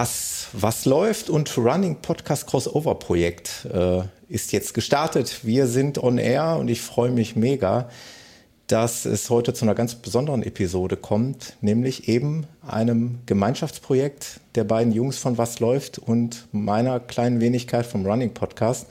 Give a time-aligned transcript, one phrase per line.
[0.00, 4.00] Das Was läuft und Running Podcast Crossover Projekt äh,
[4.30, 5.40] ist jetzt gestartet.
[5.42, 7.90] Wir sind on air und ich freue mich mega,
[8.66, 14.94] dass es heute zu einer ganz besonderen Episode kommt, nämlich eben einem Gemeinschaftsprojekt der beiden
[14.94, 18.86] Jungs von Was läuft und meiner kleinen Wenigkeit vom Running Podcast.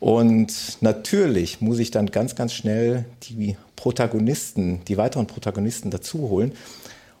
[0.00, 6.52] Und natürlich muss ich dann ganz, ganz schnell die Protagonisten, die weiteren Protagonisten dazu holen.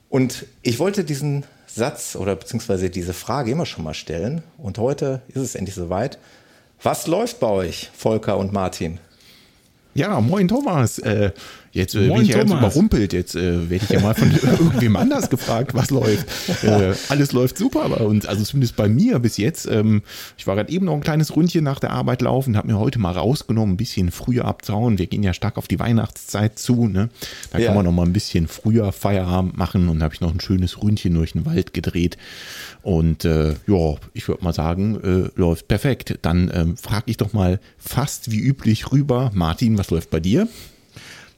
[0.08, 4.42] Und ich wollte diesen Satz oder beziehungsweise diese Frage immer schon mal stellen.
[4.56, 6.18] Und heute ist es endlich soweit.
[6.82, 8.98] Was läuft bei euch, Volker und Martin?
[9.94, 10.98] Ja, moin Thomas.
[10.98, 11.32] Äh,
[11.72, 13.12] jetzt äh, bin ich ja ganz überrumpelt.
[13.12, 16.26] Jetzt äh, werde ich ja mal von irgendwem anders gefragt, was läuft.
[16.62, 18.26] Äh, alles läuft super bei uns.
[18.26, 19.66] Also zumindest bei mir bis jetzt.
[19.66, 20.02] Ähm,
[20.36, 22.98] ich war gerade eben noch ein kleines Rundchen nach der Arbeit laufen, habe mir heute
[22.98, 24.98] mal rausgenommen, ein bisschen früher abzauen.
[24.98, 26.86] Wir gehen ja stark auf die Weihnachtszeit zu.
[26.86, 27.08] Ne?
[27.50, 27.66] Da ja.
[27.66, 30.82] kann man noch mal ein bisschen früher Feierabend machen und habe ich noch ein schönes
[30.82, 32.16] Rundchen durch den Wald gedreht.
[32.82, 36.18] Und äh, ja, ich würde mal sagen, äh, läuft perfekt.
[36.22, 39.30] Dann ähm, frage ich doch mal fast wie üblich rüber.
[39.34, 40.48] Martin, was läuft bei dir?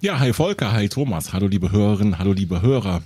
[0.03, 3.03] Ja, hi Volker, hi Thomas, hallo liebe Hörerinnen, hallo liebe Hörer.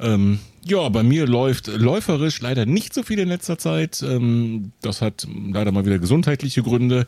[0.00, 4.02] Ähm, ja, bei mir läuft läuferisch leider nicht so viel in letzter Zeit.
[4.02, 7.06] Ähm, das hat leider mal wieder gesundheitliche Gründe.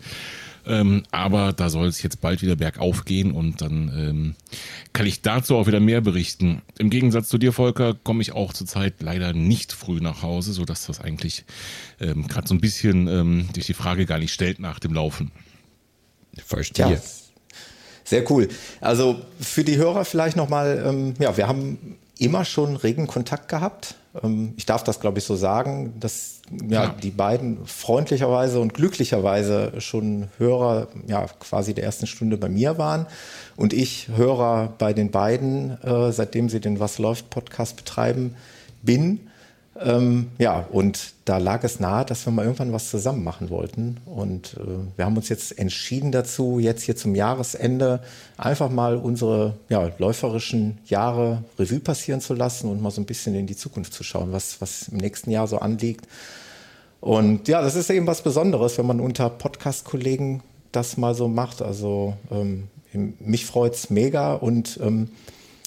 [0.65, 4.35] Ähm, aber da soll es jetzt bald wieder bergauf gehen und dann ähm,
[4.93, 6.63] kann ich dazu auch wieder mehr berichten.
[6.79, 10.87] Im Gegensatz zu dir, Volker, komme ich auch zurzeit leider nicht früh nach Hause, sodass
[10.87, 11.45] das eigentlich
[12.01, 15.33] ähm, gerade so ein bisschen ähm, durch die Frage gar nicht stellt nach dem Laufen.
[16.45, 16.93] Verstehe.
[16.93, 17.01] Ja.
[18.07, 18.49] Sehr cool.
[18.81, 23.97] Also für die Hörer vielleicht nochmal, ähm, ja, wir haben immer schon regen Kontakt gehabt.
[24.23, 28.75] Ähm, ich darf das, glaube ich, so sagen, dass ja, ja, die beiden freundlicherweise und
[28.75, 33.07] glücklicherweise schon Hörer ja, quasi der ersten Stunde bei mir waren
[33.57, 38.37] und ich Hörer bei den beiden, äh, seitdem sie den Was läuft Podcast betreiben,
[38.83, 39.26] bin.
[39.81, 43.99] Ähm, ja, und da lag es nahe, dass wir mal irgendwann was zusammen machen wollten.
[44.07, 48.01] Und äh, wir haben uns jetzt entschieden dazu, jetzt hier zum Jahresende
[48.37, 53.35] einfach mal unsere ja, läuferischen Jahre Revue passieren zu lassen und mal so ein bisschen
[53.35, 56.07] in die Zukunft zu schauen, was, was im nächsten Jahr so anliegt.
[57.01, 60.43] Und ja, das ist eben was Besonderes, wenn man unter Podcast-Kollegen
[60.73, 61.63] das mal so macht.
[61.63, 65.11] Also ähm, mich freut es mega und ähm,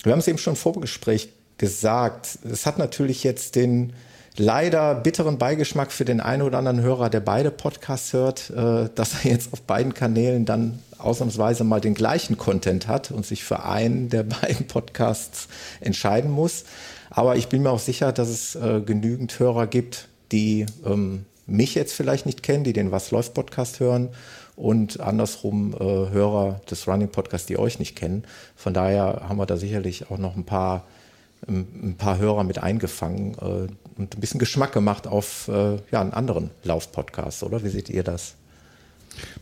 [0.04, 2.40] wir haben es eben schon im Vorgespräch gesagt.
[2.50, 3.94] Es hat natürlich jetzt den
[4.36, 9.24] leider bitteren Beigeschmack für den einen oder anderen Hörer, der beide Podcasts hört, äh, dass
[9.24, 13.64] er jetzt auf beiden Kanälen dann ausnahmsweise mal den gleichen Content hat und sich für
[13.64, 15.48] einen der beiden Podcasts
[15.82, 16.64] entscheiden muss.
[17.10, 21.76] Aber ich bin mir auch sicher, dass es äh, genügend Hörer gibt, die ähm, mich
[21.76, 24.10] jetzt vielleicht nicht kennen, die den Was läuft Podcast hören
[24.56, 28.24] und andersrum äh, Hörer des Running Podcasts, die euch nicht kennen.
[28.56, 30.86] Von daher haben wir da sicherlich auch noch ein paar
[31.48, 33.68] ein paar Hörer mit eingefangen äh,
[34.00, 37.64] und ein bisschen Geschmack gemacht auf äh, ja, einen anderen Laufpodcast, oder?
[37.64, 38.36] Wie seht ihr das?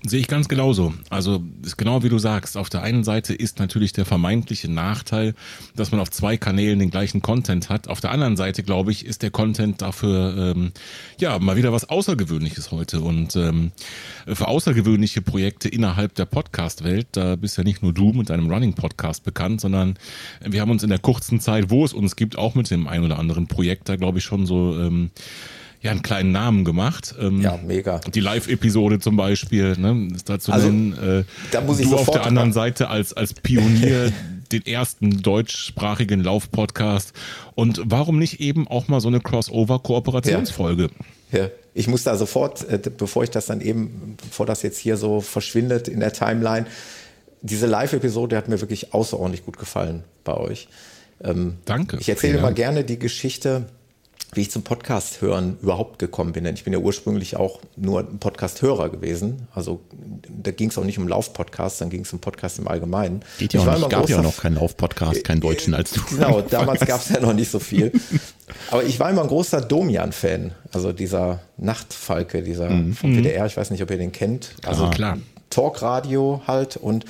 [0.05, 0.94] Sehe ich ganz genauso.
[1.09, 2.57] Also ist genau wie du sagst.
[2.57, 5.33] Auf der einen Seite ist natürlich der vermeintliche Nachteil,
[5.75, 7.88] dass man auf zwei Kanälen den gleichen Content hat.
[7.88, 10.72] Auf der anderen Seite, glaube ich, ist der Content dafür ähm,
[11.19, 13.01] ja mal wieder was Außergewöhnliches heute.
[13.01, 13.72] Und ähm,
[14.27, 19.23] für außergewöhnliche Projekte innerhalb der Podcast-Welt, da bist ja nicht nur du mit deinem Running-Podcast
[19.23, 19.97] bekannt, sondern
[20.44, 23.03] wir haben uns in der kurzen Zeit, wo es uns gibt, auch mit dem ein
[23.03, 25.11] oder anderen Projekt da, glaube ich, schon so ähm,
[25.81, 27.15] ja einen kleinen Namen gemacht.
[27.19, 27.99] Ähm, ja, mega.
[27.99, 31.21] Die Live-Episode zum Beispiel, ne, ist da zu also, nennen.
[31.21, 34.11] Äh, da muss ich du auf der anderen Seite als, als Pionier
[34.51, 37.13] den ersten deutschsprachigen Lauf-Podcast.
[37.55, 40.89] Und warum nicht eben auch mal so eine Crossover-Kooperationsfolge?
[41.31, 41.39] Ja.
[41.39, 41.49] ja.
[41.73, 45.21] Ich muss da sofort, äh, bevor ich das dann eben, bevor das jetzt hier so
[45.21, 46.65] verschwindet in der Timeline,
[47.41, 50.68] diese Live-Episode hat mir wirklich außerordentlich gut gefallen bei euch.
[51.24, 51.97] Ähm, Danke.
[52.00, 53.65] Ich erzähle immer gerne die Geschichte
[54.33, 56.44] wie ich zum Podcast hören überhaupt gekommen bin.
[56.44, 59.47] Denn ich bin ja ursprünglich auch nur ein Podcast-Hörer gewesen.
[59.53, 59.81] Also
[60.29, 63.21] da ging es auch nicht um Lauf-Podcast, dann ging es um Podcast im Allgemeinen.
[63.39, 66.01] Geht ja auch nicht, gab ja auch noch keinen Lauf-Podcast, keinen deutschen als du.
[66.09, 67.91] Genau, damals gab es ja noch nicht so viel.
[68.71, 70.53] Aber ich war immer ein großer Domian-Fan.
[70.71, 72.94] Also dieser Nachtfalke, dieser mhm.
[72.94, 74.56] vom WDR, ich weiß nicht, ob ihr den kennt.
[74.65, 75.18] Also ah, klar.
[75.50, 77.06] Talkradio halt und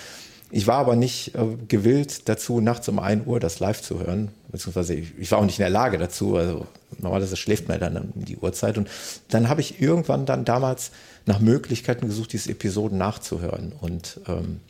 [0.50, 4.30] ich war aber nicht äh, gewillt dazu, nachts um 1 Uhr das live zu hören,
[4.52, 6.36] beziehungsweise ich, ich, war auch nicht in der Lage dazu.
[6.36, 6.68] Also
[6.98, 8.78] normalerweise schläft man dann um die Uhrzeit.
[8.78, 8.90] Und
[9.30, 10.92] dann habe ich irgendwann dann damals
[11.26, 13.74] nach Möglichkeiten gesucht, diese Episoden nachzuhören.
[13.82, 14.62] Und ähm,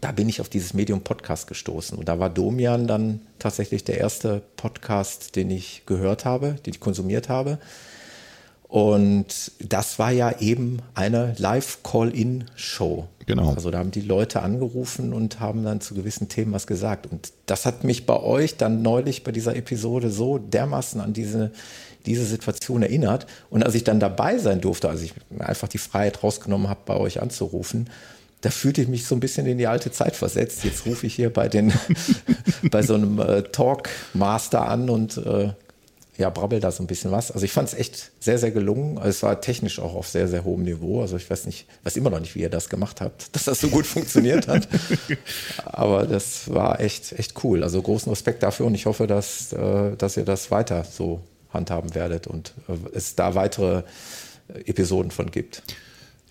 [0.00, 1.98] da bin ich auf dieses Medium Podcast gestoßen.
[1.98, 6.80] Und da war Domian dann tatsächlich der erste Podcast, den ich gehört habe, den ich
[6.80, 7.58] konsumiert habe.
[8.68, 13.08] Und das war ja eben eine Live-Call-In-Show.
[13.24, 13.54] Genau.
[13.54, 17.06] Also da haben die Leute angerufen und haben dann zu gewissen Themen was gesagt.
[17.06, 21.50] Und das hat mich bei euch dann neulich bei dieser Episode so dermaßen an diese,
[22.04, 23.26] diese Situation erinnert.
[23.48, 26.96] Und als ich dann dabei sein durfte, als ich einfach die Freiheit rausgenommen habe, bei
[26.96, 27.88] euch anzurufen,
[28.42, 30.62] da fühlte ich mich so ein bisschen in die alte Zeit versetzt.
[30.64, 31.72] Jetzt rufe ich hier bei den
[32.70, 35.52] bei so einem äh, Talkmaster an und äh,
[36.18, 37.30] ja, brabbel da so ein bisschen was.
[37.30, 38.98] Also ich fand es echt sehr, sehr gelungen.
[38.98, 41.00] Also es war technisch auch auf sehr, sehr hohem Niveau.
[41.00, 43.60] Also ich weiß nicht, weiß immer noch nicht, wie ihr das gemacht habt, dass das
[43.60, 44.68] so gut funktioniert hat.
[45.64, 47.62] Aber das war echt, echt cool.
[47.62, 51.20] Also großen Respekt dafür und ich hoffe, dass, äh, dass ihr das weiter so
[51.50, 53.84] handhaben werdet und äh, es da weitere
[54.66, 55.62] Episoden von gibt.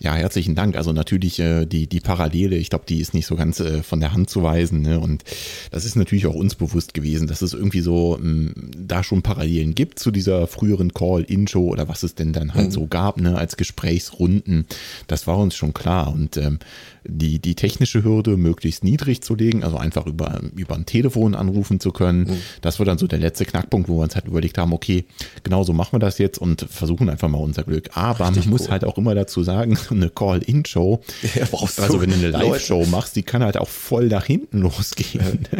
[0.00, 0.76] Ja, herzlichen Dank.
[0.76, 3.98] Also natürlich äh, die, die Parallele, ich glaube, die ist nicht so ganz äh, von
[3.98, 4.80] der Hand zu weisen.
[4.80, 5.00] Ne?
[5.00, 5.24] Und
[5.72, 9.74] das ist natürlich auch uns bewusst gewesen, dass es irgendwie so ähm, da schon Parallelen
[9.74, 12.72] gibt zu dieser früheren Call-In-Show oder was es denn dann halt mhm.
[12.72, 14.66] so gab, ne, als Gesprächsrunden.
[15.08, 16.12] Das war uns schon klar.
[16.12, 16.60] Und ähm,
[17.08, 21.80] die, die technische Hürde möglichst niedrig zu legen, also einfach über, über ein Telefon anrufen
[21.80, 22.20] zu können.
[22.20, 22.36] Mhm.
[22.60, 25.06] Das war dann so der letzte Knackpunkt, wo wir uns halt überlegt haben, okay,
[25.42, 27.90] genau so machen wir das jetzt und versuchen einfach mal unser Glück.
[27.94, 31.00] Aber Richtig man muss halt auch immer dazu sagen, eine Call-In-Show,
[31.34, 35.46] ja, also wenn du eine Live-Show machst, die kann halt auch voll nach hinten losgehen.
[35.50, 35.58] Ja.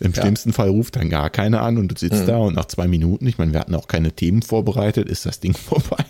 [0.00, 0.22] Im ja.
[0.22, 2.26] schlimmsten Fall ruft dann gar keiner an und du sitzt mhm.
[2.26, 5.40] da und nach zwei Minuten, ich meine, wir hatten auch keine Themen vorbereitet, ist das
[5.40, 6.04] Ding vorbei.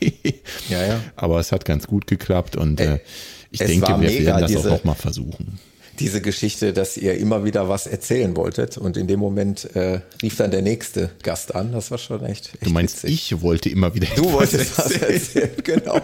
[0.69, 1.01] Ja, ja.
[1.17, 2.99] Aber es hat ganz gut geklappt und äh,
[3.51, 5.59] ich es denke, wir mega, werden das diese, auch noch mal versuchen
[6.01, 10.37] diese Geschichte, dass ihr immer wieder was erzählen wolltet und in dem Moment äh, rief
[10.37, 11.73] dann der nächste Gast an.
[11.73, 12.55] Das war schon echt.
[12.55, 13.33] echt du meinst, witzig.
[13.33, 14.09] ich wollte immer wieder.
[14.17, 16.01] Du wolltest was erzählen, genau.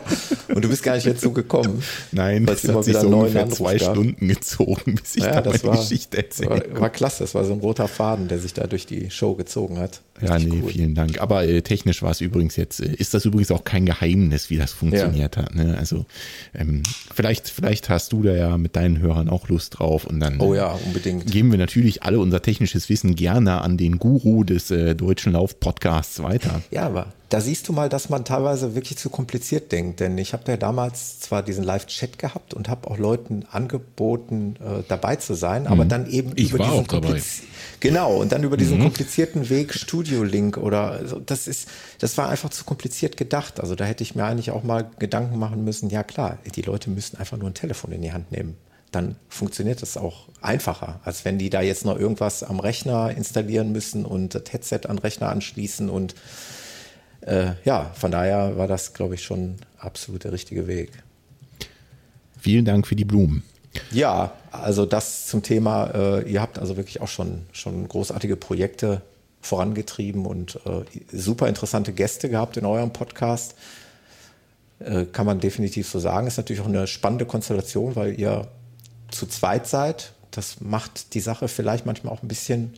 [0.48, 1.82] Und du bist gar nicht dazu gekommen.
[2.12, 3.92] Nein, das hat sich so ungefähr zwei gab.
[3.92, 7.24] Stunden gezogen, bis ich ja, da meine war, Geschichte erzählt war, war klasse.
[7.24, 10.02] Das war so ein roter Faden, der sich da durch die Show gezogen hat.
[10.20, 10.70] Richtig ja, nee, cool.
[10.70, 11.20] vielen Dank.
[11.20, 14.56] Aber äh, technisch war es übrigens jetzt, äh, ist das übrigens auch kein Geheimnis, wie
[14.56, 15.42] das funktioniert ja.
[15.42, 15.54] hat.
[15.54, 15.76] Ne?
[15.78, 16.06] Also
[16.54, 16.82] ähm,
[17.14, 20.54] vielleicht, vielleicht hast du da ja mit deinen Hörern auch Lust drauf und dann oh
[20.54, 21.30] ja, unbedingt.
[21.30, 26.22] geben wir natürlich alle unser technisches Wissen gerne an den Guru des äh, Deutschen Lauf-Podcasts
[26.22, 26.62] weiter.
[26.70, 30.00] Ja, aber da siehst du mal, dass man teilweise wirklich zu kompliziert denkt.
[30.00, 34.82] Denn ich habe ja damals zwar diesen Live-Chat gehabt und habe auch Leuten angeboten, äh,
[34.86, 35.88] dabei zu sein, aber mhm.
[35.88, 37.20] dann eben ich über diesen dabei.
[37.80, 38.84] Genau, und dann über diesen mhm.
[38.84, 41.68] komplizierten Weg Studio-Link oder also das ist,
[41.98, 43.60] das war einfach zu kompliziert gedacht.
[43.60, 46.90] Also da hätte ich mir eigentlich auch mal Gedanken machen müssen, ja klar, die Leute
[46.90, 48.56] müssen einfach nur ein Telefon in die Hand nehmen
[48.92, 53.72] dann funktioniert das auch einfacher, als wenn die da jetzt noch irgendwas am Rechner installieren
[53.72, 55.90] müssen und das Headset an Rechner anschließen.
[55.90, 56.14] Und
[57.22, 60.90] äh, ja, von daher war das, glaube ich, schon absolut der richtige Weg.
[62.38, 63.42] Vielen Dank für die Blumen.
[63.90, 69.02] Ja, also das zum Thema, äh, ihr habt also wirklich auch schon, schon großartige Projekte
[69.40, 73.54] vorangetrieben und äh, super interessante Gäste gehabt in eurem Podcast.
[74.78, 76.26] Äh, kann man definitiv so sagen.
[76.26, 78.48] Ist natürlich auch eine spannende Konstellation, weil ihr
[79.10, 80.12] zu zweit seid.
[80.30, 82.74] Das macht die Sache vielleicht manchmal auch ein bisschen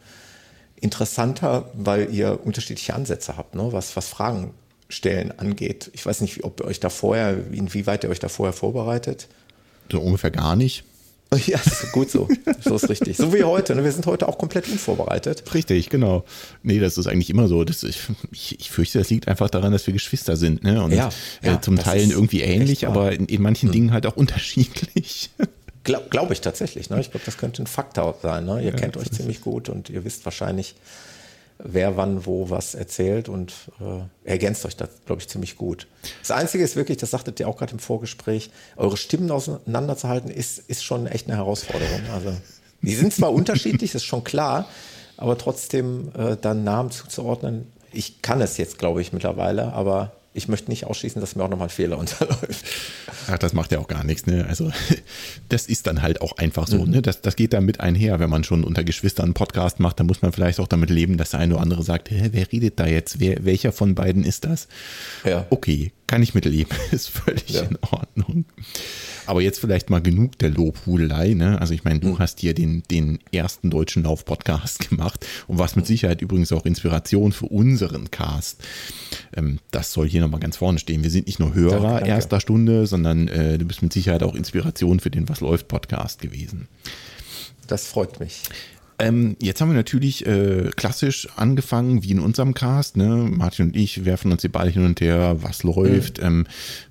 [0.80, 3.68] interessanter, weil ihr unterschiedliche Ansätze habt, ne?
[3.72, 4.54] was, was Fragen
[4.88, 5.90] stellen angeht.
[5.92, 9.28] Ich weiß nicht, ob ihr euch da vorher, inwieweit ihr euch da vorher vorbereitet.
[9.90, 10.84] So ungefähr gar nicht.
[11.46, 11.60] Ja,
[11.92, 12.28] gut so.
[12.64, 13.16] So ist richtig.
[13.16, 13.74] So wie heute.
[13.74, 13.84] Ne?
[13.84, 15.42] Wir sind heute auch komplett unvorbereitet.
[15.52, 16.24] Richtig, genau.
[16.62, 17.64] Nee, das ist eigentlich immer so.
[17.64, 20.64] Das, ich, ich, fürchte, das liegt einfach daran, dass wir Geschwister sind.
[20.64, 20.82] Ne?
[20.82, 21.10] Und ja,
[21.42, 23.72] äh, ja, zum Teil irgendwie ähnlich, aber in, in manchen hm.
[23.72, 25.30] Dingen halt auch unterschiedlich.
[25.88, 26.90] Glaube glaub ich tatsächlich.
[26.90, 27.00] Ne?
[27.00, 28.44] Ich glaube, das könnte ein Faktor sein.
[28.44, 28.60] Ne?
[28.60, 30.74] Ihr ja, kennt euch ziemlich gut und ihr wisst wahrscheinlich,
[31.58, 35.86] wer wann wo was erzählt und äh, ergänzt euch da, glaube ich, ziemlich gut.
[36.20, 40.58] Das Einzige ist wirklich, das sagtet ihr auch gerade im Vorgespräch, eure Stimmen auseinanderzuhalten, ist,
[40.58, 42.02] ist schon echt eine Herausforderung.
[42.12, 42.36] Also,
[42.82, 44.68] die sind zwar unterschiedlich, ist schon klar,
[45.16, 50.48] aber trotzdem äh, dann Namen zuzuordnen, ich kann es jetzt, glaube ich, mittlerweile, aber ich
[50.48, 52.64] möchte nicht ausschließen, dass mir auch nochmal ein Fehler unterläuft.
[53.26, 54.26] Ach, das macht ja auch gar nichts.
[54.26, 54.46] Ne?
[54.48, 54.70] Also
[55.48, 56.84] das ist dann halt auch einfach so.
[56.84, 56.90] Mhm.
[56.90, 57.02] Ne?
[57.02, 60.06] Das, das geht dann mit einher, wenn man schon unter Geschwistern einen Podcast macht, dann
[60.06, 62.80] muss man vielleicht auch damit leben, dass der eine oder andere sagt, Hä, wer redet
[62.80, 63.20] da jetzt?
[63.20, 64.68] Wer, welcher von beiden ist das?
[65.24, 65.46] Ja.
[65.50, 66.76] Okay, kann ich mitleben.
[66.90, 67.62] ist völlig ja.
[67.62, 68.44] in Ordnung.
[69.28, 71.34] Aber jetzt vielleicht mal genug der Lobhudelei.
[71.34, 71.60] Ne?
[71.60, 72.18] Also ich meine, du mhm.
[72.18, 77.32] hast hier den, den ersten deutschen Lauf-Podcast gemacht und warst mit Sicherheit übrigens auch Inspiration
[77.32, 78.62] für unseren Cast.
[79.36, 81.02] Ähm, das soll hier nochmal ganz vorne stehen.
[81.02, 84.34] Wir sind nicht nur Hörer ja, erster Stunde, sondern äh, du bist mit Sicherheit auch
[84.34, 86.66] Inspiration für den Was läuft Podcast gewesen.
[87.66, 88.44] Das freut mich.
[89.00, 92.96] Ähm, jetzt haben wir natürlich äh, klassisch angefangen, wie in unserem Cast.
[92.96, 93.06] Ne?
[93.06, 96.18] Martin und ich werfen uns die Ball hin und her, was läuft.
[96.18, 96.26] Mhm.
[96.26, 96.46] Ähm,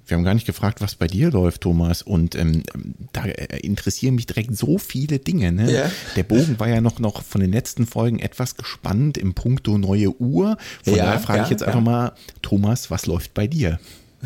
[0.05, 2.01] wir haben gar nicht gefragt, was bei dir läuft, Thomas.
[2.01, 2.63] Und ähm,
[3.11, 5.51] da äh, interessieren mich direkt so viele Dinge.
[5.51, 5.69] Ne?
[5.69, 5.91] Yeah.
[6.15, 10.09] Der Bogen war ja noch, noch von den letzten Folgen etwas gespannt im Punkto neue
[10.21, 10.57] Uhr.
[10.83, 11.67] Von ja, daher frage ja, ich jetzt ja.
[11.67, 13.79] einfach mal, Thomas, was läuft bei dir?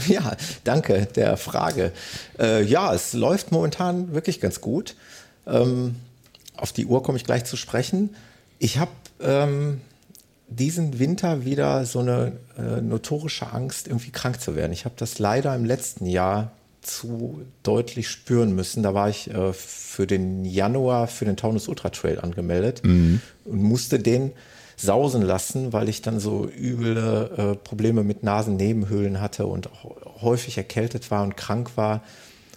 [0.08, 1.92] Ja, danke der Frage.
[2.40, 4.96] Äh, ja, es läuft momentan wirklich ganz gut.
[5.46, 5.96] Ähm,
[6.62, 8.16] auf die Uhr komme ich gleich zu sprechen.
[8.60, 9.82] Ich habe ähm,
[10.48, 14.72] diesen Winter wieder so eine äh, notorische Angst, irgendwie krank zu werden.
[14.72, 16.52] Ich habe das leider im letzten Jahr
[16.82, 18.84] zu deutlich spüren müssen.
[18.84, 23.22] Da war ich äh, für den Januar für den Taunus Ultra Trail angemeldet mhm.
[23.46, 24.32] und musste den
[24.78, 30.58] sausen lassen, weil ich dann so üble äh, Probleme mit Nasennebenhöhlen hatte und auch häufig
[30.58, 32.02] erkältet war und krank war.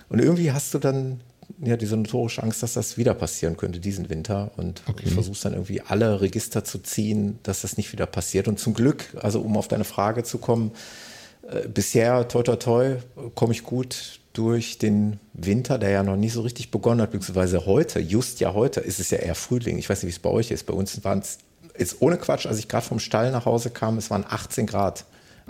[0.08, 1.20] Und irgendwie hast du dann
[1.62, 4.50] ja diese notorische Angst, dass das wieder passieren könnte diesen Winter.
[4.56, 5.08] Und okay.
[5.08, 8.48] versuchst dann irgendwie alle Register zu ziehen, dass das nicht wieder passiert.
[8.48, 10.72] Und zum Glück, also um auf deine Frage zu kommen,
[11.48, 12.96] äh, bisher, toi toi toi,
[13.34, 17.66] komme ich gut durch den Winter, der ja noch nicht so richtig begonnen hat, beziehungsweise
[17.66, 19.78] heute, just ja heute, ist es ja eher Frühling.
[19.78, 20.66] Ich weiß nicht, wie es bei euch ist.
[20.66, 21.38] Bei uns waren es,
[21.78, 25.04] jetzt ohne Quatsch, als ich gerade vom Stall nach Hause kam, es waren 18 Grad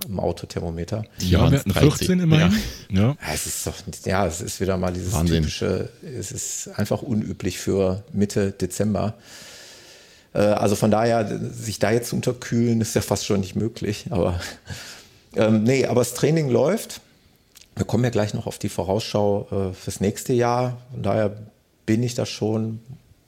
[0.08, 1.04] im Autothermometer.
[1.18, 2.52] Ja, wir hatten 14 immerhin.
[2.90, 3.00] Ja.
[3.00, 3.16] ja.
[3.32, 3.74] Es ist doch,
[4.04, 5.42] ja, es ist wieder mal dieses Wahnsinn.
[5.42, 9.14] typische, es ist einfach unüblich für Mitte Dezember.
[10.34, 14.06] Äh, also von daher, sich da jetzt zu unterkühlen, ist ja fast schon nicht möglich.
[14.10, 14.40] Aber
[15.36, 17.00] ähm, nee, aber das Training läuft.
[17.76, 20.78] Wir kommen ja gleich noch auf die Vorausschau äh, fürs nächste Jahr.
[20.92, 21.36] Von daher
[21.86, 22.80] bin ich da schon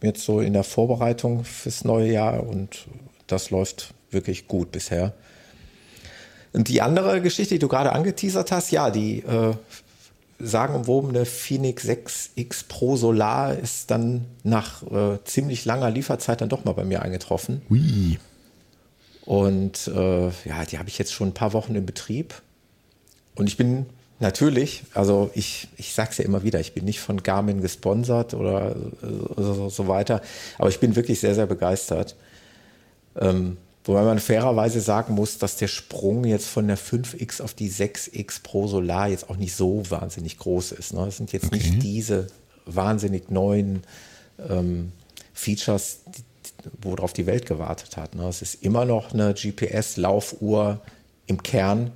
[0.02, 2.86] jetzt so in der Vorbereitung fürs neue Jahr und
[3.26, 5.14] das läuft wirklich gut bisher.
[6.56, 9.52] Und die andere Geschichte, die du gerade angeteasert hast, ja, die äh,
[10.38, 16.72] sagenumwobene Phoenix 6X Pro Solar ist dann nach äh, ziemlich langer Lieferzeit dann doch mal
[16.72, 17.60] bei mir eingetroffen.
[17.68, 18.18] Ui.
[19.26, 22.40] Und äh, ja, die habe ich jetzt schon ein paar Wochen in Betrieb.
[23.34, 23.84] Und ich bin
[24.18, 28.32] natürlich, also ich, ich sage es ja immer wieder, ich bin nicht von Garmin gesponsert
[28.32, 28.74] oder
[29.36, 30.22] so, so weiter,
[30.56, 32.16] aber ich bin wirklich sehr, sehr begeistert.
[33.14, 37.70] Ähm, wobei man fairerweise sagen muss, dass der Sprung jetzt von der 5X auf die
[37.70, 40.92] 6X Pro Solar jetzt auch nicht so wahnsinnig groß ist.
[40.92, 41.04] Ne?
[41.04, 41.56] Das sind jetzt okay.
[41.56, 42.26] nicht diese
[42.66, 43.82] wahnsinnig neuen
[44.48, 44.92] ähm,
[45.32, 46.22] Features, die,
[46.82, 48.14] worauf die Welt gewartet hat.
[48.14, 48.28] Ne?
[48.28, 50.80] Es ist immer noch eine GPS-Laufuhr
[51.26, 51.92] im Kern,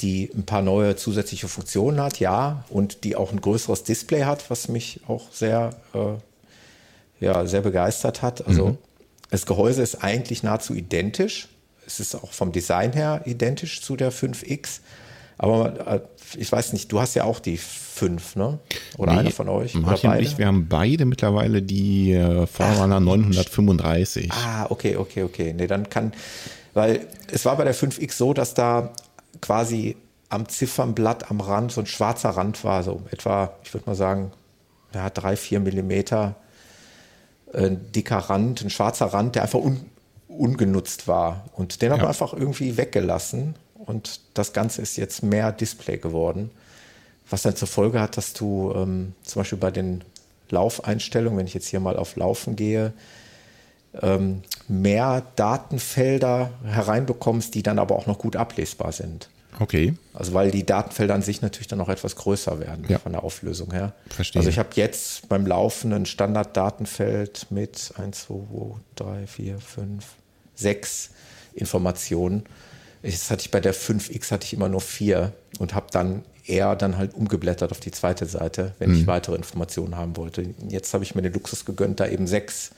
[0.00, 4.48] die ein paar neue zusätzliche Funktionen hat, ja, und die auch ein größeres Display hat,
[4.50, 8.46] was mich auch sehr, äh, ja, sehr begeistert hat.
[8.46, 8.78] Also mhm.
[9.30, 11.48] Das Gehäuse ist eigentlich nahezu identisch.
[11.86, 14.80] Es ist auch vom Design her identisch zu der 5X.
[15.38, 16.00] Aber äh,
[16.36, 18.58] ich weiß nicht, du hast ja auch die 5, ne?
[18.96, 19.74] Oder nee, einer von euch?
[19.74, 24.30] Martin und ich, wir haben beide mittlerweile die äh, Forerunner 935.
[24.32, 25.54] Ah, okay, okay, okay.
[25.56, 26.12] Nee, dann kann,
[26.74, 28.92] weil es war bei der 5X so, dass da
[29.40, 29.96] quasi
[30.28, 34.32] am Ziffernblatt am Rand so ein schwarzer Rand war, so etwa, ich würde mal sagen,
[34.92, 36.34] ja, drei, vier Millimeter
[37.54, 39.86] ein dicker Rand, ein schwarzer Rand, der einfach un,
[40.28, 41.44] ungenutzt war.
[41.54, 41.94] Und den ja.
[41.94, 46.50] haben wir einfach irgendwie weggelassen und das Ganze ist jetzt mehr Display geworden,
[47.30, 50.04] was dann zur Folge hat, dass du ähm, zum Beispiel bei den
[50.50, 52.92] Laufeinstellungen, wenn ich jetzt hier mal auf Laufen gehe,
[54.00, 59.28] ähm, mehr Datenfelder hereinbekommst, die dann aber auch noch gut ablesbar sind.
[59.58, 59.94] Okay.
[60.14, 62.98] Also weil die Datenfelder an sich natürlich dann noch etwas größer werden ja.
[62.98, 63.92] von der Auflösung her.
[64.08, 64.40] Verstehe.
[64.40, 68.34] Also ich habe jetzt beim Laufen ein Standarddatenfeld mit 1, 2,
[68.96, 70.04] 3, 4, 5,
[70.54, 71.10] 6
[71.54, 72.44] Informationen
[73.02, 76.74] das hatte ich bei der 5X hatte ich immer nur vier und habe dann eher
[76.76, 78.96] dann halt umgeblättert auf die zweite Seite, wenn mhm.
[78.96, 80.54] ich weitere Informationen haben wollte.
[80.68, 82.76] Jetzt habe ich mir den Luxus gegönnt, da eben sechs ähm,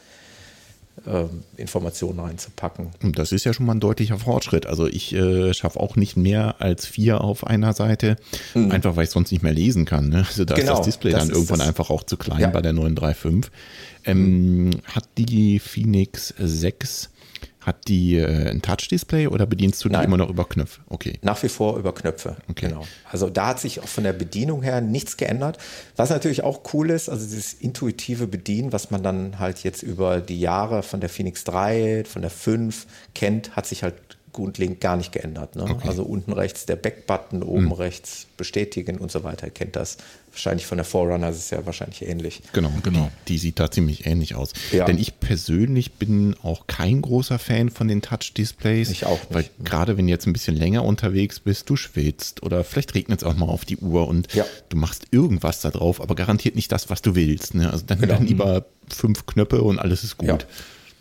[1.57, 2.91] Informationen reinzupacken.
[3.13, 4.67] Das ist ja schon mal ein deutlicher Fortschritt.
[4.67, 8.17] Also ich äh, schaffe auch nicht mehr als vier auf einer Seite,
[8.55, 8.71] mhm.
[8.71, 10.09] einfach weil ich sonst nicht mehr lesen kann.
[10.09, 10.25] Ne?
[10.29, 11.69] Also da genau, ist das Display das dann irgendwann das.
[11.69, 12.49] einfach auch zu klein ja.
[12.49, 13.51] bei der 935.
[14.05, 14.71] Ähm, mhm.
[14.85, 17.10] Hat die Phoenix 6
[17.61, 20.07] hat die äh, ein Touch-Display oder bedienst du die Nein.
[20.07, 20.81] immer noch über Knöpfe?
[20.89, 21.19] Okay.
[21.23, 22.37] Nach wie vor über Knöpfe.
[22.49, 22.69] Okay.
[22.69, 22.87] Genau.
[23.11, 25.59] Also da hat sich auch von der Bedienung her nichts geändert.
[25.97, 30.21] Was natürlich auch cool ist, also dieses intuitive Bedienen, was man dann halt jetzt über
[30.21, 33.95] die Jahre von der Phoenix 3, von der 5 kennt, hat sich halt
[34.33, 35.57] grundlegend gar nicht geändert.
[35.57, 35.65] Ne?
[35.65, 35.89] Okay.
[35.89, 37.73] Also unten rechts der Back-Button, oben mhm.
[37.73, 39.47] rechts bestätigen und so weiter.
[39.47, 39.99] Ihr kennt das
[40.31, 42.43] wahrscheinlich von der Forerunner, das ist ja wahrscheinlich ähnlich.
[42.53, 43.11] Genau, genau.
[43.29, 44.53] Die sieht da ziemlich ähnlich aus.
[44.71, 44.85] Ja.
[44.85, 48.91] Denn ich persönlich bin auch kein großer Fan von den Touch-Displays.
[48.91, 49.35] Ich auch nicht.
[49.35, 53.23] Weil gerade wenn du jetzt ein bisschen länger unterwegs bist, du schwitzt oder vielleicht regnet
[53.23, 54.45] es auch mal auf die Uhr und ja.
[54.69, 57.55] du machst irgendwas da drauf, aber garantiert nicht das, was du willst.
[57.55, 57.71] Ne?
[57.71, 58.15] Also dann, genau.
[58.15, 60.29] dann lieber fünf Knöpfe und alles ist gut.
[60.29, 60.39] Ja.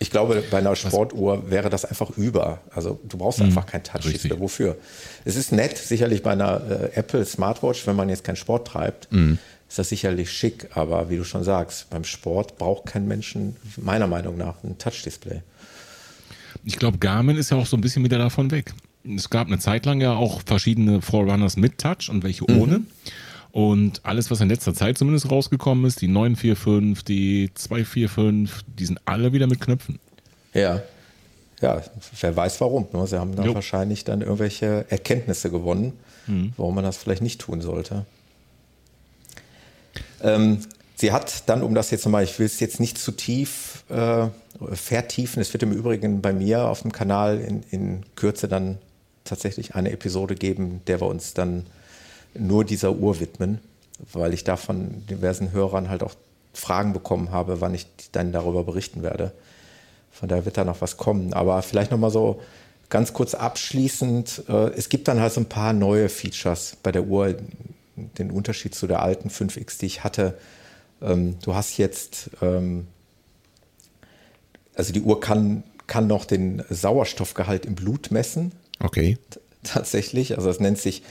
[0.02, 2.62] Ich glaube, bei einer Sportuhr wäre das einfach über.
[2.74, 3.48] Also du brauchst mhm.
[3.48, 4.40] einfach kein Touch-Display.
[4.40, 4.78] Wofür?
[5.26, 9.12] Es ist nett, sicherlich bei einer äh, Apple Smartwatch, wenn man jetzt keinen Sport treibt,
[9.12, 9.38] mhm.
[9.68, 10.70] ist das sicherlich schick.
[10.74, 13.38] Aber wie du schon sagst, beim Sport braucht kein Mensch
[13.76, 15.42] meiner Meinung nach ein Touch-Display.
[16.64, 18.74] Ich glaube, Garmin ist ja auch so ein bisschen wieder davon weg.
[19.06, 22.80] Es gab eine Zeit lang ja auch verschiedene Forerunners mit Touch und welche ohne.
[22.80, 22.88] Mhm.
[23.52, 29.00] Und alles, was in letzter Zeit zumindest rausgekommen ist, die 945, die 245, die sind
[29.06, 30.00] alle wieder mit Knöpfen.
[30.54, 30.82] Ja.
[31.62, 31.82] ja,
[32.22, 32.88] wer weiß warum.
[32.94, 33.08] Ne?
[33.08, 33.56] Sie haben da jo.
[33.56, 35.94] wahrscheinlich dann irgendwelche Erkenntnisse gewonnen,
[36.28, 36.54] mhm.
[36.58, 38.06] warum man das vielleicht nicht tun sollte.
[40.22, 40.60] Ähm,
[40.96, 44.28] sie hat dann, um das jetzt nochmal, ich will es jetzt nicht zu tief äh,
[44.74, 48.78] vertiefen, es wird im Übrigen bei mir auf dem Kanal in, in Kürze dann
[49.24, 51.66] tatsächlich eine Episode geben, der wir uns dann
[52.34, 53.60] nur dieser Uhr widmen,
[54.14, 56.14] weil ich da von diversen Hörern halt auch
[56.54, 59.32] Fragen bekommen habe, wann ich dann darüber berichten werde.
[60.12, 61.34] Von daher wird da noch was kommen.
[61.34, 62.42] Aber vielleicht nochmal so
[62.90, 64.44] ganz kurz abschließend.
[64.50, 67.36] Äh, es gibt dann halt so ein paar neue Features bei der Uhr.
[68.18, 70.38] Den Unterschied zu der alten 5X, die ich hatte.
[71.02, 72.88] Ähm, du hast jetzt, ähm,
[74.74, 78.54] also die Uhr kann, kann noch den Sauerstoffgehalt im Blut messen.
[78.80, 79.18] Okay.
[79.64, 80.38] Tatsächlich.
[80.38, 81.04] Also das nennt sich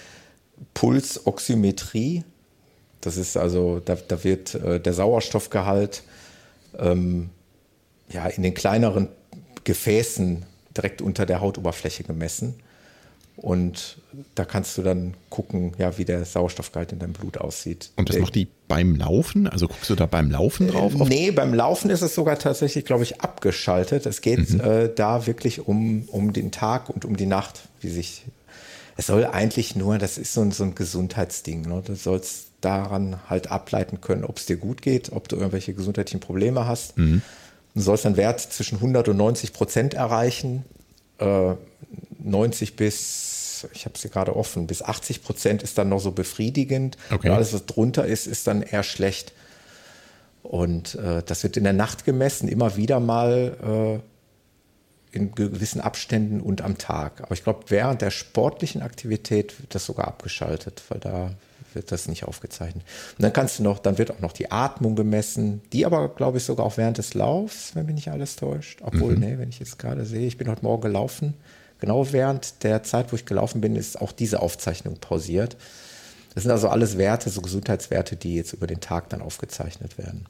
[0.74, 2.24] Pulsoximetrie.
[3.00, 6.02] Das ist also, da, da wird äh, der Sauerstoffgehalt
[6.78, 7.30] ähm,
[8.10, 9.08] ja, in den kleineren
[9.64, 10.44] Gefäßen
[10.76, 12.54] direkt unter der Hautoberfläche gemessen.
[13.36, 13.98] Und
[14.34, 17.90] da kannst du dann gucken, ja, wie der Sauerstoffgehalt in deinem Blut aussieht.
[17.94, 19.46] Und das macht die beim Laufen?
[19.46, 20.92] Also guckst du da beim Laufen drauf?
[20.94, 24.06] Äh, nee, beim Laufen ist es sogar tatsächlich, glaube ich, abgeschaltet.
[24.06, 24.60] Es geht mhm.
[24.60, 28.24] äh, da wirklich um, um den Tag und um die Nacht, wie sich.
[28.98, 31.62] Es soll eigentlich nur, das ist so ein, so ein Gesundheitsding.
[31.62, 31.82] Ne?
[31.86, 36.18] Du sollst daran halt ableiten können, ob es dir gut geht, ob du irgendwelche gesundheitlichen
[36.18, 36.98] Probleme hast.
[36.98, 37.22] Mhm.
[37.76, 40.64] Du sollst einen Wert zwischen 100 und 90 Prozent erreichen.
[41.18, 41.54] Äh,
[42.18, 46.96] 90 bis, ich habe sie gerade offen, bis 80 Prozent ist dann noch so befriedigend.
[47.12, 47.28] Okay.
[47.28, 49.32] Und alles, was drunter ist, ist dann eher schlecht.
[50.42, 54.17] Und äh, das wird in der Nacht gemessen, immer wieder mal äh,
[55.12, 57.22] in gewissen Abständen und am Tag.
[57.22, 61.30] Aber ich glaube, während der sportlichen Aktivität wird das sogar abgeschaltet, weil da
[61.74, 62.84] wird das nicht aufgezeichnet.
[63.16, 66.38] Und dann kannst du noch, dann wird auch noch die Atmung gemessen, die aber, glaube
[66.38, 68.80] ich, sogar auch während des Laufs, wenn mich nicht alles täuscht.
[68.82, 69.20] Obwohl, mhm.
[69.20, 71.34] nee, wenn ich jetzt gerade sehe, ich bin heute Morgen gelaufen,
[71.78, 75.56] genau während der Zeit, wo ich gelaufen bin, ist auch diese Aufzeichnung pausiert.
[76.34, 80.26] Das sind also alles Werte, so Gesundheitswerte, die jetzt über den Tag dann aufgezeichnet werden.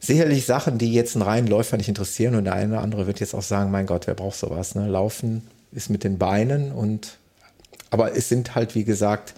[0.00, 3.20] Sicherlich Sachen, die jetzt einen reinen Läufer nicht interessieren und der eine oder andere wird
[3.20, 4.74] jetzt auch sagen, mein Gott, wer braucht sowas?
[4.74, 4.88] Ne?
[4.88, 7.18] Laufen ist mit den Beinen und
[7.90, 9.34] aber es sind halt, wie gesagt,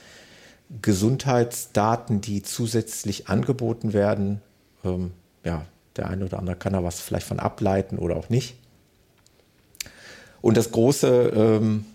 [0.81, 4.41] Gesundheitsdaten, die zusätzlich angeboten werden.
[4.85, 5.13] Ähm,
[5.45, 5.65] ja,
[5.97, 8.55] der eine oder andere kann da was vielleicht von ableiten oder auch nicht.
[10.41, 11.87] Und das große ähm,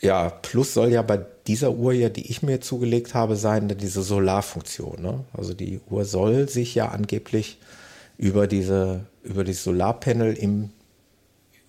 [0.00, 4.02] ja, Plus soll ja bei dieser Uhr ja, die ich mir zugelegt habe, sein, diese
[4.02, 5.00] Solarfunktion.
[5.00, 5.24] Ne?
[5.32, 7.58] Also die Uhr soll sich ja angeblich
[8.18, 10.70] über diese, über das Solarpanel im,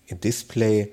[0.06, 0.92] im Display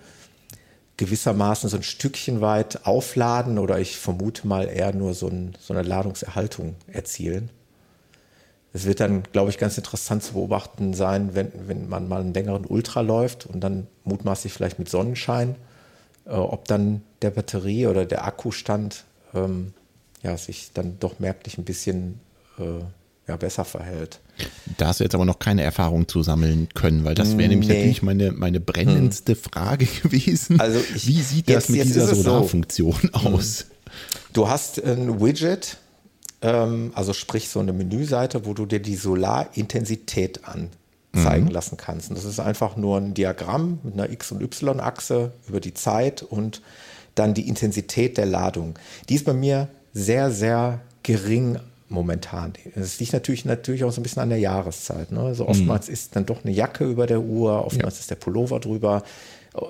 [0.98, 5.74] gewissermaßen so ein Stückchen weit aufladen oder ich vermute mal eher nur so, ein, so
[5.74, 7.50] eine Ladungserhaltung erzielen.
[8.72, 12.34] Es wird dann, glaube ich, ganz interessant zu beobachten sein, wenn, wenn man mal einen
[12.34, 15.56] längeren Ultra läuft und dann mutmaßlich vielleicht mit Sonnenschein,
[16.34, 19.74] ob dann der Batterie oder der Akkustand ähm,
[20.24, 22.20] ja, sich dann doch merklich ein bisschen
[22.58, 22.84] äh,
[23.28, 24.20] ja, besser verhält.
[24.78, 27.70] Da hast du jetzt aber noch keine Erfahrung zu sammeln können, weil das wäre nämlich
[27.70, 27.76] nee.
[27.76, 29.40] natürlich meine, meine brennendste hm.
[29.40, 30.60] Frage gewesen.
[30.60, 33.20] Also ich, Wie sieht das jetzt, mit jetzt dieser Solarfunktion so.
[33.20, 33.66] aus?
[34.34, 35.78] Du hast ein Widget,
[36.42, 40.42] ähm, also sprich so eine Menüseite, wo du dir die Solarintensität
[41.16, 41.52] anzeigen mhm.
[41.52, 42.10] lassen kannst.
[42.10, 46.24] Und das ist einfach nur ein Diagramm mit einer X- und Y-Achse über die Zeit
[46.24, 46.62] und
[47.16, 48.78] dann die Intensität der Ladung.
[49.10, 52.54] Die ist bei mir sehr, sehr gering momentan.
[52.76, 55.12] Es liegt natürlich, natürlich auch so ein bisschen an der Jahreszeit.
[55.12, 55.22] Ne?
[55.22, 55.94] Also oftmals mhm.
[55.94, 58.00] ist dann doch eine Jacke über der Uhr, oftmals ja.
[58.02, 59.04] ist der Pullover drüber.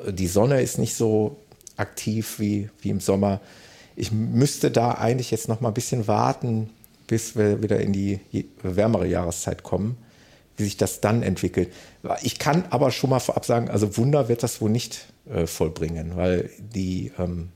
[0.09, 1.37] Die Sonne ist nicht so
[1.77, 3.41] aktiv wie, wie im Sommer.
[3.95, 6.69] Ich müsste da eigentlich jetzt noch mal ein bisschen warten,
[7.07, 8.19] bis wir wieder in die
[8.63, 9.97] wärmere Jahreszeit kommen,
[10.57, 11.73] wie sich das dann entwickelt.
[12.21, 16.15] Ich kann aber schon mal vorab sagen, also Wunder wird das wohl nicht äh, vollbringen,
[16.15, 17.49] weil die ähm,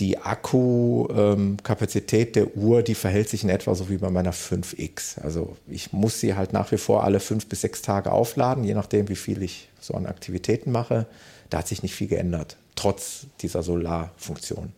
[0.00, 5.20] die Akkukapazität der Uhr, die verhält sich in etwa so wie bei meiner 5X.
[5.20, 8.72] Also ich muss sie halt nach wie vor alle fünf bis sechs Tage aufladen, je
[8.74, 11.06] nachdem, wie viel ich so an Aktivitäten mache.
[11.50, 14.72] Da hat sich nicht viel geändert, trotz dieser Solarfunktion.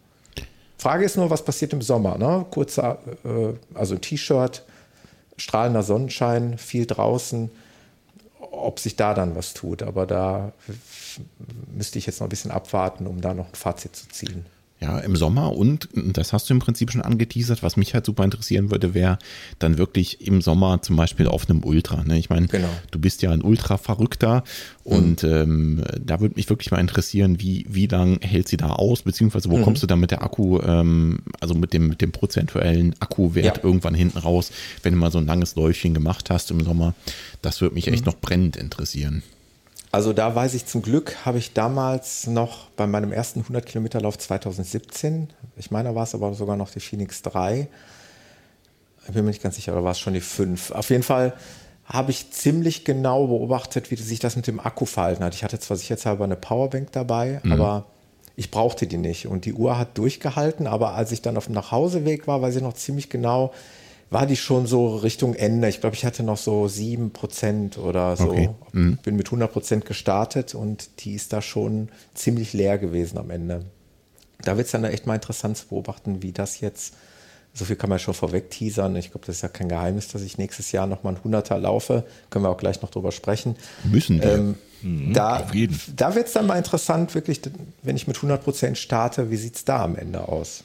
[0.76, 2.18] Frage ist nur, was passiert im Sommer?
[2.18, 2.44] Ne?
[2.50, 4.64] Kurzer, äh, also ein T-Shirt,
[5.42, 7.50] strahlender Sonnenschein, viel draußen,
[8.38, 9.82] ob sich da dann was tut.
[9.82, 10.52] Aber da
[11.74, 14.46] müsste ich jetzt noch ein bisschen abwarten, um da noch ein Fazit zu ziehen.
[14.82, 17.62] Ja, im Sommer und das hast du im Prinzip schon angeteasert.
[17.62, 19.16] Was mich halt super interessieren würde, wäre
[19.60, 22.02] dann wirklich im Sommer zum Beispiel auf einem Ultra.
[22.02, 22.18] Ne?
[22.18, 22.68] Ich meine, genau.
[22.90, 24.42] du bist ja ein Ultra-Verrückter
[24.84, 24.92] mhm.
[24.92, 29.02] und ähm, da würde mich wirklich mal interessieren, wie, wie lang hält sie da aus,
[29.02, 29.62] beziehungsweise wo mhm.
[29.62, 33.62] kommst du dann mit der Akku, ähm, also mit dem, mit dem prozentuellen Akkuwert ja.
[33.62, 34.50] irgendwann hinten raus,
[34.82, 36.94] wenn du mal so ein langes Läufchen gemacht hast im Sommer.
[37.40, 38.06] Das würde mich echt mhm.
[38.06, 39.22] noch brennend interessieren.
[39.92, 44.00] Also da weiß ich zum Glück, habe ich damals noch bei meinem ersten 100 Kilometer
[44.00, 47.68] Lauf 2017, ich meine, war es aber sogar noch die Phoenix 3,
[49.06, 50.70] ich bin mir nicht ganz sicher, oder war es schon die 5.
[50.70, 51.34] Auf jeden Fall
[51.84, 55.34] habe ich ziemlich genau beobachtet, wie sich das mit dem Akku verhalten hat.
[55.34, 57.52] Ich hatte zwar sicherheitshalber eine Powerbank dabei, mhm.
[57.52, 57.86] aber
[58.34, 59.26] ich brauchte die nicht.
[59.26, 62.62] Und die Uhr hat durchgehalten, aber als ich dann auf dem Nachhauseweg war, weiß ich
[62.62, 63.52] noch ziemlich genau,
[64.12, 65.68] war die schon so Richtung Ende.
[65.68, 68.30] Ich glaube, ich hatte noch so 7% oder so.
[68.30, 68.50] Okay.
[68.72, 68.98] Mhm.
[69.02, 73.64] Bin mit 100% gestartet und die ist da schon ziemlich leer gewesen am Ende.
[74.42, 76.94] Da wird es dann echt mal interessant zu beobachten, wie das jetzt,
[77.54, 78.96] so viel kann man schon vorweg teasern.
[78.96, 82.04] Ich glaube, das ist ja kein Geheimnis, dass ich nächstes Jahr nochmal ein 100er laufe.
[82.28, 83.56] Können wir auch gleich noch drüber sprechen.
[83.84, 84.34] Müssen wir.
[84.34, 85.46] Ähm, mhm, da
[85.96, 87.40] da wird es dann mal interessant, wirklich,
[87.82, 90.64] wenn ich mit 100% starte, wie sieht es da am Ende aus?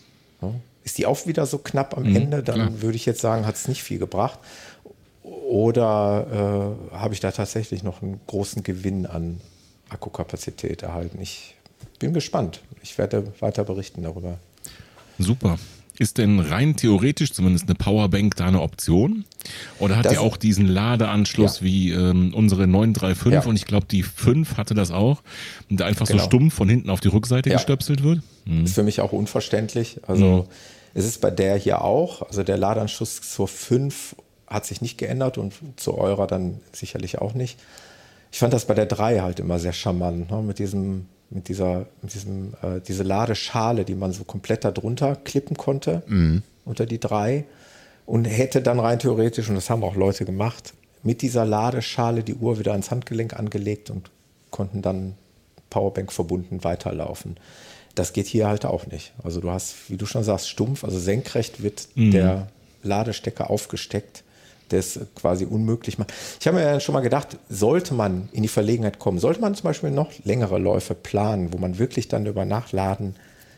[0.87, 2.81] Ist die auch wieder so knapp am mhm, Ende, dann klar.
[2.81, 4.39] würde ich jetzt sagen, hat es nicht viel gebracht.
[5.21, 9.41] Oder äh, habe ich da tatsächlich noch einen großen Gewinn an
[9.89, 11.19] Akkukapazität erhalten?
[11.21, 11.55] Ich
[11.99, 12.61] bin gespannt.
[12.83, 14.37] Ich werde weiter berichten darüber.
[15.19, 15.59] Super.
[15.99, 19.25] Ist denn rein theoretisch zumindest eine Powerbank da eine Option?
[19.79, 21.65] Oder hat das, die auch diesen Ladeanschluss ja.
[21.65, 23.49] wie ähm, unsere 935 ja.
[23.49, 25.21] und ich glaube die 5 hatte das auch,
[25.69, 26.19] und da einfach genau.
[26.19, 27.57] so stumpf von hinten auf die Rückseite ja.
[27.57, 28.21] gestöpselt wird?
[28.45, 28.63] Hm.
[28.63, 29.99] Ist für mich auch unverständlich.
[30.07, 30.76] Also hm.
[30.97, 34.15] Es ist bei der hier auch, also der Ladeanschluss zur 5
[34.47, 37.59] hat sich nicht geändert und zu eurer dann sicherlich auch nicht.
[38.31, 40.41] Ich fand das bei der 3 halt immer sehr charmant, ne?
[40.41, 45.57] mit diesem mit dieser, mit diesem, äh, diese Ladeschale, die man so komplett darunter klippen
[45.57, 46.41] konnte, mhm.
[46.65, 47.45] unter die drei.
[48.05, 52.35] Und hätte dann rein theoretisch, und das haben auch Leute gemacht, mit dieser Ladeschale die
[52.35, 54.09] Uhr wieder ans Handgelenk angelegt und
[54.49, 55.15] konnten dann
[55.69, 57.35] Powerbank verbunden weiterlaufen.
[57.97, 59.13] Das geht hier halt auch nicht.
[59.23, 62.11] Also du hast, wie du schon sagst, stumpf, also senkrecht wird mhm.
[62.11, 62.47] der
[62.83, 64.23] Ladestecker aufgesteckt
[64.69, 66.13] das quasi unmöglich macht.
[66.39, 69.55] Ich habe mir ja schon mal gedacht, sollte man in die Verlegenheit kommen, sollte man
[69.55, 73.15] zum Beispiel noch längere Läufe planen, wo man wirklich dann über Nachladen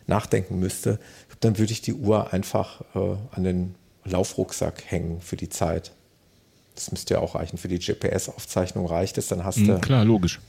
[0.08, 1.00] nachdenken müsste,
[1.40, 5.92] dann würde ich die Uhr einfach äh, an den Laufrucksack hängen für die Zeit.
[6.76, 7.58] Das müsste ja auch reichen.
[7.58, 9.80] Für die GPS-Aufzeichnung reicht es, dann hast mhm, du.
[9.80, 10.40] Klar, logisch.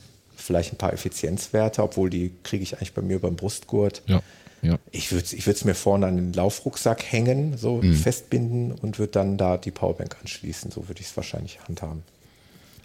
[0.41, 4.03] Vielleicht ein paar Effizienzwerte, obwohl die kriege ich eigentlich bei mir beim Brustgurt.
[4.07, 4.23] Ja.
[4.63, 4.79] Ja.
[4.91, 7.95] Ich würde ich es mir vorne an den Laufrucksack hängen, so mhm.
[7.95, 10.71] festbinden und würde dann da die Powerbank anschließen.
[10.71, 12.03] So würde ich es wahrscheinlich handhaben.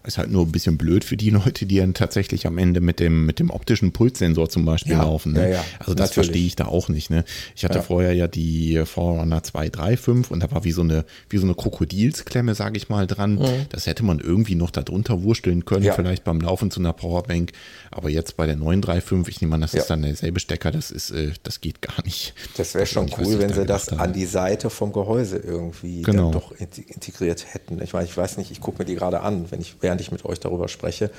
[0.06, 3.00] Ist halt nur ein bisschen blöd für die Leute, die dann tatsächlich am Ende mit
[3.00, 5.34] dem, mit dem optischen Pulssensor zum Beispiel ja, laufen.
[5.34, 5.44] Ne?
[5.44, 7.10] Ja, ja, also das verstehe ich da auch nicht.
[7.10, 7.24] Ne?
[7.56, 11.46] Ich hatte vorher ja die Forerunner 235 und da war wie so eine, wie so
[11.46, 13.36] eine Krokodilsklemme, sage ich mal, dran.
[13.36, 13.66] Mhm.
[13.70, 17.52] Das hätte man irgendwie noch darunter wursteln können, vielleicht beim Laufen zu einer Powerbank.
[17.92, 21.12] Aber jetzt bei der 935, ich nehme an, das ist dann derselbe Stecker, das ist,
[21.12, 22.34] äh, das geht gar nicht.
[22.58, 26.32] Das wäre schon cool, wenn sie das an die Seite vom Gehäuse irgendwie genau.
[26.32, 27.82] doch integriert hätten.
[27.82, 30.02] Ich meine, ich weiß nicht, ich gucke mir die gerade an, wenn ich während während
[30.02, 31.10] ich mit euch darüber spreche,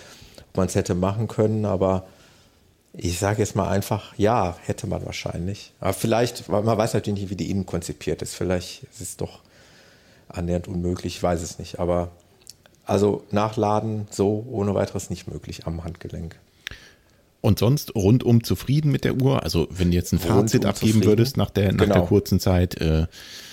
[0.51, 2.07] ob man es hätte machen können, aber
[2.93, 5.73] ich sage jetzt mal einfach, ja, hätte man wahrscheinlich.
[5.81, 8.35] Aber vielleicht, man weiß natürlich nicht, wie die innen konzipiert ist.
[8.35, 9.41] Vielleicht ist es doch
[10.29, 11.79] annähernd unmöglich, ich weiß es nicht.
[11.79, 12.11] Aber
[12.85, 16.37] also nachladen so ohne weiteres nicht möglich am Handgelenk.
[17.43, 19.43] Und sonst rundum zufrieden mit der Uhr?
[19.43, 20.31] Also wenn du jetzt ein Fazit
[20.65, 21.05] rundum abgeben zufrieden.
[21.05, 21.95] würdest nach der, nach genau.
[21.95, 22.81] der kurzen Zeit.
[22.81, 23.07] Äh,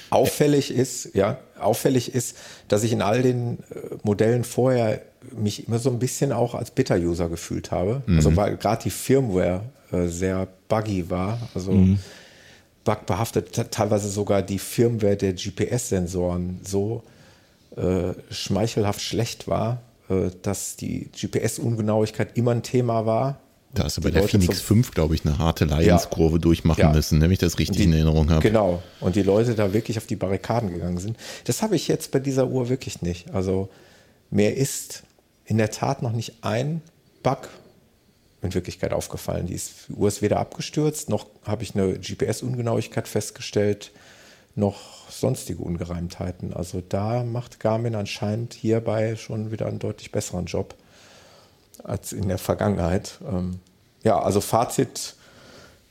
[0.10, 5.80] auffällig ist, ja, auffällig ist, dass ich in all den äh, Modellen vorher mich immer
[5.80, 8.02] so ein bisschen auch als Beta-User gefühlt habe.
[8.06, 8.18] Mhm.
[8.18, 12.00] Also weil gerade die Firmware äh, sehr buggy war, also mhm.
[12.84, 17.04] bugbehaftet, teilweise sogar die Firmware der GPS-Sensoren so
[17.76, 23.40] äh, schmeichelhaft schlecht war, äh, dass die GPS-Ungenauigkeit immer ein Thema war.
[23.74, 26.42] Da hast du bei der Leute Phoenix 5, glaube ich, eine harte Leidenskurve ja.
[26.42, 26.92] durchmachen ja.
[26.94, 28.42] müssen, wenn ich das richtig die, in Erinnerung habe.
[28.42, 28.84] Genau.
[29.00, 31.18] Und die Leute da wirklich auf die Barrikaden gegangen sind.
[31.46, 33.34] Das habe ich jetzt bei dieser Uhr wirklich nicht.
[33.34, 33.70] Also
[34.30, 35.04] mir ist
[35.46, 36.82] in der Tat noch nicht ein
[37.24, 37.50] Bug
[38.44, 39.48] in Wirklichkeit aufgefallen.
[39.48, 43.92] Die, ist, die Uhr ist weder abgestürzt, noch habe ich eine GPS-Ungenauigkeit festgestellt,
[44.56, 46.54] noch sonstige Ungereimtheiten.
[46.54, 50.76] Also da macht Garmin anscheinend hierbei schon wieder einen deutlich besseren Job
[51.84, 53.20] als in der Vergangenheit.
[53.28, 53.60] Ähm,
[54.04, 55.16] ja, also Fazit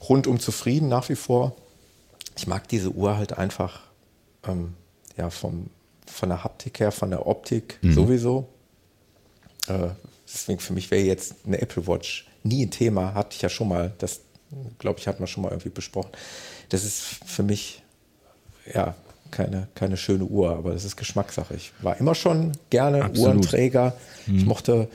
[0.08, 1.56] rundum zufrieden nach wie vor.
[2.36, 3.80] Ich mag diese Uhr halt einfach
[4.46, 4.74] ähm,
[5.16, 5.70] ja, vom,
[6.06, 7.92] von der Haptik her, von der Optik mhm.
[7.92, 8.48] sowieso.
[9.68, 9.88] Äh,
[10.26, 13.68] deswegen für mich wäre jetzt eine Apple Watch nie ein Thema, hatte ich ja schon
[13.68, 14.20] mal, das
[14.78, 16.10] glaube ich, hat man schon mal irgendwie besprochen.
[16.68, 17.82] Das ist für mich
[18.72, 18.94] ja
[19.30, 21.54] keine, keine schöne Uhr, aber das ist Geschmackssache.
[21.54, 23.28] Ich war immer schon gerne Absolut.
[23.28, 23.96] Uhrenträger.
[24.26, 24.36] Mhm.
[24.36, 24.88] Ich mochte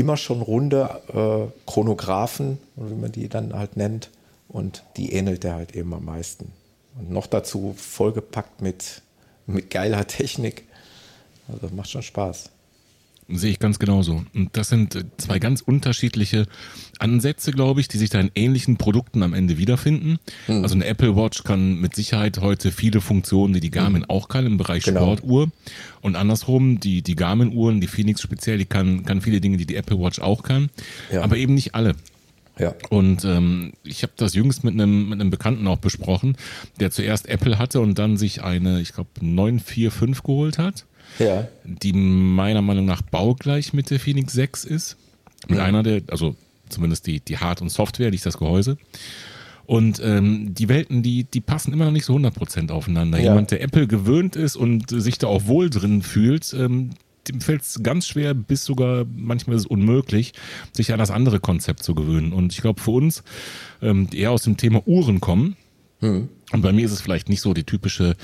[0.00, 4.10] immer schon runde äh, Chronographen, wie man die dann halt nennt.
[4.48, 6.50] Und die ähnelt der halt eben am meisten.
[6.98, 9.02] Und noch dazu vollgepackt mit,
[9.46, 10.64] mit geiler Technik.
[11.46, 12.50] Also macht schon Spaß.
[13.32, 14.24] Sehe ich ganz genauso.
[14.34, 16.46] Und das sind zwei ganz unterschiedliche
[16.98, 20.18] Ansätze, glaube ich, die sich da in ähnlichen Produkten am Ende wiederfinden.
[20.48, 20.62] Mhm.
[20.62, 24.10] Also eine Apple Watch kann mit Sicherheit heute viele Funktionen, die die Garmin mhm.
[24.10, 25.00] auch kann im Bereich genau.
[25.00, 25.50] Sportuhr.
[26.02, 29.76] Und andersrum, die, die Garmin-Uhren, die Phoenix speziell, die kann, kann viele Dinge, die die
[29.76, 30.70] Apple Watch auch kann.
[31.12, 31.22] Ja.
[31.22, 31.94] Aber eben nicht alle.
[32.60, 32.74] Ja.
[32.90, 36.36] Und ähm, ich habe das jüngst mit einem mit einem Bekannten auch besprochen,
[36.78, 40.84] der zuerst Apple hatte und dann sich eine, ich glaube, 945 geholt hat.
[41.18, 41.48] Ja.
[41.64, 44.96] Die meiner Meinung nach baugleich mit der Phoenix 6 ist.
[45.48, 45.64] Mit ja.
[45.64, 46.36] einer der, also
[46.68, 48.76] zumindest die, die Hard- und Software, nicht das Gehäuse.
[49.66, 53.18] Und ähm, die Welten, die, die passen immer noch nicht so 100% aufeinander.
[53.18, 53.30] Ja.
[53.30, 56.90] Jemand, der Apple gewöhnt ist und sich da auch wohl drin fühlt, ähm,
[57.28, 60.32] dem fällt es ganz schwer, bis sogar manchmal ist es unmöglich,
[60.72, 62.32] sich an das andere Konzept zu gewöhnen.
[62.32, 63.22] Und ich glaube, für uns,
[63.82, 65.56] ähm, die eher aus dem Thema Uhren kommen,
[66.00, 66.28] hm.
[66.50, 68.16] und bei mir ist es vielleicht nicht so die typische,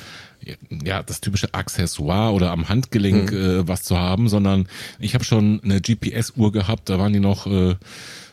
[0.84, 3.60] ja, das typische Accessoire oder am Handgelenk hm.
[3.60, 4.68] äh, was zu haben, sondern
[4.98, 7.76] ich habe schon eine GPS-Uhr gehabt, da waren die noch äh,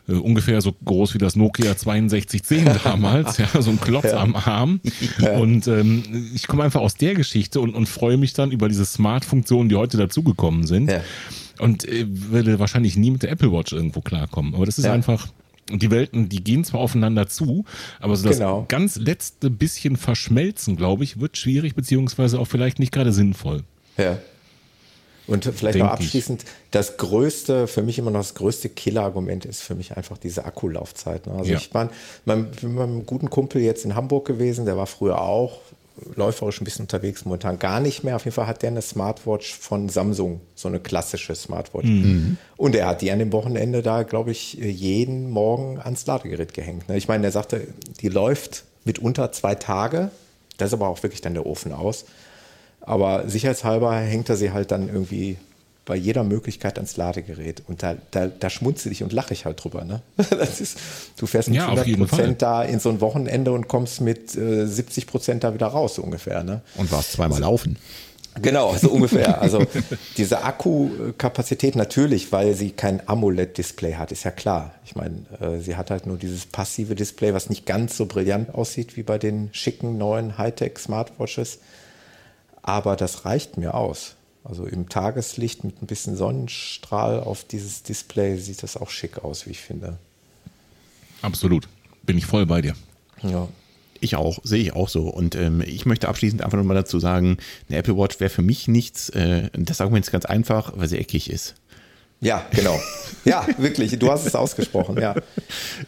[0.08, 4.18] äh, ungefähr so groß wie das Nokia 6210 damals, ja, so ein Klotz ja.
[4.18, 4.82] am Arm.
[5.20, 5.38] Ja.
[5.38, 8.86] Und ähm, ich komme einfach aus der Geschichte und, und freue mich dann über diese
[8.86, 10.90] Smart-Funktionen, die heute dazugekommen sind.
[10.90, 11.02] Ja.
[11.60, 14.56] Und äh, würde wahrscheinlich nie mit der Apple Watch irgendwo klarkommen.
[14.56, 15.28] Aber das ist einfach.
[15.70, 17.66] Die Welten, die gehen zwar aufeinander zu,
[18.00, 18.66] aber so das genau.
[18.68, 23.64] ganz letzte bisschen verschmelzen, glaube ich, wird schwierig, beziehungsweise auch vielleicht nicht gerade sinnvoll.
[23.98, 24.18] Ja.
[25.26, 26.50] Und vielleicht noch abschließend, ich.
[26.72, 31.28] das größte, für mich immer noch das größte Killerargument ist für mich einfach diese Akkulaufzeit.
[31.28, 31.34] Ne?
[31.34, 31.58] Also ja.
[31.58, 31.90] ich war
[32.26, 35.60] mit meinem guten Kumpel jetzt in Hamburg gewesen, der war früher auch
[36.16, 38.16] läuferisch ein bisschen unterwegs, momentan gar nicht mehr.
[38.16, 41.88] Auf jeden Fall hat der eine Smartwatch von Samsung, so eine klassische Smartwatch.
[41.88, 42.38] Mhm.
[42.58, 46.90] Und er hat die an dem Wochenende da, glaube ich, jeden Morgen ans Ladegerät gehängt.
[46.90, 46.98] Ne?
[46.98, 47.68] Ich meine, er sagte,
[48.00, 50.12] die läuft mitunter zwei Tage.
[50.58, 52.06] Da ist aber auch wirklich dann der Ofen aus.
[52.82, 55.38] Aber sicherheitshalber hängt er sie halt dann irgendwie
[55.86, 57.64] bei jeder Möglichkeit ans Ladegerät.
[57.68, 59.84] Und da, da, da schmunzel ich und lache ich halt drüber.
[59.84, 60.02] Ne?
[60.30, 60.78] Das ist,
[61.18, 64.66] du fährst mit ja, 100 Prozent da in so ein Wochenende und kommst mit äh,
[64.66, 66.44] 70 Prozent da wieder raus, so ungefähr.
[66.44, 66.62] Ne?
[66.76, 67.78] Und warst zweimal laufen.
[68.42, 69.42] Genau, so ungefähr.
[69.42, 69.64] Also
[70.18, 74.74] diese Akkukapazität natürlich, weil sie kein AMOLED-Display hat, ist ja klar.
[74.86, 78.54] Ich meine, äh, sie hat halt nur dieses passive Display, was nicht ganz so brillant
[78.56, 81.60] aussieht wie bei den schicken neuen Hightech-Smartwatches.
[82.64, 84.16] Aber das reicht mir aus.
[84.44, 89.46] Also im Tageslicht mit ein bisschen Sonnenstrahl auf dieses Display sieht das auch schick aus,
[89.46, 89.98] wie ich finde.
[91.22, 91.68] Absolut.
[92.04, 92.76] Bin ich voll bei dir.
[93.22, 93.48] Ja.
[94.02, 95.08] Ich auch, sehe ich auch so.
[95.08, 97.38] Und ähm, ich möchte abschließend einfach nochmal dazu sagen,
[97.70, 100.98] eine Apple Watch wäre für mich nichts, äh, das Argument ist ganz einfach, weil sie
[100.98, 101.56] eckig ist.
[102.24, 102.80] Ja, genau.
[103.26, 103.98] Ja, wirklich.
[104.00, 105.16] Du hast es ausgesprochen, ja.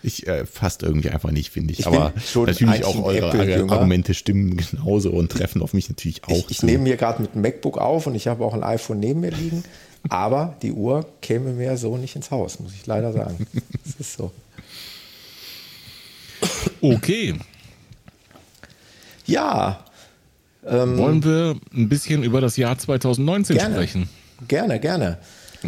[0.04, 1.80] Ich äh, fast irgendwie einfach nicht, finde ich.
[1.80, 1.88] ich.
[1.88, 6.32] Aber natürlich auch eure Argumente stimmen genauso und treffen auf mich natürlich auch.
[6.32, 9.00] Ich, ich nehme mir gerade mit einem MacBook auf und ich habe auch ein iPhone
[9.00, 9.64] neben mir liegen.
[10.10, 13.48] Aber die Uhr käme mir so nicht ins Haus, muss ich leider sagen.
[13.84, 14.32] Das ist so.
[16.82, 17.36] Okay.
[19.26, 19.84] Ja.
[20.66, 24.10] Ähm, Wollen wir ein bisschen über das Jahr 2019 gerne, sprechen?
[24.48, 25.18] Gerne, gerne.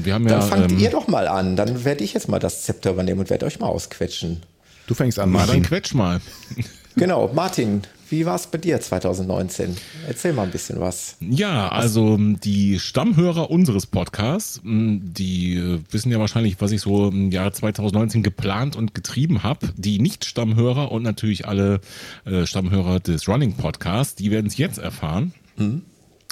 [0.05, 1.55] Wir haben dann ja, fangt ähm, ihr doch mal an.
[1.55, 4.43] Dann werde ich jetzt mal das Zepter übernehmen und werde euch mal ausquetschen.
[4.87, 5.55] Du fängst an, Martin.
[5.55, 6.21] dann quetsch mal.
[6.97, 9.77] Genau, Martin, wie war es bei dir 2019?
[10.07, 11.15] Erzähl mal ein bisschen was.
[11.19, 17.29] Ja, also die Stammhörer unseres Podcasts, die äh, wissen ja wahrscheinlich, was ich so im
[17.31, 19.69] Jahr 2019 geplant und getrieben habe.
[19.77, 21.81] Die Nicht-Stammhörer und natürlich alle
[22.25, 25.33] äh, Stammhörer des Running Podcasts, die werden es jetzt erfahren.
[25.57, 25.83] Mhm.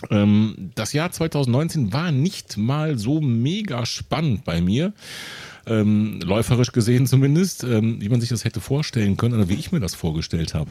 [0.10, 4.94] Ähm, das Jahr 2019 war nicht mal so mega spannend bei mir.
[5.68, 9.72] Ähm, läuferisch gesehen zumindest, ähm, wie man sich das hätte vorstellen können oder wie ich
[9.72, 10.70] mir das vorgestellt habe.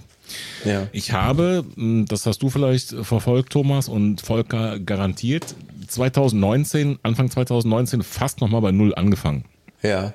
[0.65, 0.87] Ja.
[0.93, 5.57] Ich habe, hm, das hast du vielleicht verfolgt, Thomas, und Volker garantiert,
[5.89, 9.45] 2019, Anfang 2019 fast nochmal bei Null angefangen.
[9.83, 10.15] Ja.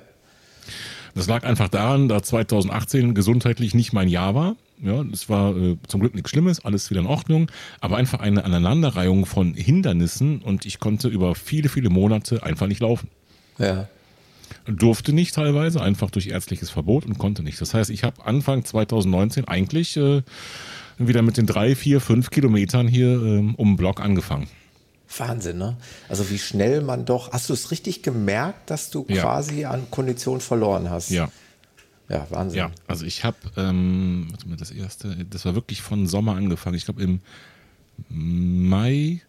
[1.13, 4.55] Das lag einfach daran, da 2018 gesundheitlich nicht mein Jahr war.
[4.81, 8.45] Ja, es war äh, zum Glück nichts Schlimmes, alles wieder in Ordnung, aber einfach eine
[8.45, 13.09] Aneinanderreihung von Hindernissen und ich konnte über viele, viele Monate einfach nicht laufen.
[13.57, 13.89] Ja.
[14.65, 17.59] Durfte nicht teilweise, einfach durch ärztliches Verbot und konnte nicht.
[17.59, 20.21] Das heißt, ich habe Anfang 2019 eigentlich äh,
[20.97, 24.47] wieder mit den drei, vier, fünf Kilometern hier ähm, um den Block angefangen.
[25.17, 25.75] Wahnsinn, ne?
[26.07, 29.23] Also wie schnell man doch, hast du es richtig gemerkt, dass du ja.
[29.23, 31.09] quasi an Kondition verloren hast?
[31.09, 31.29] Ja.
[32.09, 32.57] Ja, Wahnsinn.
[32.57, 36.75] Ja, also ich habe, ähm, warte mal, das erste, das war wirklich von Sommer angefangen.
[36.75, 37.21] Ich glaube im
[38.09, 39.21] Mai,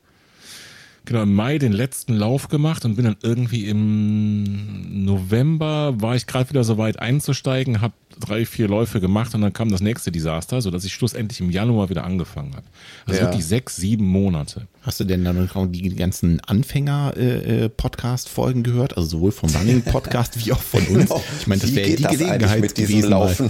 [1.05, 6.27] genau, im Mai den letzten Lauf gemacht und bin dann irgendwie im November, war ich
[6.27, 10.11] gerade wieder so weit einzusteigen, habe drei, vier Läufe gemacht und dann kam das nächste
[10.13, 12.67] Desaster, sodass ich schlussendlich im Januar wieder angefangen habe.
[13.07, 13.27] Also ja.
[13.27, 14.69] wirklich sechs, sieben Monate.
[14.83, 18.97] Hast du denn dann auch die ganzen Anfänger-Podcast-Folgen gehört?
[18.97, 20.91] Also sowohl vom Running-Podcast wie auch von uns?
[21.11, 21.25] Genau.
[21.41, 23.47] Ich meine, das wäre die Gelegenheit mit diesem gewesen, Laufen.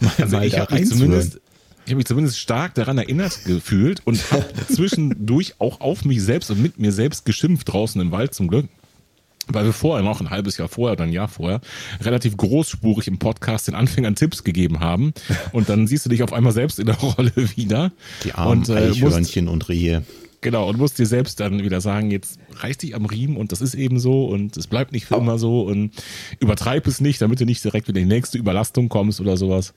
[0.00, 1.38] mal also ich habe zumindest
[1.88, 6.50] ich habe mich zumindest stark daran erinnert gefühlt und habe zwischendurch auch auf mich selbst
[6.50, 8.68] und mit mir selbst geschimpft draußen im Wald zum Glück.
[9.46, 11.62] Weil wir vorher noch ein halbes Jahr vorher oder ein Jahr vorher
[12.02, 15.14] relativ großspurig im Podcast den Anfängern Tipps gegeben haben.
[15.52, 17.90] Und dann siehst du dich auf einmal selbst in der Rolle wieder.
[18.22, 20.04] Die armen und, äh, Eichhörnchen musst, und Rehe.
[20.42, 23.60] Genau, und musst dir selbst dann wieder sagen, jetzt reiß dich am Riemen und das
[23.60, 25.20] ist eben so und es bleibt nicht für oh.
[25.20, 25.90] immer so und
[26.38, 29.72] übertreib es nicht, damit du nicht direkt wieder in die nächste Überlastung kommst oder sowas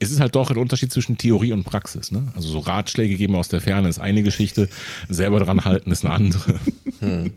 [0.00, 2.10] es ist halt doch ein Unterschied zwischen Theorie und Praxis.
[2.10, 2.28] Ne?
[2.34, 4.68] Also so Ratschläge geben aus der Ferne ist eine Geschichte,
[5.08, 6.60] selber dran halten ist eine andere.
[7.00, 7.32] Hm.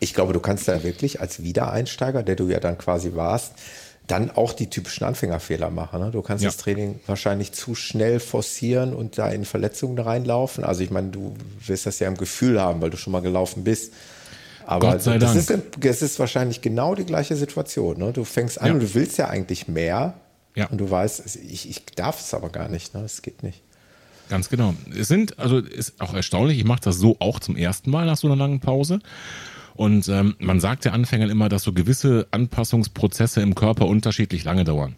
[0.00, 3.54] Ich glaube, du kannst da wirklich als Wiedereinsteiger, der du ja dann quasi warst,
[4.06, 6.00] dann auch die typischen Anfängerfehler machen.
[6.00, 6.10] Ne?
[6.10, 6.48] Du kannst ja.
[6.48, 10.62] das Training wahrscheinlich zu schnell forcieren und da in Verletzungen reinlaufen.
[10.62, 11.34] Also ich meine, du
[11.66, 13.92] wirst das ja im Gefühl haben, weil du schon mal gelaufen bist.
[14.66, 15.64] Aber Gott sei das, Dank.
[15.64, 17.98] Ist, das ist wahrscheinlich genau die gleiche Situation.
[17.98, 18.12] Ne?
[18.12, 18.72] Du fängst an ja.
[18.74, 20.14] und du willst ja eigentlich mehr,
[20.54, 20.66] ja.
[20.68, 23.00] Und du weißt, ich, ich darf es aber gar nicht, ne?
[23.00, 23.62] Es geht nicht.
[24.28, 24.74] Ganz genau.
[24.96, 28.16] Es sind, also ist auch erstaunlich, ich mache das so auch zum ersten Mal nach
[28.16, 29.00] so einer langen Pause.
[29.74, 34.64] Und ähm, man sagt der Anfängern immer, dass so gewisse Anpassungsprozesse im Körper unterschiedlich lange
[34.64, 34.94] dauern.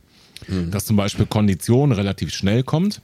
[0.47, 0.71] Mhm.
[0.71, 3.01] Dass zum Beispiel Kondition relativ schnell kommt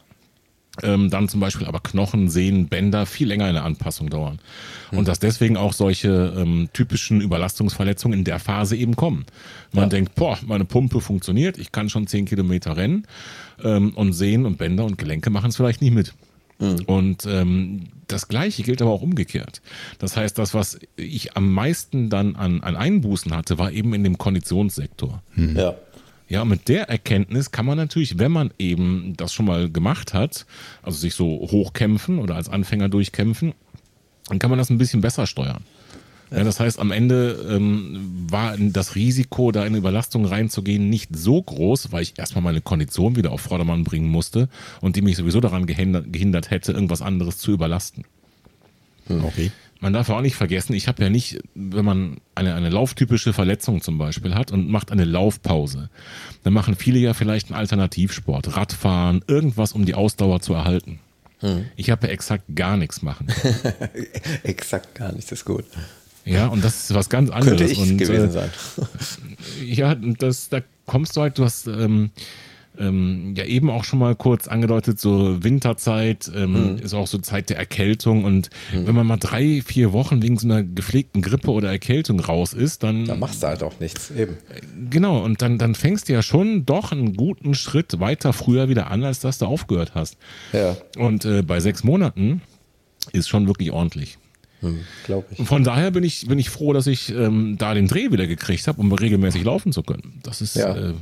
[0.82, 4.38] ähm, dann zum Beispiel aber Knochen, Sehnen, Bänder viel länger in der Anpassung dauern.
[4.90, 4.98] Mhm.
[4.98, 9.26] Und dass deswegen auch solche ähm, typischen Überlastungsverletzungen in der Phase eben kommen.
[9.72, 9.88] Man ja.
[9.90, 13.06] denkt, boah, meine Pumpe funktioniert, ich kann schon zehn Kilometer rennen
[13.62, 16.14] ähm, und Sehnen und Bänder und Gelenke machen es vielleicht nicht mit.
[16.58, 16.82] Mhm.
[16.86, 19.60] Und ähm, das Gleiche gilt aber auch umgekehrt.
[19.98, 24.04] Das heißt, das, was ich am meisten dann an, an Einbußen hatte, war eben in
[24.04, 25.22] dem Konditionssektor.
[25.34, 25.56] Mhm.
[25.56, 25.74] Ja.
[26.32, 30.46] Ja, mit der Erkenntnis kann man natürlich, wenn man eben das schon mal gemacht hat,
[30.82, 33.52] also sich so hochkämpfen oder als Anfänger durchkämpfen,
[34.28, 35.62] dann kann man das ein bisschen besser steuern.
[36.30, 41.42] Ja, das heißt, am Ende ähm, war das Risiko, da in Überlastung reinzugehen, nicht so
[41.42, 44.48] groß, weil ich erstmal meine Kondition wieder auf Vordermann bringen musste
[44.80, 48.04] und die mich sowieso daran gehindert, gehindert hätte, irgendwas anderes zu überlasten.
[49.06, 49.22] Hm.
[49.22, 53.32] Okay man darf auch nicht vergessen, ich habe ja nicht, wenn man eine, eine lauftypische
[53.32, 55.90] Verletzung zum Beispiel hat und macht eine Laufpause,
[56.44, 61.00] dann machen viele ja vielleicht einen Alternativsport, Radfahren, irgendwas, um die Ausdauer zu erhalten.
[61.40, 61.64] Hm.
[61.74, 63.26] Ich habe ja exakt gar nichts machen.
[64.44, 65.64] exakt gar nichts, ist gut.
[66.24, 67.58] Ja, und das ist was ganz anderes.
[67.58, 68.50] Könnte ich und, gewesen äh, sein.
[69.66, 72.10] ja, das, da kommst du halt, du hast ähm,
[72.78, 76.78] ähm, ja eben auch schon mal kurz angedeutet, so Winterzeit ähm, mhm.
[76.78, 78.86] ist auch so Zeit der Erkältung und mhm.
[78.86, 82.82] wenn man mal drei, vier Wochen wegen so einer gepflegten Grippe oder Erkältung raus ist,
[82.82, 83.04] dann...
[83.04, 84.36] Dann machst du halt auch nichts, eben.
[84.90, 88.90] Genau, und dann, dann fängst du ja schon doch einen guten Schritt weiter früher wieder
[88.90, 90.16] an, als dass du aufgehört hast.
[90.52, 90.76] Ja.
[90.96, 92.40] Und äh, bei sechs Monaten
[93.12, 94.18] ist schon wirklich ordentlich.
[94.60, 95.46] Hm, Glaube ich.
[95.46, 98.66] Von daher bin ich, bin ich froh, dass ich ähm, da den Dreh wieder gekriegt
[98.68, 100.20] habe, um regelmäßig laufen zu können.
[100.22, 100.74] Das ist ja.
[100.76, 100.94] äh,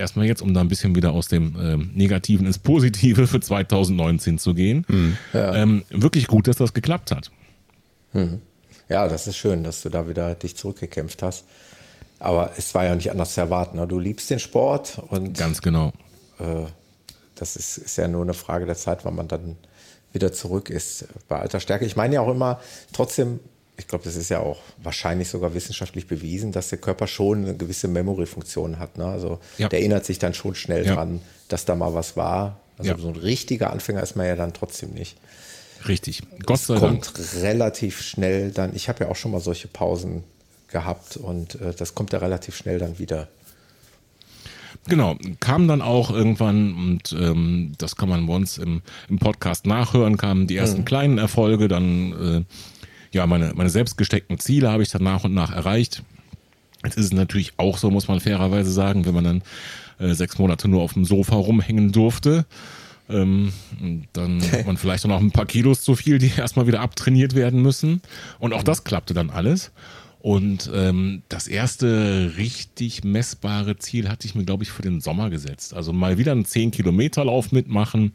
[0.00, 4.38] erstmal jetzt, um da ein bisschen wieder aus dem ähm, Negativen ins Positive für 2019
[4.38, 4.84] zu gehen.
[4.88, 5.16] Mhm.
[5.32, 5.54] Ja.
[5.54, 7.30] Ähm, wirklich gut, dass das geklappt hat.
[8.12, 8.40] Mhm.
[8.88, 11.44] Ja, das ist schön, dass du da wieder dich zurückgekämpft hast.
[12.18, 13.78] Aber es war ja nicht anders zu erwarten.
[13.78, 13.86] Ne?
[13.86, 15.38] Du liebst den Sport und.
[15.38, 15.92] Ganz genau.
[16.38, 16.66] Äh,
[17.34, 19.56] das ist, ist ja nur eine Frage der Zeit, wann man dann
[20.12, 21.84] wieder zurück ist bei alter Stärke.
[21.84, 22.60] Ich meine ja auch immer,
[22.92, 23.40] trotzdem
[23.80, 27.56] ich glaube, das ist ja auch wahrscheinlich sogar wissenschaftlich bewiesen, dass der Körper schon eine
[27.56, 28.98] gewisse Memory-Funktion hat.
[28.98, 29.06] Ne?
[29.06, 29.68] Also ja.
[29.68, 30.94] der erinnert sich dann schon schnell ja.
[30.94, 32.60] dran, dass da mal was war.
[32.76, 32.98] Also ja.
[32.98, 35.16] so ein richtiger Anfänger ist man ja dann trotzdem nicht.
[35.88, 36.22] Richtig.
[36.44, 37.04] Gott sei Dank.
[37.04, 38.76] kommt relativ schnell dann.
[38.76, 40.24] Ich habe ja auch schon mal solche Pausen
[40.68, 43.28] gehabt und äh, das kommt ja relativ schnell dann wieder.
[44.88, 49.66] Genau, kam dann auch irgendwann, und ähm, das kann man bei uns im, im Podcast
[49.66, 50.84] nachhören, kamen die ersten mhm.
[50.84, 52.44] kleinen Erfolge, dann äh,
[53.12, 56.02] ja, meine, meine selbst gesteckten Ziele habe ich dann nach und nach erreicht.
[56.84, 59.42] Jetzt ist es natürlich auch so, muss man fairerweise sagen, wenn man dann
[59.98, 62.46] äh, sechs Monate nur auf dem Sofa rumhängen durfte,
[63.08, 63.52] ähm,
[64.12, 67.60] dann hat man vielleicht noch ein paar Kilos zu viel, die erstmal wieder abtrainiert werden
[67.62, 68.00] müssen.
[68.38, 69.72] Und auch das klappte dann alles.
[70.20, 75.30] Und ähm, das erste richtig messbare Ziel hatte ich mir, glaube ich, für den Sommer
[75.30, 75.72] gesetzt.
[75.72, 78.12] Also mal wieder einen 10-Kilometer-Lauf mitmachen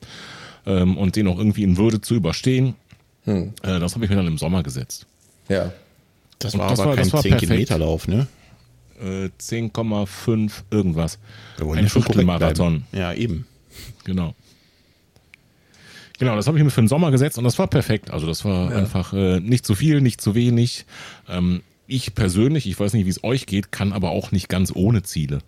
[0.67, 2.75] ähm, und den auch irgendwie in Würde zu überstehen.
[3.25, 3.53] Hm.
[3.63, 5.05] Äh, das habe ich mir dann im Sommer gesetzt.
[5.49, 5.71] Ja.
[6.39, 8.27] Das war das aber war, kein 10 Kilometer Lauf, ne?
[9.01, 11.19] Äh, 10,5 irgendwas.
[11.59, 12.83] Ein Viertelmarathon.
[12.91, 13.45] Ja, eben.
[14.03, 14.33] Genau.
[16.17, 18.11] Genau, das habe ich mir für den Sommer gesetzt und das war perfekt.
[18.11, 18.77] Also das war ja.
[18.77, 20.85] einfach äh, nicht zu viel, nicht zu wenig.
[21.27, 24.71] Ähm, ich persönlich, ich weiß nicht, wie es euch geht, kann aber auch nicht ganz
[24.73, 25.39] ohne Ziele.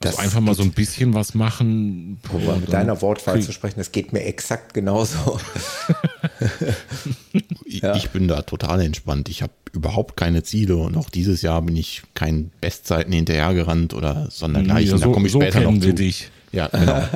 [0.00, 2.18] Das also einfach mal so ein bisschen was machen.
[2.32, 5.38] Um mit deiner Wortwahl zu sprechen, das geht mir exakt genauso.
[7.66, 7.94] ja.
[7.94, 9.28] Ich bin da total entspannt.
[9.28, 14.28] Ich habe überhaupt keine Ziele und auch dieses Jahr bin ich kein Bestzeiten hinterhergerannt oder
[14.30, 14.90] sondergleichen.
[14.90, 15.92] Ja, so, da komme ich so später noch zu.
[15.94, 16.30] dich.
[16.52, 17.02] Ja, genau.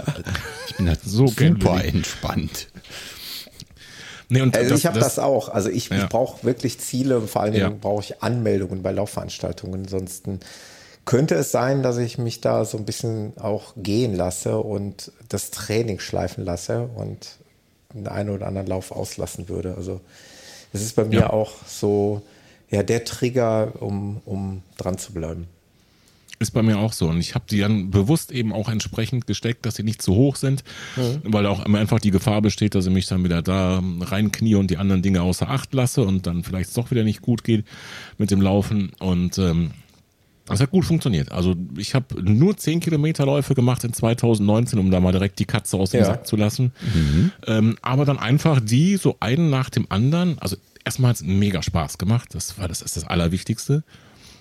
[0.68, 2.68] Ich bin halt so super entspannt.
[4.28, 5.50] Nee, also das, ich habe das, das, auch.
[5.50, 5.98] Also ich, ja.
[5.98, 7.76] ich brauche wirklich Ziele und vor allen Dingen ja.
[7.78, 9.82] brauche ich Anmeldungen bei Laufveranstaltungen.
[9.82, 10.40] Ansonsten
[11.04, 15.50] könnte es sein, dass ich mich da so ein bisschen auch gehen lasse und das
[15.50, 17.36] Training schleifen lasse und
[17.94, 19.74] den einen oder anderen Lauf auslassen würde.
[19.76, 20.00] Also
[20.72, 21.30] es ist bei mir ja.
[21.30, 22.22] auch so
[22.70, 25.46] ja, der Trigger, um, um dran zu bleiben.
[26.40, 27.08] Ist bei mir auch so.
[27.08, 30.34] Und ich habe die dann bewusst eben auch entsprechend gesteckt, dass sie nicht zu hoch
[30.34, 30.64] sind,
[30.96, 31.20] mhm.
[31.22, 34.70] weil auch immer einfach die Gefahr besteht, dass ich mich dann wieder da reinknie und
[34.70, 37.64] die anderen Dinge außer Acht lasse und dann vielleicht doch wieder nicht gut geht
[38.18, 38.90] mit dem Laufen.
[38.98, 39.70] Und ähm,
[40.46, 41.32] das hat gut funktioniert.
[41.32, 45.78] Also ich habe nur 10 Kilometerläufe gemacht in 2019, um da mal direkt die Katze
[45.78, 46.06] aus dem ja.
[46.06, 46.72] Sack zu lassen.
[46.94, 47.32] Mhm.
[47.46, 50.38] Ähm, aber dann einfach die so einen nach dem anderen.
[50.40, 52.34] Also erstmal hat es mega Spaß gemacht.
[52.34, 53.84] Das war das ist das Allerwichtigste.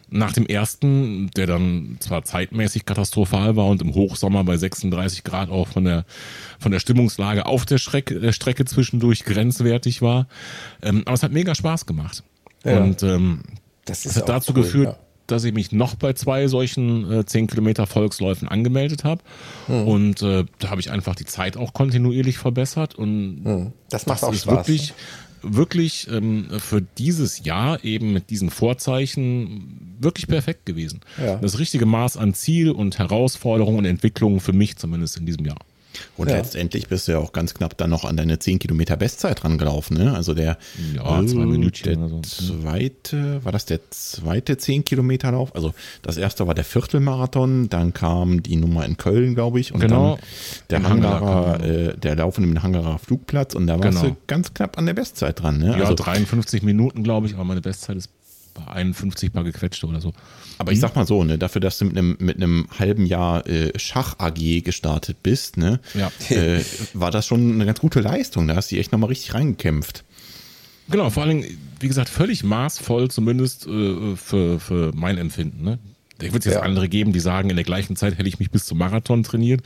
[0.10, 5.49] Nach dem ersten, der dann zwar zeitmäßig katastrophal war und im Hochsommer bei 36 Grad
[5.49, 6.06] auch von der,
[6.60, 10.28] von der Stimmungslage auf der Strecke, der Strecke zwischendurch grenzwertig war.
[10.82, 12.24] Ähm, aber es hat mega Spaß gemacht.
[12.66, 12.80] Ja.
[12.80, 13.39] Und ähm,
[13.86, 17.26] das, das hat dazu cool, geführt, ja dass ich mich noch bei zwei solchen äh,
[17.26, 19.22] 10 Kilometer Volksläufen angemeldet habe.
[19.68, 19.88] Hm.
[19.88, 22.96] Und äh, da habe ich einfach die Zeit auch kontinuierlich verbessert.
[22.96, 23.74] Und hm.
[23.90, 24.68] das macht das auch ist Spaß.
[24.68, 24.94] Wirklich,
[25.42, 31.02] wirklich ähm, für dieses Jahr eben mit diesen Vorzeichen wirklich perfekt gewesen.
[31.18, 31.38] Ja.
[31.38, 35.60] Das richtige Maß an Ziel und Herausforderung und Entwicklung für mich zumindest in diesem Jahr.
[36.18, 36.38] Und ja.
[36.38, 39.98] letztendlich bist du ja auch ganz knapp dann noch an deine 10 Kilometer Bestzeit rangelaufen.
[39.98, 40.14] Ne?
[40.14, 40.58] Also der,
[40.96, 42.22] ja, äh, der so.
[42.22, 45.56] zweite, war das der zweite 10 Kilometer Lauf?
[45.56, 49.80] Also das erste war der Viertelmarathon, dann kam die Nummer in Köln, glaube ich, und
[49.80, 50.18] genau.
[50.68, 54.14] dann der Hangarer, äh, der Lauf in dem Hangarer Flugplatz und da warst genau.
[54.14, 55.58] du ganz knapp an der Bestzeit dran.
[55.58, 55.78] Ne?
[55.78, 58.10] Ja, also 53 Minuten, glaube ich, aber meine Bestzeit ist
[58.54, 60.14] bei 51 paar gequetschte oder so.
[60.58, 63.47] Aber ich sag mal so, ne, dafür, dass du mit einem, mit einem halben Jahr
[63.47, 66.12] äh, Schach AG gestartet bist, ne, ja.
[66.30, 68.47] äh, war das schon eine ganz gute Leistung.
[68.47, 70.04] Da hast du echt nochmal richtig reingekämpft.
[70.89, 71.45] Genau, vor allem,
[71.80, 75.64] wie gesagt, völlig maßvoll, zumindest äh, für, für mein Empfinden.
[75.64, 75.80] Ne?
[76.20, 76.62] Da wird es jetzt ja.
[76.62, 79.62] andere geben, die sagen, in der gleichen Zeit hätte ich mich bis zum Marathon trainiert.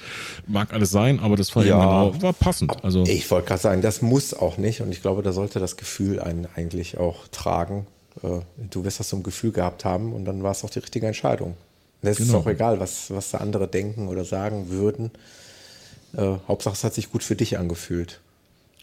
[0.48, 2.84] Mag alles sein, aber das war ja, genau, war passend.
[2.84, 5.78] Also ich wollte gerade sagen, das muss auch nicht und ich glaube, da sollte das
[5.78, 7.88] Gefühl einen eigentlich auch tragen.
[8.24, 8.40] Äh,
[8.70, 11.08] du wirst das so ein Gefühl gehabt haben und dann war es auch die richtige
[11.08, 11.56] Entscheidung.
[12.02, 12.30] Es genau.
[12.30, 15.12] ist auch egal, was, was da andere denken oder sagen würden.
[16.16, 18.20] Äh, Hauptsache, es hat sich gut für dich angefühlt.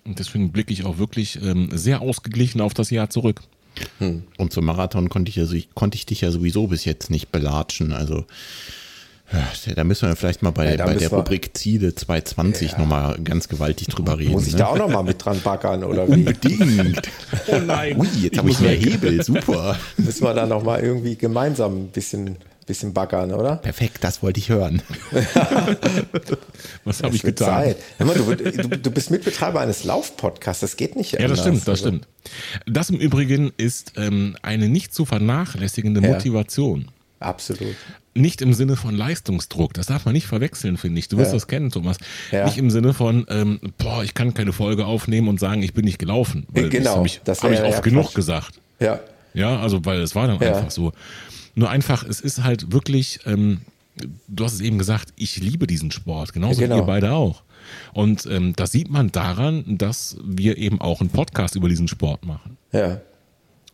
[0.05, 3.41] Und deswegen blicke ich auch wirklich ähm, sehr ausgeglichen auf das Jahr zurück.
[3.99, 4.25] Hm.
[4.37, 7.93] Und zum Marathon konnte ich, ja, konnte ich dich ja sowieso bis jetzt nicht belatschen.
[7.93, 8.25] Also
[9.75, 12.79] da müssen wir vielleicht mal bei, ja, bei der Rubrik Ziele 220 ja.
[12.79, 14.33] nochmal ganz gewaltig drüber reden.
[14.33, 14.61] Muss ich ne?
[14.61, 16.13] da auch nochmal mit dran backern, oder wie?
[16.13, 17.09] Unbedingt.
[17.47, 17.99] oh nein.
[17.99, 19.77] Ui, jetzt habe ich mehr Hebel, super.
[19.97, 23.57] Müssen wir da nochmal irgendwie gemeinsam ein bisschen, bisschen backern, oder?
[23.57, 24.83] Perfekt, das wollte ich hören.
[26.85, 27.75] Was habe ich getan?
[27.99, 31.69] Mal, du, du, du, bist Mitbetreiber eines Laufpodcasts, das geht nicht Ja, das stimmt, das
[31.69, 31.89] also.
[31.89, 32.09] stimmt.
[32.67, 36.91] Das im Übrigen ist ähm, eine nicht zu vernachlässigende Motivation.
[37.25, 37.75] Absolut.
[38.15, 41.09] Nicht im Sinne von Leistungsdruck, das darf man nicht verwechseln, finde ich.
[41.09, 41.37] Du wirst ja.
[41.37, 41.97] das kennen, Thomas.
[42.31, 42.45] Ja.
[42.45, 45.85] Nicht im Sinne von, ähm, boah, ich kann keine Folge aufnehmen und sagen, ich bin
[45.85, 46.47] nicht gelaufen.
[46.51, 48.15] Weil genau, das habe ich, oft genug Quatsch.
[48.15, 48.61] gesagt.
[48.79, 49.01] Ja.
[49.33, 50.93] Ja, also, weil es war dann einfach so.
[51.57, 53.63] Nur einfach, es ist halt wirklich, ähm,
[54.29, 56.77] du hast es eben gesagt, ich liebe diesen Sport, genauso genau.
[56.77, 57.43] wie ihr beide auch.
[57.93, 62.25] Und ähm, das sieht man daran, dass wir eben auch einen Podcast über diesen Sport
[62.25, 62.57] machen.
[62.73, 63.01] Ja.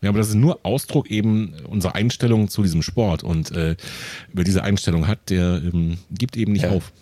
[0.02, 3.22] Ja, aber das ist nur Ausdruck eben unserer Einstellung zu diesem Sport.
[3.22, 3.76] Und äh,
[4.32, 6.70] wer diese Einstellung hat, der ähm, gibt eben nicht ja.
[6.70, 6.92] auf.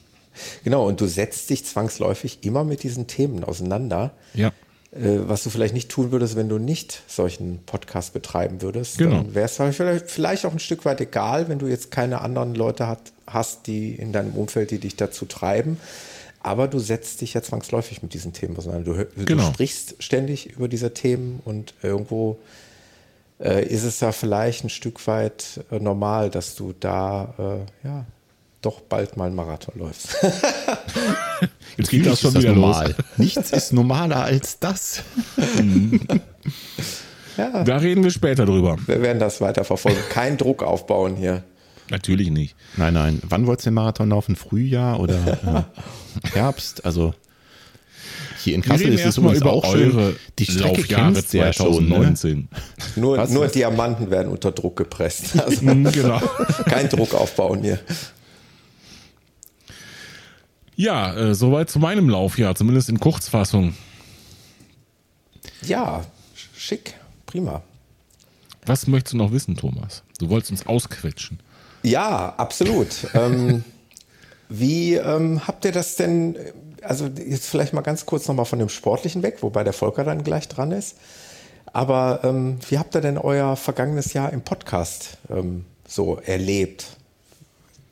[0.65, 4.13] Genau, und du setzt dich zwangsläufig immer mit diesen Themen auseinander.
[4.35, 4.53] Ja.
[4.91, 8.99] Äh, was du vielleicht nicht tun würdest, wenn du nicht solchen Podcast betreiben würdest.
[8.99, 9.17] Genau.
[9.17, 12.55] Dann wäre es vielleicht, vielleicht auch ein Stück weit egal, wenn du jetzt keine anderen
[12.55, 15.79] Leute hat, hast, die in deinem Umfeld, die dich dazu treiben.
[16.41, 18.95] Aber du setzt dich ja zwangsläufig mit diesen Themen auseinander.
[18.95, 19.43] Du, genau.
[19.43, 22.39] du sprichst ständig über diese Themen und irgendwo
[23.39, 28.05] ist es ja vielleicht ein Stück weit äh, normal, dass du da äh, ja
[28.61, 30.16] doch bald mal einen Marathon läufst.
[31.76, 32.89] Jetzt geht das schon wieder normal.
[32.89, 32.97] los.
[33.16, 35.03] Nichts ist normaler als das.
[37.36, 37.62] ja.
[37.62, 38.76] Da reden wir später drüber.
[38.86, 40.01] Wir werden das weiter verfolgen.
[40.11, 41.45] Kein Druck aufbauen hier.
[41.91, 42.57] Natürlich nicht.
[42.76, 43.20] Nein, nein.
[43.28, 44.34] Wann wolltest du den Marathon laufen?
[44.36, 45.68] Frühjahr oder
[46.24, 46.84] äh, Herbst?
[46.84, 47.14] Also
[48.39, 50.16] hier in Kassel ist es übrigens auch schön.
[50.39, 52.30] Die Strecke kennst ja 2019.
[52.30, 52.49] Schon, ne?
[52.97, 55.34] Nur, nur Diamanten werden unter Druck gepresst.
[55.39, 56.20] Also genau.
[56.66, 57.78] Kein Druck aufbauen hier.
[60.76, 63.74] Ja, äh, soweit zu meinem Laufjahr, zumindest in Kurzfassung.
[65.62, 66.05] Ja,
[66.57, 66.95] schick,
[67.26, 67.62] prima.
[68.64, 70.03] Was möchtest du noch wissen, Thomas?
[70.18, 71.41] Du wolltest uns ausquetschen.
[71.82, 72.89] Ja, absolut.
[73.14, 73.64] ähm,
[74.49, 76.36] wie ähm, habt ihr das denn,
[76.83, 80.24] also jetzt vielleicht mal ganz kurz nochmal von dem Sportlichen weg, wobei der Volker dann
[80.24, 80.97] gleich dran ist.
[81.72, 86.87] Aber ähm, wie habt ihr denn euer vergangenes Jahr im Podcast ähm, so erlebt?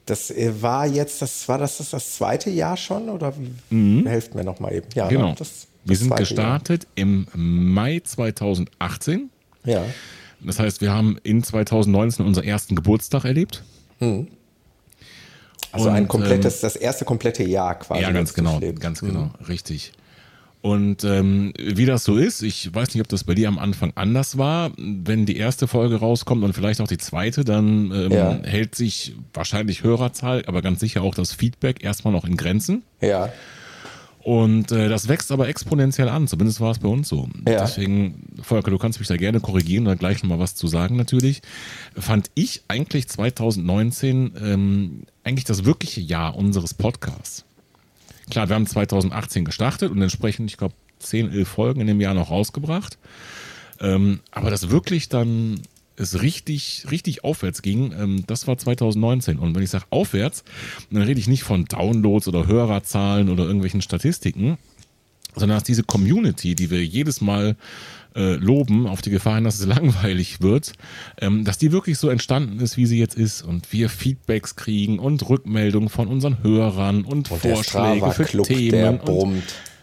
[0.06, 3.52] Das äh, war jetzt, das war das, das, das zweite Jahr schon oder wie?
[3.74, 4.06] Mhm.
[4.06, 4.86] Helft mir nochmal eben.
[4.94, 5.30] Ja, genau.
[5.30, 6.92] Das, das Wir sind gestartet Jahr.
[6.94, 9.30] im Mai 2018.
[9.64, 9.84] Ja.
[10.40, 13.64] Das heißt, wir haben in 2019 unseren ersten Geburtstag erlebt.
[14.00, 14.28] Mhm.
[15.72, 18.02] Also und, ein komplettes, ähm, das erste komplette Jahr quasi.
[18.02, 19.44] Ja, ganz genau, ganz genau, mhm.
[19.48, 19.92] richtig.
[20.62, 23.92] Und ähm, wie das so ist, ich weiß nicht, ob das bei dir am Anfang
[23.94, 24.72] anders war.
[24.76, 28.38] Wenn die erste Folge rauskommt und vielleicht auch die zweite, dann ähm, ja.
[28.42, 32.82] hält sich wahrscheinlich Hörerzahl, aber ganz sicher auch das Feedback erstmal noch in Grenzen.
[33.00, 33.32] Ja.
[34.26, 37.28] Und äh, das wächst aber exponentiell an, zumindest war es bei uns so.
[37.46, 37.60] Ja.
[37.60, 41.42] Deswegen, Volker, du kannst mich da gerne korrigieren oder gleich nochmal was zu sagen natürlich.
[41.96, 47.44] Fand ich eigentlich 2019 ähm, eigentlich das wirkliche Jahr unseres Podcasts.
[48.28, 52.14] Klar, wir haben 2018 gestartet und entsprechend, ich glaube, 10, 11 Folgen in dem Jahr
[52.14, 52.98] noch rausgebracht.
[53.78, 55.60] Ähm, aber das wirklich dann
[55.96, 59.38] es richtig, richtig aufwärts ging, ähm, das war 2019.
[59.38, 60.44] Und wenn ich sage aufwärts,
[60.90, 64.58] dann rede ich nicht von Downloads oder Hörerzahlen oder irgendwelchen Statistiken,
[65.34, 67.56] sondern dass diese Community, die wir jedes Mal
[68.14, 70.72] äh, loben, auf die Gefahr hin, dass es langweilig wird,
[71.20, 74.98] ähm, dass die wirklich so entstanden ist, wie sie jetzt ist und wir Feedbacks kriegen
[74.98, 79.00] und Rückmeldungen von unseren Hörern und, und Vorschläge für Themen.
[79.00, 79.42] Und,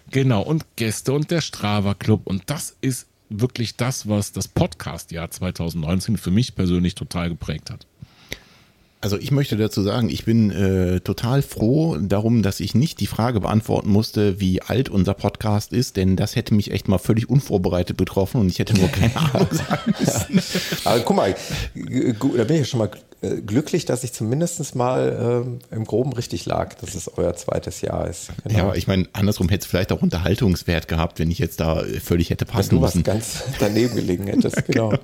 [0.09, 2.21] genau, und Gäste und der Strava Club.
[2.25, 3.07] Und das ist
[3.41, 7.85] wirklich das, was das Podcast-Jahr 2019 für mich persönlich total geprägt hat.
[9.03, 13.07] Also ich möchte dazu sagen, ich bin äh, total froh darum, dass ich nicht die
[13.07, 17.29] Frage beantworten musste, wie alt unser Podcast ist, denn das hätte mich echt mal völlig
[17.29, 20.41] unvorbereitet betroffen und ich hätte nur keine Ahnung sagen müssen.
[20.85, 21.35] Aber guck mal,
[21.75, 22.91] da bin ich ja schon mal
[23.23, 27.79] äh, glücklich, dass ich zumindest mal äh, im Groben richtig lag, dass es euer zweites
[27.79, 28.31] Jahr ist.
[28.43, 28.57] Genau.
[28.69, 32.29] Ja, ich meine, andersrum hätte es vielleicht auch Unterhaltungswert gehabt, wenn ich jetzt da völlig
[32.29, 33.05] hätte passen müssen.
[33.05, 34.89] Wenn du was ganz daneben gelegen hättest, genau.
[34.89, 35.01] genau.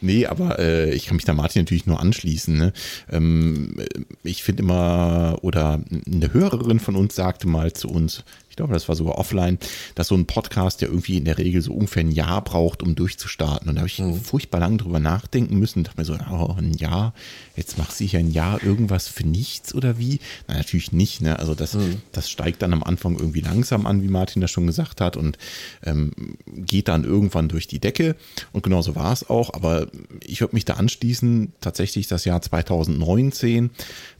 [0.00, 2.56] Nee, aber äh, ich kann mich da Martin natürlich nur anschließen.
[2.56, 2.72] Ne?
[3.10, 3.74] Ähm,
[4.22, 8.22] ich finde immer, oder eine Hörerin von uns sagte mal zu uns,
[8.58, 9.58] glaube, das war sogar offline,
[9.94, 12.94] dass so ein Podcast ja irgendwie in der Regel so ungefähr ein Jahr braucht, um
[12.94, 13.68] durchzustarten.
[13.68, 14.20] Und da habe ich mhm.
[14.20, 17.14] furchtbar lange drüber nachdenken müssen dachte mir so, oh, ein Jahr,
[17.56, 20.18] jetzt machst du hier ein Jahr irgendwas für nichts oder wie?
[20.46, 21.22] Na, natürlich nicht.
[21.22, 21.38] Ne?
[21.38, 22.02] Also das, mhm.
[22.12, 25.38] das steigt dann am Anfang irgendwie langsam an, wie Martin das schon gesagt hat, und
[25.84, 26.12] ähm,
[26.46, 28.16] geht dann irgendwann durch die Decke.
[28.52, 29.54] Und genauso war es auch.
[29.54, 29.86] Aber
[30.24, 33.70] ich würde mich da anschließen, tatsächlich das Jahr 2019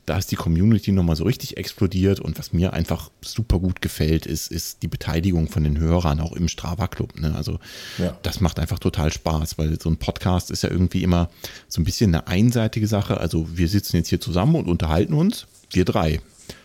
[0.08, 4.24] da ist die Community nochmal so richtig explodiert und was mir einfach super gut gefällt,
[4.24, 7.20] ist, ist die Beteiligung von den Hörern auch im Strava Club.
[7.20, 7.34] Ne?
[7.34, 7.58] Also
[7.98, 8.16] ja.
[8.22, 11.28] das macht einfach total Spaß, weil so ein Podcast ist ja irgendwie immer
[11.68, 13.18] so ein bisschen eine einseitige Sache.
[13.18, 16.20] Also wir sitzen jetzt hier zusammen und unterhalten uns, wir drei.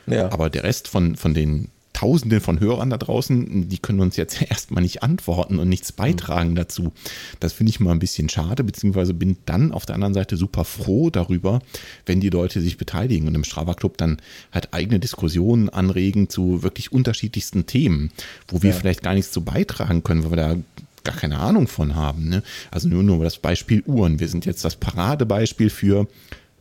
[0.08, 0.32] Ja.
[0.32, 4.42] Aber der Rest von, von den Tausende von Hörern da draußen, die können uns jetzt
[4.50, 6.56] erstmal nicht antworten und nichts beitragen mhm.
[6.56, 6.92] dazu.
[7.40, 10.66] Das finde ich mal ein bisschen schade, beziehungsweise bin dann auf der anderen Seite super
[10.66, 11.62] froh darüber,
[12.06, 14.18] wenn die Leute sich beteiligen und im Strava Club dann
[14.52, 18.12] halt eigene Diskussionen anregen zu wirklich unterschiedlichsten Themen,
[18.48, 18.76] wo wir ja.
[18.76, 20.56] vielleicht gar nichts zu beitragen können, weil wir da
[21.04, 22.30] gar keine Ahnung von haben.
[22.30, 22.44] Ne?
[22.72, 24.20] Also nur, nur das Beispiel Uhren.
[24.20, 26.08] Wir sind jetzt das Paradebeispiel für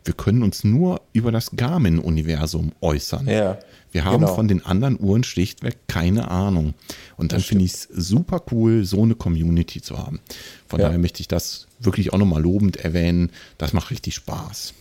[0.05, 3.28] wir können uns nur über das Garmin-Universum äußern.
[3.28, 3.59] Ja,
[3.93, 4.34] wir haben genau.
[4.34, 6.74] von den anderen Uhren schlichtweg keine Ahnung.
[7.16, 10.20] Und dann finde ich es super cool, so eine Community zu haben.
[10.66, 10.86] Von ja.
[10.86, 13.30] daher möchte ich das wirklich auch nochmal lobend erwähnen.
[13.59, 14.72] Das macht richtig Spaß.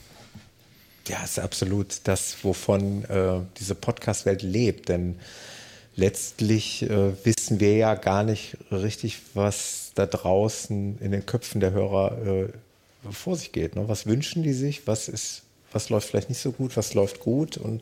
[1.07, 4.87] Ja, ist absolut das, wovon äh, diese Podcast-Welt lebt.
[4.87, 5.15] Denn
[5.95, 11.71] letztlich äh, wissen wir ja gar nicht richtig, was da draußen in den Köpfen der
[11.71, 12.47] Hörer äh,
[13.11, 13.75] vor sich geht.
[13.75, 13.89] Ne?
[13.89, 14.87] Was wünschen die sich?
[14.87, 15.41] Was ist,
[15.73, 16.77] was läuft vielleicht nicht so gut?
[16.77, 17.57] Was läuft gut?
[17.57, 17.81] Und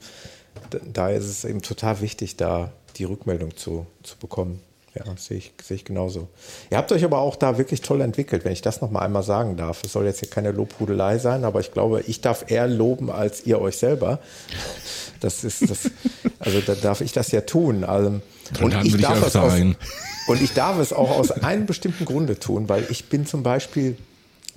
[0.69, 4.61] da ist es eben total wichtig, da die Rückmeldung zu, zu bekommen.
[4.95, 6.27] Ja, sehe ich, sehe ich genauso.
[6.71, 9.55] Ihr habt euch aber auch da wirklich toll entwickelt, wenn ich das nochmal einmal sagen
[9.55, 9.83] darf.
[9.83, 13.45] Es soll jetzt hier keine Lobhudelei sein, aber ich glaube, ich darf eher loben als
[13.45, 14.19] ihr euch selber.
[15.19, 15.91] Das ist das,
[16.39, 17.83] also da darf ich das ja tun.
[17.83, 18.19] Also,
[18.61, 19.53] und, ich darf es aus,
[20.27, 23.95] und ich darf es auch aus einem bestimmten Grunde tun, weil ich bin zum Beispiel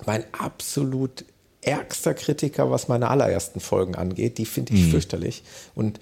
[0.06, 1.24] mein absolut
[1.62, 4.38] ärgster Kritiker, was meine allerersten Folgen angeht.
[4.38, 4.90] Die finde ich mhm.
[4.90, 5.42] fürchterlich.
[5.74, 5.98] Und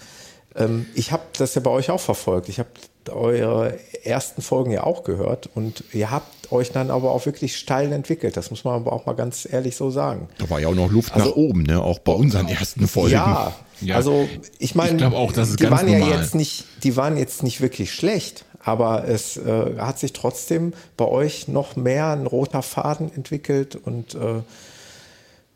[0.57, 2.49] Ähm, ich habe das ja bei euch auch verfolgt.
[2.49, 2.69] Ich habe
[3.09, 7.93] eure ersten Folgen ja auch gehört und ihr habt euch dann aber auch wirklich steil
[7.93, 8.37] entwickelt.
[8.37, 10.29] Das muss man aber auch mal ganz ehrlich so sagen.
[10.39, 11.83] Da war ja auch noch Luft also, nach oben, ne?
[11.83, 13.13] Auch bei unseren ersten Folgen.
[13.13, 13.97] Ja, ja.
[13.97, 16.01] also ich meine, die waren normal.
[16.01, 20.73] ja jetzt nicht, die waren jetzt nicht wirklich schlecht, aber es äh, hat sich trotzdem
[20.97, 24.43] bei euch noch mehr ein roter Faden entwickelt und äh,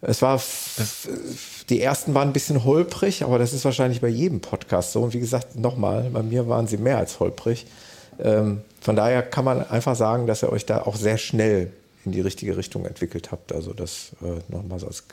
[0.07, 0.41] es war,
[1.69, 5.03] die ersten waren ein bisschen holprig, aber das ist wahrscheinlich bei jedem Podcast so.
[5.03, 7.67] Und wie gesagt, nochmal, bei mir waren sie mehr als holprig.
[8.21, 11.73] Ähm, von daher kann man einfach sagen, dass ihr euch da auch sehr schnell
[12.05, 13.53] in die richtige Richtung entwickelt habt.
[13.53, 15.05] Also das äh, nochmal so als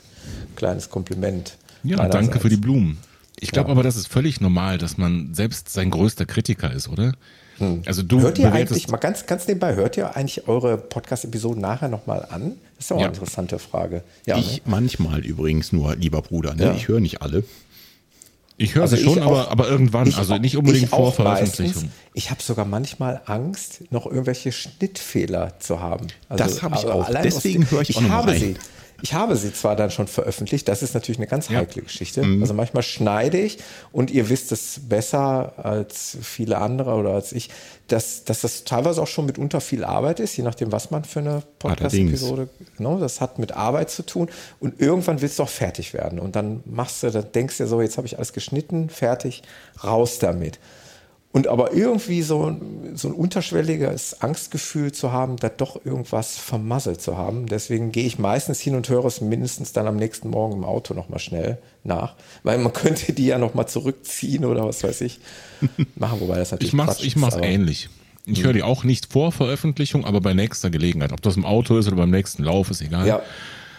[0.56, 1.56] kleines Kompliment.
[1.82, 2.98] Ja, danke für die Blumen.
[3.40, 3.72] Ich glaube ja.
[3.72, 7.14] aber, das ist völlig normal, dass man selbst sein größter Kritiker ist, oder?
[7.58, 7.82] Hm.
[7.86, 11.88] Also du hört ihr eigentlich, mal ganz, ganz nebenbei, hört ihr eigentlich eure Podcast-Episoden nachher
[11.88, 12.56] nochmal an?
[12.76, 13.06] Das ist ja auch ja.
[13.06, 14.02] eine interessante Frage.
[14.26, 14.62] Ja, ich ne?
[14.66, 16.54] manchmal übrigens nur, lieber Bruder.
[16.54, 16.64] Ne?
[16.64, 16.74] Ja.
[16.74, 17.44] Ich höre nicht alle.
[18.56, 21.90] Ich höre also sie schon, auch, aber, aber irgendwann, ich, also nicht unbedingt vor Veröffentlichung.
[22.14, 26.06] Ich habe sogar manchmal Angst, noch irgendwelche Schnittfehler zu haben.
[26.28, 27.08] Also, das habe ich auch.
[27.22, 28.40] Deswegen höre ich, ich auch noch habe rein.
[28.40, 28.56] sie.
[29.02, 31.86] Ich habe sie zwar dann schon veröffentlicht, das ist natürlich eine ganz heikle ja.
[31.86, 32.22] Geschichte.
[32.22, 32.40] Mhm.
[32.40, 33.58] Also manchmal schneide ich
[33.90, 37.50] und ihr wisst es besser als viele andere oder als ich,
[37.88, 41.18] dass, dass das teilweise auch schon mitunter viel Arbeit ist, je nachdem, was man für
[41.18, 44.28] eine Podcast-Episode, genau, das hat mit Arbeit zu tun
[44.60, 47.82] und irgendwann willst du auch fertig werden und dann machst du, dann denkst du so,
[47.82, 49.42] jetzt habe ich alles geschnitten, fertig,
[49.82, 50.60] raus damit.
[51.32, 52.54] Und aber irgendwie so,
[52.94, 57.46] so ein unterschwelliges Angstgefühl zu haben, da doch irgendwas vermasselt zu haben.
[57.46, 60.92] Deswegen gehe ich meistens hin und höre es mindestens dann am nächsten Morgen im Auto
[60.92, 62.16] nochmal schnell nach.
[62.42, 65.20] Weil man könnte die ja nochmal zurückziehen oder was weiß ich
[65.94, 67.88] machen, wobei das natürlich Ich mach's, ich mach's ist, ähnlich.
[68.26, 71.12] Ich höre die auch nicht vor Veröffentlichung, aber bei nächster Gelegenheit.
[71.12, 73.06] Ob das im Auto ist oder beim nächsten Lauf, ist egal.
[73.06, 73.22] Ja.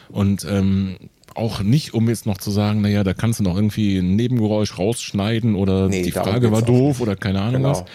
[0.10, 0.98] Und ähm,
[1.36, 4.78] auch nicht, um jetzt noch zu sagen, naja, da kannst du noch irgendwie ein Nebengeräusch
[4.78, 7.70] rausschneiden oder nee, die Frage war doof oder keine Ahnung genau.
[7.72, 7.86] was.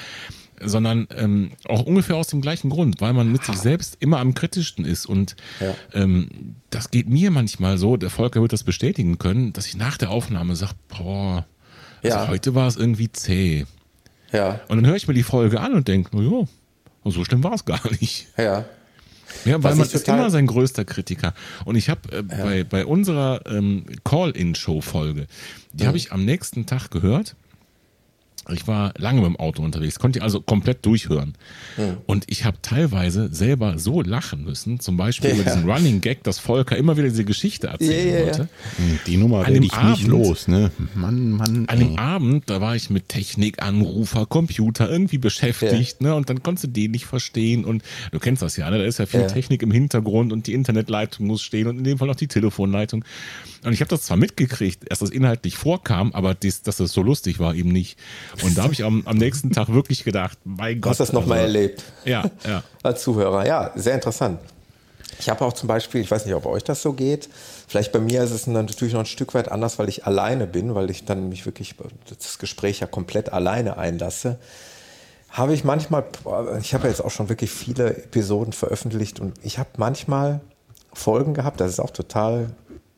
[0.61, 4.35] Sondern ähm, auch ungefähr aus dem gleichen Grund, weil man mit sich selbst immer am
[4.35, 5.07] kritischsten ist.
[5.07, 5.75] Und ja.
[5.95, 9.97] ähm, das geht mir manchmal so, der Volker wird das bestätigen können, dass ich nach
[9.99, 11.47] der Aufnahme sage, boah,
[12.03, 12.29] also ja.
[12.29, 13.67] heute war es irgendwie zäh.
[14.33, 14.61] Ja.
[14.69, 16.47] Und dann höre ich mir die Folge an und denke, naja,
[17.05, 18.27] so schlimm war es gar nicht.
[18.37, 18.65] Ja.
[19.45, 21.35] Ja, weil man ist immer sein größter Kritiker.
[21.65, 22.45] Und ich habe äh, ja.
[22.45, 25.27] bei, bei unserer ähm, Call-In-Show-Folge,
[25.73, 25.89] die mhm.
[25.89, 27.37] habe ich am nächsten Tag gehört
[28.53, 31.35] ich war lange mit dem Auto unterwegs, konnte also komplett durchhören.
[31.77, 31.99] Mhm.
[32.07, 35.37] Und ich habe teilweise selber so lachen müssen, zum Beispiel ja.
[35.37, 38.49] über diesen Running Gag, dass Volker immer wieder diese Geschichte erzählen ja, ja, wollte.
[38.77, 40.71] Hm, die Nummer werde ich Abend, nicht los, ne?
[40.95, 41.65] Mann, Mann.
[41.69, 46.15] An dem Abend, da war ich mit Technik, Anrufer, Computer irgendwie beschäftigt, ne?
[46.15, 47.65] Und dann konntest du den nicht verstehen.
[47.65, 47.83] Und
[48.13, 48.79] du kennst das ja, ne?
[48.79, 51.99] Da ist ja viel Technik im Hintergrund und die Internetleitung muss stehen und in dem
[51.99, 53.05] Fall auch die Telefonleitung.
[53.65, 57.03] Und ich habe das zwar mitgekriegt, erst das inhaltlich vorkam, aber dies, dass das so
[57.03, 57.99] lustig war, eben nicht.
[58.43, 60.91] Und da habe ich am, am nächsten Tag wirklich gedacht, mein Gott.
[60.91, 61.85] Hast du das nochmal also, erlebt?
[62.05, 62.63] Ja, ja.
[62.83, 64.41] Als Zuhörer, ja, sehr interessant.
[65.19, 67.29] Ich habe auch zum Beispiel, ich weiß nicht, ob euch das so geht,
[67.67, 70.75] vielleicht bei mir ist es natürlich noch ein Stück weit anders, weil ich alleine bin,
[70.75, 71.75] weil ich dann mich wirklich
[72.09, 74.39] das Gespräch ja komplett alleine einlasse.
[75.31, 76.05] Habe ich manchmal,
[76.61, 80.41] ich habe jetzt auch schon wirklich viele Episoden veröffentlicht und ich habe manchmal
[80.93, 82.51] Folgen gehabt, das ist auch total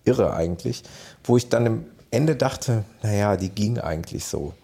[0.04, 0.82] irre eigentlich,
[1.24, 4.54] wo ich dann im Ende dachte, naja, die ging eigentlich so.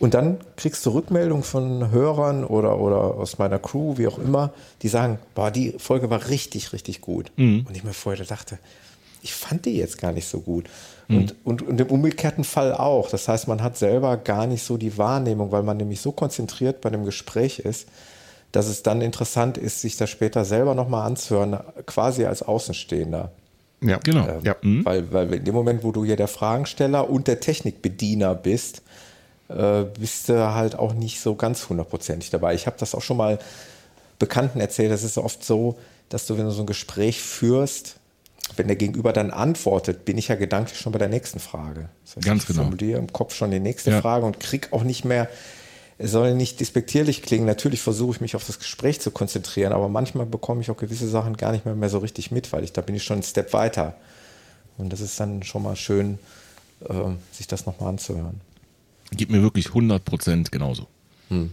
[0.00, 4.50] Und dann kriegst du Rückmeldungen von Hörern oder, oder aus meiner Crew, wie auch immer,
[4.80, 7.30] die sagen, boah, die Folge war richtig, richtig gut.
[7.36, 7.66] Mhm.
[7.68, 8.58] Und ich mir vorher dachte,
[9.22, 10.70] ich fand die jetzt gar nicht so gut.
[11.08, 11.16] Mhm.
[11.18, 13.10] Und, und, und im umgekehrten Fall auch.
[13.10, 16.80] Das heißt, man hat selber gar nicht so die Wahrnehmung, weil man nämlich so konzentriert
[16.80, 17.86] bei dem Gespräch ist,
[18.52, 23.32] dass es dann interessant ist, sich das später selber nochmal anzuhören, quasi als Außenstehender.
[23.82, 24.26] Ja, genau.
[24.26, 24.56] Ähm, ja.
[24.62, 24.84] Mhm.
[24.84, 28.82] Weil, weil in dem Moment, wo du hier der Fragensteller und der Technikbediener bist,
[29.50, 32.54] äh, bist du halt auch nicht so ganz hundertprozentig dabei.
[32.54, 33.38] Ich habe das auch schon mal
[34.18, 34.92] Bekannten erzählt.
[34.92, 35.78] Das ist oft so,
[36.08, 37.96] dass du, wenn du so ein Gespräch führst,
[38.56, 41.88] wenn der Gegenüber dann antwortet, bin ich ja gedanklich schon bei der nächsten Frage.
[42.04, 42.62] Das heißt, Ganz ich genau.
[42.62, 44.00] formuliere im Kopf schon die nächste ja.
[44.00, 45.28] Frage und krieg auch nicht mehr,
[45.98, 47.46] es soll nicht despektierlich klingen.
[47.46, 51.08] Natürlich versuche ich mich auf das Gespräch zu konzentrieren, aber manchmal bekomme ich auch gewisse
[51.08, 53.22] Sachen gar nicht mehr, mehr so richtig mit, weil ich da bin ich schon einen
[53.22, 53.94] Step weiter.
[54.78, 56.18] Und das ist dann schon mal schön,
[56.88, 56.94] äh,
[57.32, 58.40] sich das nochmal anzuhören.
[59.12, 60.86] Geht mir wirklich 100% genauso.
[61.28, 61.50] Hm.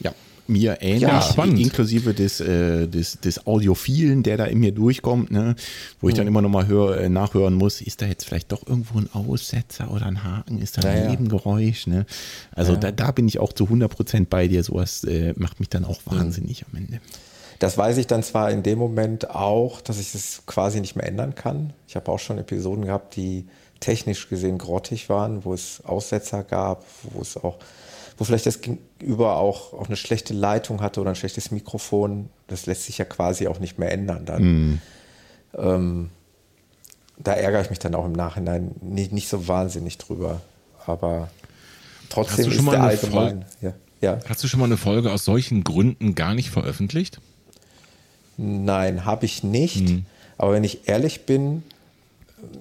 [0.00, 0.14] Ja,
[0.46, 5.54] mir ähnlich, ja, inklusive des, äh, des, des Audiophilen, der da in mir durchkommt, ne?
[6.00, 6.18] wo ich hm.
[6.18, 9.90] dann immer nochmal hör, äh, nachhören muss, ist da jetzt vielleicht doch irgendwo ein Aussetzer
[9.90, 11.86] oder ein Haken, ist da ein ja, Nebengeräusch.
[11.86, 12.06] Ne?
[12.52, 12.78] Also ja.
[12.78, 16.00] da, da bin ich auch zu 100% bei dir, sowas äh, macht mich dann auch
[16.04, 16.18] hm.
[16.18, 16.66] wahnsinnig hm.
[16.70, 17.00] am Ende.
[17.60, 21.06] Das weiß ich dann zwar in dem Moment auch, dass ich das quasi nicht mehr
[21.06, 21.74] ändern kann.
[21.86, 23.44] Ich habe auch schon Episoden gehabt, die
[23.80, 27.56] technisch gesehen grottig waren, wo es Aussetzer gab, wo es auch,
[28.18, 32.28] wo vielleicht das Gegenüber auch, auch eine schlechte Leitung hatte oder ein schlechtes Mikrofon.
[32.46, 34.42] Das lässt sich ja quasi auch nicht mehr ändern dann.
[34.42, 34.82] Mm.
[35.56, 36.10] Ähm,
[37.18, 40.40] da ärgere ich mich dann auch im Nachhinein nicht, nicht so wahnsinnig drüber.
[40.86, 41.30] Aber
[42.08, 43.44] trotzdem ist der allgemein.
[43.60, 44.18] Ja, ja.
[44.28, 47.20] Hast du schon mal eine Folge aus solchen Gründen gar nicht veröffentlicht?
[48.36, 49.88] Nein, habe ich nicht.
[49.88, 50.06] Hm.
[50.38, 51.62] Aber wenn ich ehrlich bin,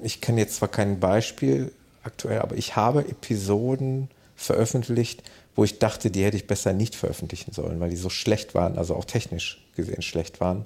[0.01, 1.71] ich kenne jetzt zwar kein Beispiel
[2.03, 5.23] aktuell, aber ich habe Episoden veröffentlicht,
[5.55, 8.77] wo ich dachte, die hätte ich besser nicht veröffentlichen sollen, weil die so schlecht waren,
[8.77, 10.65] also auch technisch gesehen schlecht waren.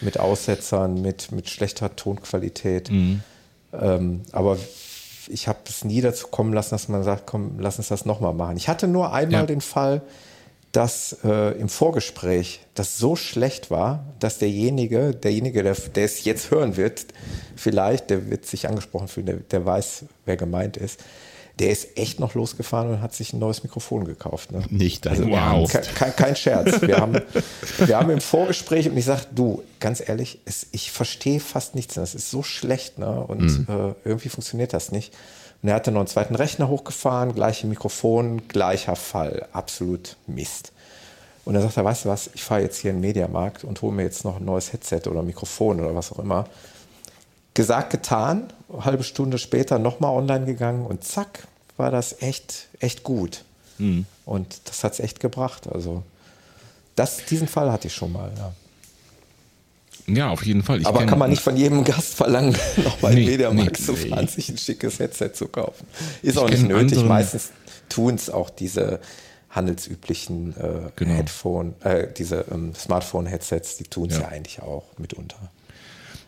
[0.00, 2.90] Mit Aussetzern, mit, mit schlechter Tonqualität.
[2.90, 3.22] Mhm.
[3.72, 4.58] Ähm, aber
[5.28, 8.34] ich habe es nie dazu kommen lassen, dass man sagt, komm, lass uns das nochmal
[8.34, 8.56] machen.
[8.56, 9.46] Ich hatte nur einmal ja.
[9.46, 10.02] den Fall,
[10.72, 16.50] dass äh, im Vorgespräch das so schlecht war, dass derjenige, derjenige, der, der es jetzt
[16.50, 17.06] hören wird,
[17.56, 21.00] vielleicht, der wird sich angesprochen fühlen, der, der weiß, wer gemeint ist,
[21.58, 24.52] der ist echt noch losgefahren und hat sich ein neues Mikrofon gekauft.
[24.52, 24.64] Ne?
[24.70, 25.70] Nicht dein also, wow.
[25.94, 26.80] Kein, kein, Scherz.
[26.80, 27.20] Wir haben,
[27.78, 31.94] wir haben im Vorgespräch und ich sage, du, ganz ehrlich, es, ich verstehe fast nichts.
[31.94, 33.20] Das ist so schlecht ne?
[33.20, 33.66] und mhm.
[33.68, 35.12] äh, irgendwie funktioniert das nicht.
[35.62, 39.46] Und er hatte noch einen zweiten Rechner hochgefahren, gleiche Mikrofon, gleicher Fall.
[39.52, 40.72] Absolut Mist.
[41.44, 43.80] Und dann sagt er, weißt du was, ich fahre jetzt hier in den Mediamarkt und
[43.82, 46.46] hole mir jetzt noch ein neues Headset oder Mikrofon oder was auch immer.
[47.54, 51.46] Gesagt, getan, eine halbe Stunde später nochmal online gegangen und zack,
[51.76, 53.44] war das echt, echt gut.
[53.78, 54.06] Mhm.
[54.24, 55.68] Und das hat es echt gebracht.
[55.72, 56.02] Also
[56.96, 58.52] das, diesen Fall hatte ich schon mal, ja.
[60.06, 60.80] Ja, auf jeden Fall.
[60.80, 64.24] Ich Aber kann man nicht von jedem Gast verlangen, nochmal nee, Mediamarkt nee, zu fahren,
[64.24, 64.30] nee.
[64.30, 65.86] sich ein schickes Headset zu kaufen.
[66.22, 67.04] Ist ich auch nicht nötig.
[67.04, 67.50] Meistens
[67.88, 69.00] tun es auch diese
[69.50, 71.14] handelsüblichen äh, genau.
[71.14, 74.22] Headphone, äh, diese ähm, Smartphone-Headsets, die tun es ja.
[74.22, 75.36] ja eigentlich auch mitunter.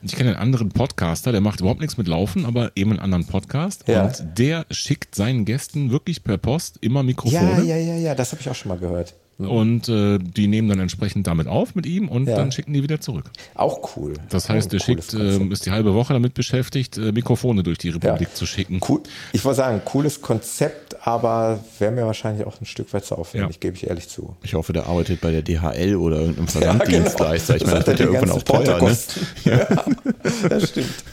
[0.02, 3.26] Ich kenne einen anderen Podcaster, der macht überhaupt nichts mit Laufen, aber eben einen anderen
[3.26, 3.84] Podcast.
[3.88, 4.04] Ja.
[4.04, 7.64] Und der schickt seinen Gästen wirklich per Post immer Mikrofone.
[7.64, 9.14] Ja, ja, ja, ja, das habe ich auch schon mal gehört.
[9.38, 9.50] Mhm.
[9.50, 12.36] Und äh, die nehmen dann entsprechend damit auf mit ihm und ja.
[12.36, 13.30] dann schicken die wieder zurück.
[13.54, 14.14] Auch cool.
[14.28, 17.90] Das heißt, der schickt, äh, ist die halbe Woche damit beschäftigt, äh, Mikrofone durch die
[17.90, 18.34] Republik ja.
[18.34, 18.80] zu schicken.
[18.88, 19.00] Cool.
[19.32, 23.56] Ich wollte sagen, cooles Konzept, aber wäre mir wahrscheinlich auch ein Stück weit zu aufwendig,
[23.56, 23.60] ja.
[23.60, 24.36] gebe ich ehrlich zu.
[24.42, 27.58] Ich hoffe, der arbeitet bei der DHL oder irgendeinem Versanddienstleister.
[27.58, 27.64] Genau.
[27.64, 28.80] Ich meine, das wird ja irgendwann auch teuer.
[28.80, 28.96] Ne?
[29.44, 29.84] Ja,
[30.48, 31.04] das stimmt.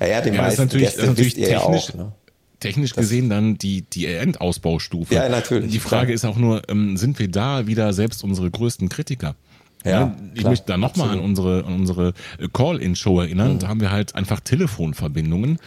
[0.00, 2.12] Ja, ja, die meisten das ist natürlich, Gäste das ist natürlich technisch, auch, ne?
[2.62, 5.14] Technisch gesehen dann die, die Endausbaustufe.
[5.14, 5.70] Ja, natürlich.
[5.70, 6.14] Die Frage klar.
[6.14, 9.34] ist auch nur, ähm, sind wir da wieder selbst unsere größten Kritiker?
[9.84, 12.14] Ja, ich klar, möchte da nochmal an unsere, an unsere
[12.52, 13.54] Call-In-Show erinnern.
[13.54, 13.58] Mhm.
[13.58, 15.58] Da haben wir halt einfach Telefonverbindungen,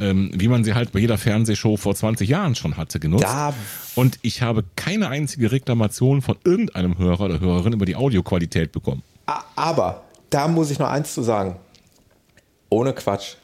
[0.00, 3.24] ähm, wie man sie halt bei jeder Fernsehshow vor 20 Jahren schon hatte, genutzt.
[3.24, 3.52] Da
[3.94, 9.02] Und ich habe keine einzige Reklamation von irgendeinem Hörer oder Hörerin über die Audioqualität bekommen.
[9.56, 11.56] Aber da muss ich noch eins zu sagen.
[12.68, 13.36] Ohne Quatsch.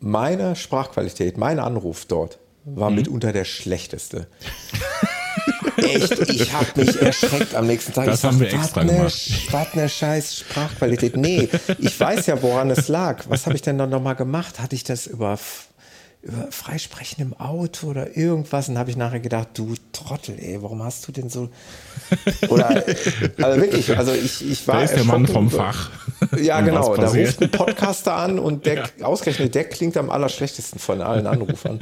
[0.00, 2.96] Meine Sprachqualität, mein Anruf dort war mhm.
[2.96, 4.26] mitunter der schlechteste.
[5.76, 8.06] Echt, ich habe mich erschreckt am nächsten Tag.
[8.06, 9.48] Das ich haben sag, wir extra ne, gemacht.
[9.50, 11.16] Was eine scheiß Sprachqualität.
[11.16, 11.48] Nee,
[11.78, 13.24] ich weiß ja, woran es lag.
[13.28, 14.60] Was habe ich denn dann nochmal gemacht?
[14.60, 15.38] Hatte ich das über,
[16.22, 18.68] über Freisprechen im Auto oder irgendwas?
[18.68, 21.48] Und habe ich nachher gedacht, du Trottel, ey, warum hast du denn so...
[22.48, 22.84] Oder,
[23.40, 24.76] also wirklich, also ich, ich war...
[24.76, 25.90] Da ist der Mann vom Fach.
[26.38, 26.94] Ja, genau.
[26.96, 29.06] Da ruft ein Podcaster an und der, ja.
[29.06, 31.80] ausgerechnet, der klingt am allerschlechtesten von allen Anrufern.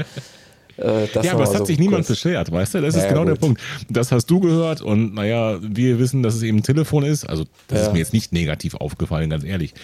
[0.80, 2.08] Äh, ja, aber es hat so sich niemand kurz.
[2.08, 2.80] beschwert, weißt du?
[2.80, 3.28] Das ist genau gut.
[3.28, 3.60] der Punkt.
[3.88, 7.24] Das hast du gehört und naja, wir wissen, dass es eben ein Telefon ist.
[7.24, 7.86] Also, das ja.
[7.86, 9.74] ist mir jetzt nicht negativ aufgefallen, ganz ehrlich.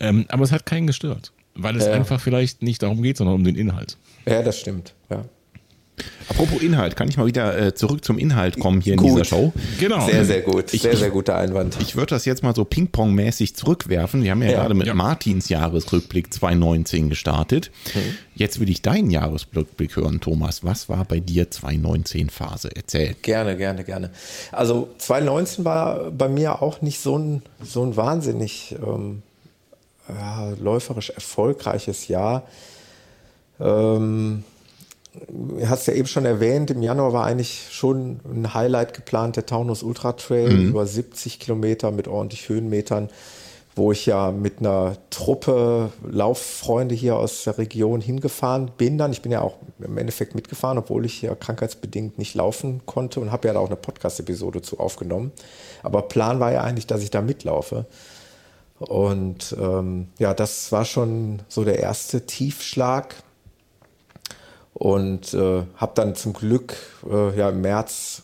[0.00, 1.92] Ähm, aber es hat keinen gestört, weil es ja.
[1.92, 3.96] einfach vielleicht nicht darum geht, sondern um den Inhalt.
[4.26, 4.94] Ja, das stimmt.
[5.10, 5.24] Ja.
[6.28, 9.08] Apropos Inhalt, kann ich mal wieder äh, zurück zum Inhalt kommen hier gut.
[9.08, 9.52] in dieser Show?
[9.80, 10.06] Genau.
[10.06, 10.70] Sehr, sehr gut.
[10.70, 11.78] Sehr, ich, sehr guter Einwand.
[11.80, 14.22] Ich würde das jetzt mal so Ping-Pong-mäßig zurückwerfen.
[14.22, 14.60] Wir haben ja, ja.
[14.60, 14.94] gerade mit ja.
[14.94, 17.70] Martins Jahresrückblick 2019 gestartet.
[17.94, 18.00] Mhm.
[18.34, 20.64] Jetzt will ich deinen Jahresrückblick hören, Thomas.
[20.64, 22.70] Was war bei dir 2019 Phase?
[22.74, 23.16] Erzähl.
[23.22, 24.10] Gerne, gerne, gerne.
[24.52, 29.22] Also 2019 war bei mir auch nicht so ein, so ein wahnsinnig ähm,
[30.08, 32.44] ja, läuferisch erfolgreiches Jahr.
[33.60, 34.44] Ähm,
[35.66, 39.82] hast ja eben schon erwähnt, im Januar war eigentlich schon ein Highlight geplant, der Taunus
[39.82, 40.68] Ultra Trail, mhm.
[40.68, 43.08] über 70 Kilometer mit ordentlich Höhenmetern,
[43.74, 49.12] wo ich ja mit einer Truppe Lauffreunde hier aus der Region hingefahren bin dann.
[49.12, 53.30] Ich bin ja auch im Endeffekt mitgefahren, obwohl ich ja krankheitsbedingt nicht laufen konnte und
[53.30, 55.32] habe ja da auch eine Podcast-Episode zu aufgenommen.
[55.82, 57.86] Aber Plan war ja eigentlich, dass ich da mitlaufe.
[58.78, 63.14] Und ähm, ja, das war schon so der erste Tiefschlag
[64.78, 66.74] und äh, habe dann zum Glück
[67.08, 68.22] äh, ja, im März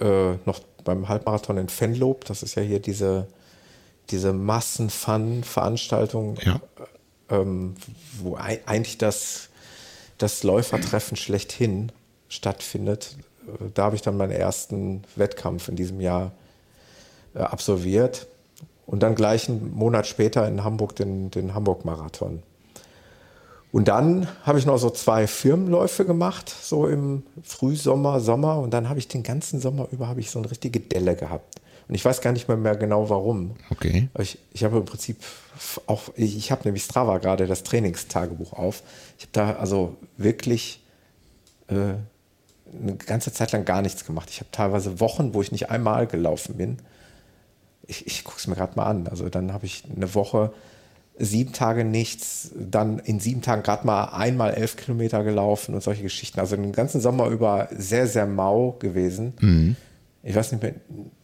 [0.00, 3.28] äh, noch beim Halbmarathon in Fenlob, das ist ja hier diese,
[4.10, 6.60] diese Massenfun-Veranstaltung, ja.
[7.30, 7.76] ähm,
[8.20, 9.50] wo eigentlich das
[10.18, 11.92] das Läufertreffen schlechthin
[12.28, 13.16] stattfindet.
[13.74, 16.32] Da habe ich dann meinen ersten Wettkampf in diesem Jahr
[17.34, 18.26] äh, absolviert
[18.86, 22.42] und dann gleich einen Monat später in Hamburg den, den Hamburg-Marathon.
[23.74, 28.60] Und dann habe ich noch so zwei Firmenläufe gemacht, so im Frühsommer, Sommer.
[28.60, 31.60] Und dann habe ich den ganzen Sommer über habe ich so eine richtige Delle gehabt.
[31.88, 33.56] Und ich weiß gar nicht mehr, mehr genau warum.
[33.70, 34.10] Okay.
[34.20, 35.16] Ich, ich habe im Prinzip
[35.88, 38.84] auch, ich, habe nämlich Strava gerade das Trainingstagebuch auf.
[39.18, 40.80] Ich habe da also wirklich
[41.66, 41.74] äh,
[42.80, 44.30] eine ganze Zeit lang gar nichts gemacht.
[44.30, 46.76] Ich habe teilweise Wochen, wo ich nicht einmal gelaufen bin.
[47.88, 49.08] Ich, ich gucke es mir gerade mal an.
[49.08, 50.52] Also dann habe ich eine Woche
[51.18, 56.02] sieben Tage nichts, dann in sieben Tagen gerade mal einmal elf Kilometer gelaufen und solche
[56.02, 56.40] Geschichten.
[56.40, 59.34] Also den ganzen Sommer über sehr, sehr mau gewesen.
[59.40, 59.76] Mhm
[60.26, 60.74] ich weiß nicht mehr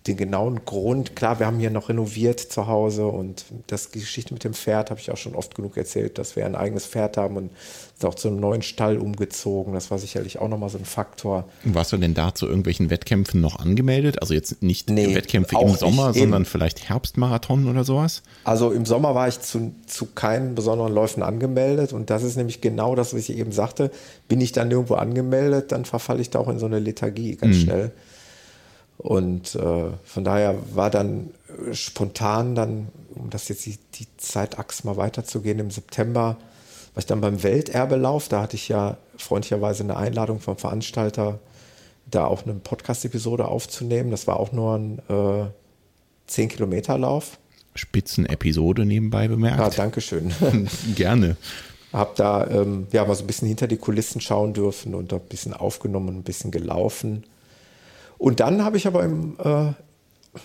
[0.07, 1.16] den genauen Grund.
[1.16, 5.01] Klar, wir haben hier noch renoviert zu Hause und das Geschichte mit dem Pferd habe
[5.01, 7.51] ich auch schon oft genug erzählt, dass wir ein eigenes Pferd haben und
[7.98, 9.72] sind auch zu einem neuen Stall umgezogen.
[9.72, 11.48] Das war sicherlich auch nochmal so ein Faktor.
[11.64, 14.20] Warst du denn da zu irgendwelchen Wettkämpfen noch angemeldet?
[14.20, 16.18] Also jetzt nicht nee, Wettkämpfe im Sommer, nicht.
[16.18, 18.22] sondern vielleicht Herbstmarathon oder sowas?
[18.44, 22.61] Also im Sommer war ich zu, zu keinen besonderen Läufen angemeldet und das ist nämlich
[22.61, 23.90] genau das, was ich eben sagte.
[24.28, 27.57] Bin ich dann nirgendwo angemeldet, dann verfalle ich da auch in so eine Lethargie ganz
[27.57, 27.61] mhm.
[27.61, 27.92] schnell.
[29.01, 34.86] Und äh, von daher war dann äh, spontan dann, um das jetzt die, die Zeitachse
[34.86, 36.36] mal weiterzugehen, im September
[36.94, 38.28] war ich dann beim Welterbelauf.
[38.28, 41.38] Da hatte ich ja freundlicherweise eine Einladung vom Veranstalter,
[42.11, 44.11] da auch eine Podcast-Episode aufzunehmen.
[44.11, 45.44] Das war auch nur ein äh,
[46.30, 47.38] 10-Kilometer-Lauf.
[47.74, 49.61] Spitzenepisode nebenbei bemerkt.
[49.61, 50.30] Ja, danke schön.
[50.94, 51.36] Gerne.
[51.92, 55.20] Hab da ähm, ja mal so ein bisschen hinter die Kulissen schauen dürfen und ein
[55.20, 57.24] bisschen aufgenommen ein bisschen gelaufen.
[58.20, 59.72] Und dann habe ich aber im, äh,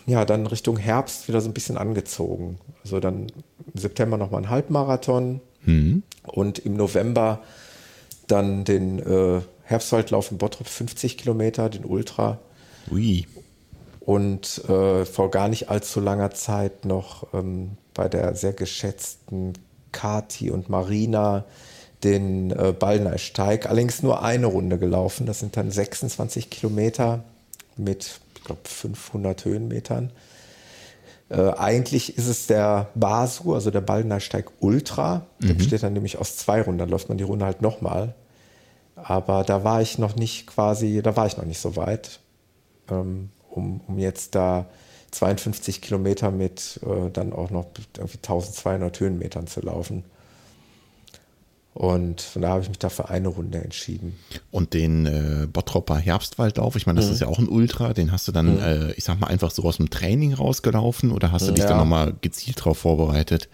[0.06, 2.58] ja, dann Richtung Herbst wieder so ein bisschen angezogen.
[2.82, 3.28] Also dann
[3.74, 6.02] im September nochmal ein Halbmarathon mhm.
[6.24, 7.42] und im November
[8.28, 12.40] dann den äh, Herbstwaldlauf in Bottrop 50 Kilometer, den Ultra.
[12.90, 13.28] Ui.
[14.00, 19.52] Und äh, vor gar nicht allzu langer Zeit noch ähm, bei der sehr geschätzten
[19.92, 21.44] Kati und Marina
[22.06, 23.66] den äh, Ballnersteig.
[23.66, 25.26] Allerdings nur eine Runde gelaufen.
[25.26, 27.26] Das sind dann 26 Kilometer
[27.78, 30.12] mit, ich glaube, 500 Höhenmetern.
[31.30, 35.26] Äh, eigentlich ist es der Basu, also der Baldener Steig Ultra.
[35.42, 35.58] Der mhm.
[35.58, 36.80] besteht dann nämlich aus zwei Runden.
[36.80, 38.14] Dann läuft man die Runde halt nochmal.
[38.96, 42.20] Aber da war ich noch nicht quasi, da war ich noch nicht so weit,
[42.90, 44.68] ähm, um, um jetzt da
[45.12, 47.68] 52 Kilometer mit äh, dann auch noch
[47.98, 50.04] irgendwie 1200 Höhenmetern zu laufen.
[51.76, 54.18] Und von da habe ich mich da für eine Runde entschieden.
[54.50, 57.14] Und den äh, Bottropper Herbstwaldlauf, ich meine, das mhm.
[57.14, 58.62] ist ja auch ein Ultra, den hast du dann, mhm.
[58.62, 61.70] äh, ich sag mal, einfach so aus dem Training rausgelaufen oder hast du dich ja.
[61.70, 63.50] dann nochmal gezielt drauf vorbereitet?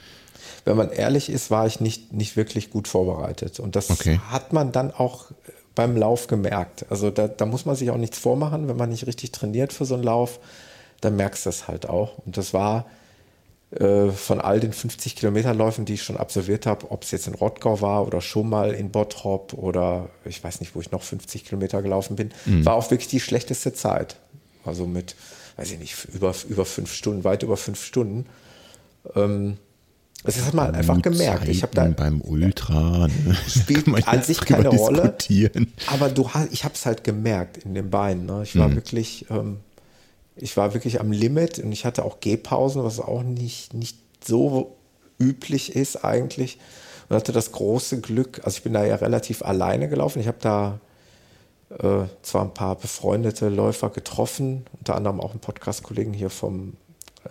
[0.65, 3.59] Wenn man ehrlich ist, war ich nicht, nicht wirklich gut vorbereitet.
[3.59, 4.19] Und das okay.
[4.29, 5.31] hat man dann auch
[5.73, 6.85] beim Lauf gemerkt.
[6.91, 9.85] Also da, da muss man sich auch nichts vormachen, wenn man nicht richtig trainiert für
[9.85, 10.39] so einen Lauf,
[11.01, 12.19] dann merkst du das halt auch.
[12.19, 12.85] Und das war
[13.73, 17.79] von all den 50 Kilometerläufen, die ich schon absolviert habe, ob es jetzt in Rottgau
[17.79, 21.81] war oder schon mal in Bottrop oder ich weiß nicht, wo ich noch 50 Kilometer
[21.81, 22.65] gelaufen bin, mhm.
[22.65, 24.17] war auch wirklich die schlechteste Zeit.
[24.65, 25.15] Also mit,
[25.55, 28.25] weiß ich nicht, über, über fünf Stunden, weit über fünf Stunden.
[29.15, 29.55] Ähm,
[30.23, 31.47] das hat man einfach gemerkt.
[31.47, 33.37] Ich habe da beim Ultra ne?
[33.47, 35.15] spielt an sich keine Rolle,
[35.87, 38.25] aber du, ich habe es halt gemerkt in den Beinen.
[38.25, 38.41] Ne?
[38.43, 38.75] Ich war mhm.
[38.75, 39.59] wirklich ähm,
[40.41, 44.75] ich war wirklich am Limit und ich hatte auch Gehpausen, was auch nicht, nicht so
[45.19, 46.57] üblich ist eigentlich.
[47.09, 50.19] Und hatte das große Glück, also ich bin da ja relativ alleine gelaufen.
[50.19, 50.79] Ich habe da
[51.79, 56.73] äh, zwar ein paar befreundete Läufer getroffen, unter anderem auch einen Podcast-Kollegen hier vom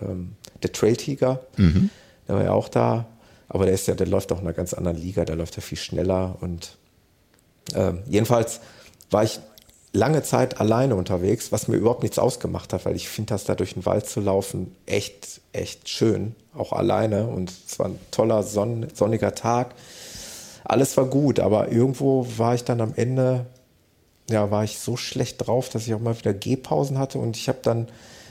[0.01, 1.41] ähm, der Trail Tiger.
[1.57, 1.89] Mhm.
[2.27, 3.07] Der war ja auch da,
[3.49, 5.61] aber der ist ja, der läuft auch in einer ganz anderen Liga, der läuft ja
[5.61, 6.77] viel schneller und
[7.73, 8.61] äh, jedenfalls
[9.09, 9.39] war ich
[9.93, 13.55] lange Zeit alleine unterwegs, was mir überhaupt nichts ausgemacht hat, weil ich finde das da
[13.55, 17.27] durch den Wald zu laufen echt, echt schön, auch alleine.
[17.27, 19.75] Und es war ein toller Sonn sonniger Tag.
[20.63, 23.45] Alles war gut, aber irgendwo war ich dann am Ende,
[24.29, 27.49] ja, war ich so schlecht drauf, dass ich auch mal wieder Gehpausen hatte und ich
[27.49, 27.87] habe dann,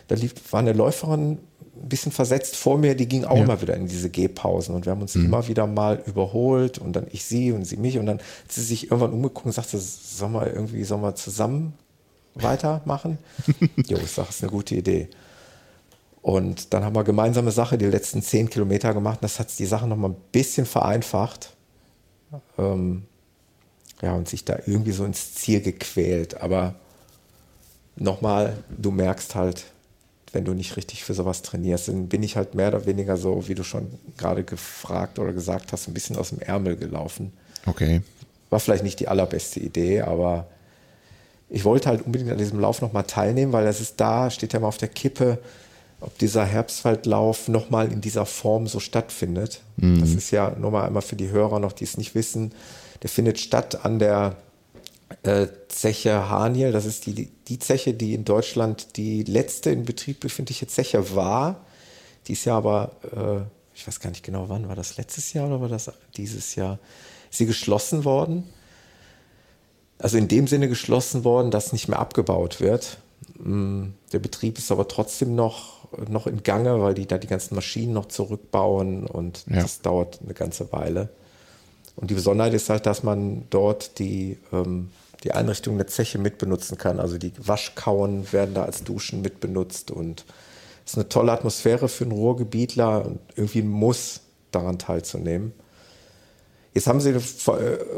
[0.08, 1.38] da lief, war eine Läuferin
[1.80, 3.44] ein bisschen versetzt vor mir, die ging auch ja.
[3.44, 5.26] immer wieder in diese Gehpausen und wir haben uns mhm.
[5.26, 8.62] immer wieder mal überholt und dann ich sie und sie mich und dann hat sie
[8.62, 11.74] sich irgendwann umgeguckt und sagte, sollen wir irgendwie, sollen wir zusammen
[12.34, 13.18] weitermachen?
[13.86, 15.08] jo, ich sage, das ist eine gute Idee.
[16.22, 19.20] Und dann haben wir gemeinsame Sache die letzten zehn Kilometer gemacht.
[19.22, 21.54] Das hat die Sache noch mal ein bisschen vereinfacht.
[22.58, 23.04] Ähm,
[24.02, 26.40] ja, und sich da irgendwie so ins Ziel gequält.
[26.42, 26.74] Aber
[27.96, 29.64] nochmal, du merkst halt,
[30.32, 31.88] wenn du nicht richtig für sowas trainierst.
[31.88, 35.72] Dann bin ich halt mehr oder weniger so, wie du schon gerade gefragt oder gesagt
[35.72, 37.32] hast, ein bisschen aus dem Ärmel gelaufen.
[37.66, 38.02] Okay.
[38.48, 40.46] war vielleicht nicht die allerbeste Idee, aber
[41.50, 44.60] ich wollte halt unbedingt an diesem Lauf nochmal teilnehmen, weil das ist da, steht ja
[44.60, 45.38] mal auf der Kippe,
[46.00, 49.60] ob dieser Herbstwaldlauf nochmal in dieser Form so stattfindet.
[49.76, 50.00] Mhm.
[50.00, 52.52] Das ist ja nochmal einmal für die Hörer noch, die es nicht wissen.
[53.02, 54.36] Der findet statt an der
[55.22, 56.72] äh, Zeche Haniel.
[56.72, 61.64] Das ist die, die Zeche, die in Deutschland die letzte in Betrieb befindliche Zeche war.
[62.26, 63.42] Die ist ja aber, äh,
[63.74, 66.78] ich weiß gar nicht genau wann, war das letztes Jahr oder war das dieses Jahr?
[67.30, 68.44] Ist sie geschlossen worden?
[69.98, 72.98] Also in dem Sinne geschlossen worden, dass nicht mehr abgebaut wird.
[73.38, 77.54] Mm, der Betrieb ist aber trotzdem noch, noch in Gange, weil die da die ganzen
[77.54, 79.60] Maschinen noch zurückbauen und ja.
[79.60, 81.10] das dauert eine ganze Weile.
[81.96, 84.90] Und die Besonderheit ist halt, dass man dort die, ähm,
[85.24, 86.98] die Einrichtung der Zeche mitbenutzen kann.
[86.98, 90.24] Also die Waschkauen werden da als Duschen mitbenutzt und
[90.84, 95.52] es ist eine tolle Atmosphäre für einen Ruhrgebietler und irgendwie muss daran teilzunehmen.
[96.74, 97.14] Jetzt haben sie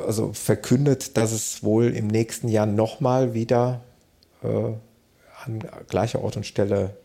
[0.06, 3.82] also verkündet, dass es wohl im nächsten Jahr nochmal wieder
[4.42, 4.46] äh,
[5.44, 6.96] an gleicher Ort und Stelle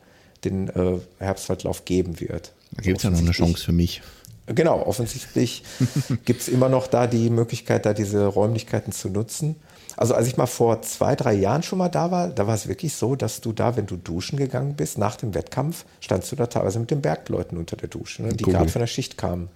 [0.44, 2.54] den äh, Herbstwaldlauf geben wird.
[2.72, 4.02] Da gibt es ja noch eine Chance für mich.
[4.48, 5.64] Genau, offensichtlich
[6.26, 9.58] gibt es immer noch da die Möglichkeit, da diese Räumlichkeiten zu nutzen.
[9.98, 12.68] Also als ich mal vor zwei, drei Jahren schon mal da war, da war es
[12.68, 16.36] wirklich so, dass du da, wenn du duschen gegangen bist, nach dem Wettkampf, standst du
[16.36, 19.50] da teilweise mit den Bergleuten unter der Dusche, ne, die gerade von der Schicht kamen.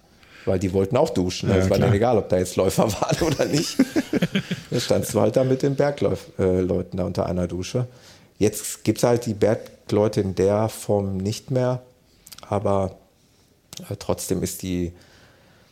[0.44, 1.48] Weil die wollten auch duschen.
[1.48, 1.56] Ne?
[1.56, 3.76] Ja, es war dann egal, ob da jetzt Läufer waren oder nicht.
[4.70, 7.86] da standst du halt da mit den Bergleuten äh, da unter einer Dusche.
[8.38, 11.82] Jetzt gibt es halt die Bergleute in der Form nicht mehr,
[12.48, 12.96] aber
[13.88, 14.92] äh, trotzdem ist die,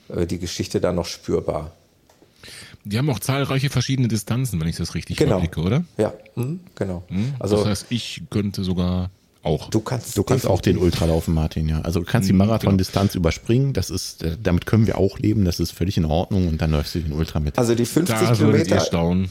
[0.08, 1.72] äh, die Geschichte da noch spürbar.
[2.84, 5.32] Die haben auch zahlreiche verschiedene Distanzen, wenn ich das richtig genau.
[5.32, 5.84] überblicke, oder?
[5.98, 7.04] Ja, mhm, genau.
[7.08, 7.34] Mhm.
[7.38, 9.10] Also, das heißt, ich könnte sogar
[9.42, 9.70] auch.
[9.70, 11.80] Du kannst, du kannst auch den Ultra laufen, Martin, ja.
[11.80, 13.22] Also du kannst die mhm, Marathondistanz genau.
[13.22, 16.60] überspringen, das ist, äh, damit können wir auch leben, das ist völlig in Ordnung und
[16.60, 17.58] dann läufst du den Ultra mit.
[17.58, 18.80] Also die 50 da Kilometer.
[18.80, 19.30] Staunen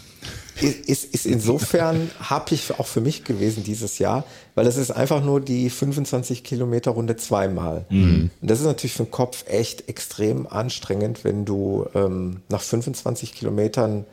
[0.62, 4.24] ist, ist insofern happig auch für mich gewesen dieses Jahr,
[4.56, 7.86] weil es ist einfach nur die 25 Kilometer Runde zweimal.
[7.90, 8.32] Mhm.
[8.42, 13.34] Und das ist natürlich für den Kopf echt extrem anstrengend, wenn du ähm, nach 25
[13.34, 14.06] Kilometern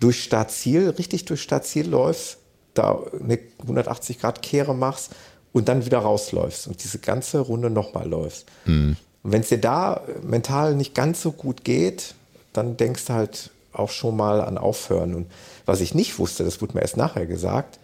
[0.00, 2.38] durch Startziel, richtig durch Startziel läufst,
[2.74, 5.12] da eine 180 Grad Kehre machst
[5.52, 8.46] und dann wieder rausläufst und diese ganze Runde nochmal läufst.
[8.66, 8.96] Mhm.
[9.22, 12.14] Und wenn es dir da mental nicht ganz so gut geht,
[12.52, 15.14] dann denkst du halt auch schon mal an Aufhören.
[15.14, 15.26] Und
[15.64, 17.78] was ich nicht wusste, das wurde mir erst nachher gesagt,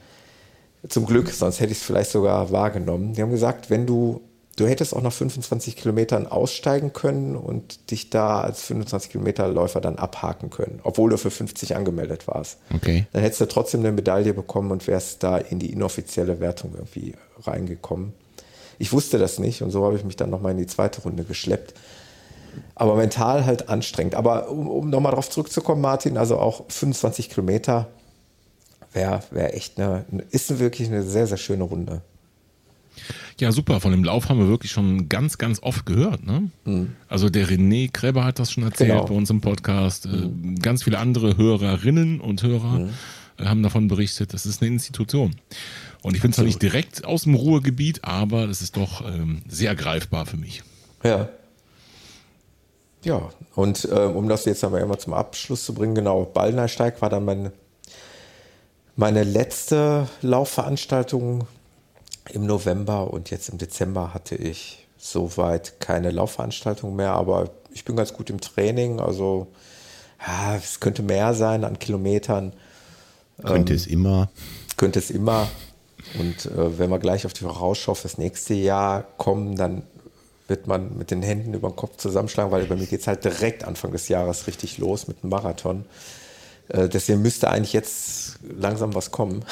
[0.88, 3.14] zum Glück, sonst hätte ich es vielleicht sogar wahrgenommen.
[3.14, 4.20] Die haben gesagt, wenn du,
[4.57, 9.80] du hättest auch nach 25 Kilometern aussteigen können und dich da als 25 Kilometer Läufer
[9.80, 12.59] dann abhaken können, obwohl du für 50 angemeldet warst.
[12.74, 13.07] Okay.
[13.12, 17.14] Dann hättest du trotzdem eine Medaille bekommen und wärst da in die inoffizielle Wertung irgendwie
[17.45, 18.12] reingekommen.
[18.78, 21.22] Ich wusste das nicht und so habe ich mich dann nochmal in die zweite Runde
[21.22, 21.74] geschleppt
[22.75, 24.15] aber mental halt anstrengend.
[24.15, 27.89] Aber um, um nochmal darauf zurückzukommen, Martin, also auch 25 Kilometer
[28.93, 32.03] wäre wär echt eine, ist wirklich eine sehr, sehr schöne Runde.
[33.41, 33.81] Ja, super.
[33.81, 36.25] Von dem Lauf haben wir wirklich schon ganz, ganz oft gehört.
[36.25, 36.51] Ne?
[36.65, 36.93] Mhm.
[37.09, 39.05] Also der René Kreber hat das schon erzählt genau.
[39.07, 40.07] bei uns im Podcast.
[40.07, 40.59] Äh, mhm.
[40.61, 42.91] Ganz viele andere Hörerinnen und Hörer mhm.
[43.39, 44.35] haben davon berichtet.
[44.35, 45.35] Das ist eine Institution.
[46.03, 49.75] Und ich bin zwar nicht direkt aus dem Ruhrgebiet, aber es ist doch ähm, sehr
[49.75, 50.63] greifbar für mich.
[51.03, 51.29] Ja,
[53.05, 57.11] ja, und äh, um das jetzt aber immer zum Abschluss zu bringen, genau, Ballnersteig war
[57.11, 57.53] dann meine,
[58.97, 61.47] meine letzte Laufveranstaltung
[62.31, 67.97] im November und jetzt im Dezember hatte ich soweit keine Laufveranstaltung mehr, aber ich bin
[67.97, 69.49] ganz gut im Training, also
[70.25, 72.53] ja, es könnte mehr sein an Kilometern.
[73.45, 74.31] Könnte ähm, es immer.
[74.77, 75.49] Könnte es immer.
[76.19, 79.83] Und äh, wenn wir gleich auf die Vorausschau fürs nächste Jahr kommen, dann
[80.49, 83.24] wird man mit den Händen über den Kopf zusammenschlagen, weil bei mir geht es halt
[83.24, 85.84] direkt Anfang des Jahres richtig los mit dem Marathon.
[86.68, 89.45] Äh, deswegen müsste eigentlich jetzt langsam was kommen.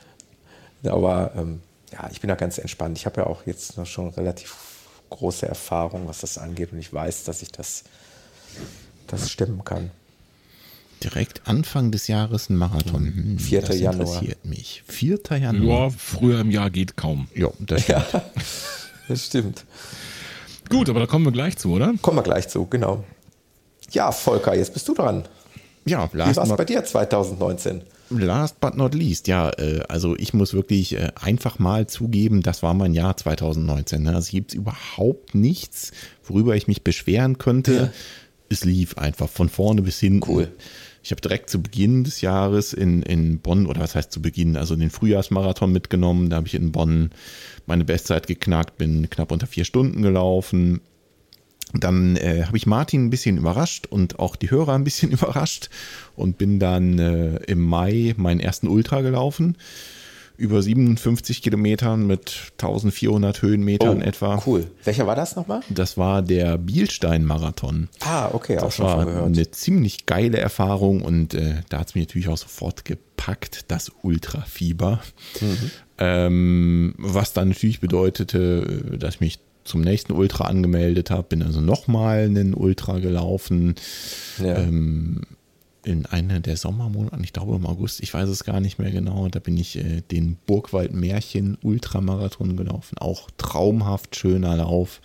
[0.84, 1.60] Aber ähm,
[1.92, 2.98] ja, ich bin da ganz entspannt.
[2.98, 4.54] Ich habe ja auch jetzt noch schon relativ
[5.10, 6.72] große Erfahrung, was das angeht.
[6.72, 7.84] Und ich weiß, dass ich das,
[9.06, 9.90] das stemmen kann.
[11.02, 13.04] Direkt Anfang des Jahres ein Marathon.
[13.04, 13.60] Hm, 4.
[13.60, 14.06] Das Januar.
[14.06, 14.82] interessiert mich.
[14.86, 15.20] 4.
[15.38, 15.90] Januar.
[15.90, 17.28] Ja, früher im Jahr geht kaum.
[17.34, 18.04] Ja, das stimmt.
[19.08, 19.64] Das stimmt.
[20.70, 21.92] Gut, aber da kommen wir gleich zu, oder?
[22.00, 23.04] Kommen wir gleich zu, genau.
[23.90, 25.24] Ja, Volker, jetzt bist du dran.
[25.84, 27.82] Ja, last Wie war es bei dir 2019?
[28.10, 32.62] Last but not least, ja, äh, also ich muss wirklich äh, einfach mal zugeben, das
[32.62, 34.02] war mein Jahr 2019.
[34.02, 34.14] Ne?
[34.14, 35.92] Also gibt es überhaupt nichts,
[36.22, 37.74] worüber ich mich beschweren könnte.
[37.74, 37.92] Ja.
[38.48, 40.30] Es lief einfach von vorne bis hinten.
[40.30, 40.48] Cool.
[41.04, 44.56] Ich habe direkt zu Beginn des Jahres in, in Bonn, oder was heißt zu Beginn,
[44.56, 46.30] also den Frühjahrsmarathon mitgenommen.
[46.30, 47.10] Da habe ich in Bonn
[47.66, 50.80] meine Bestzeit geknackt, bin knapp unter vier Stunden gelaufen.
[51.74, 55.68] dann äh, habe ich Martin ein bisschen überrascht und auch die Hörer ein bisschen überrascht
[56.16, 59.58] und bin dann äh, im Mai meinen ersten Ultra gelaufen.
[60.36, 64.42] Über 57 Kilometern mit 1400 Höhenmetern oh, etwa.
[64.44, 64.66] Cool.
[64.82, 65.60] Welcher war das nochmal?
[65.70, 67.88] Das war der Bielstein-Marathon.
[68.00, 69.26] Ah, okay, auch das schon war gehört.
[69.26, 73.92] eine ziemlich geile Erfahrung und äh, da hat es mich natürlich auch sofort gepackt, das
[74.02, 75.00] Ultrafieber.
[75.40, 75.70] Mhm.
[75.98, 81.42] Ähm, was dann natürlich bedeutete, äh, dass ich mich zum nächsten Ultra angemeldet habe, bin
[81.42, 83.74] also nochmal einen Ultra gelaufen.
[84.38, 84.58] Ja.
[84.58, 85.22] Ähm,
[85.84, 89.28] in einer der Sommermonate, ich glaube im August, ich weiß es gar nicht mehr genau,
[89.28, 92.98] da bin ich äh, den Burgwald Märchen Ultramarathon gelaufen.
[92.98, 95.00] Auch traumhaft schöner Lauf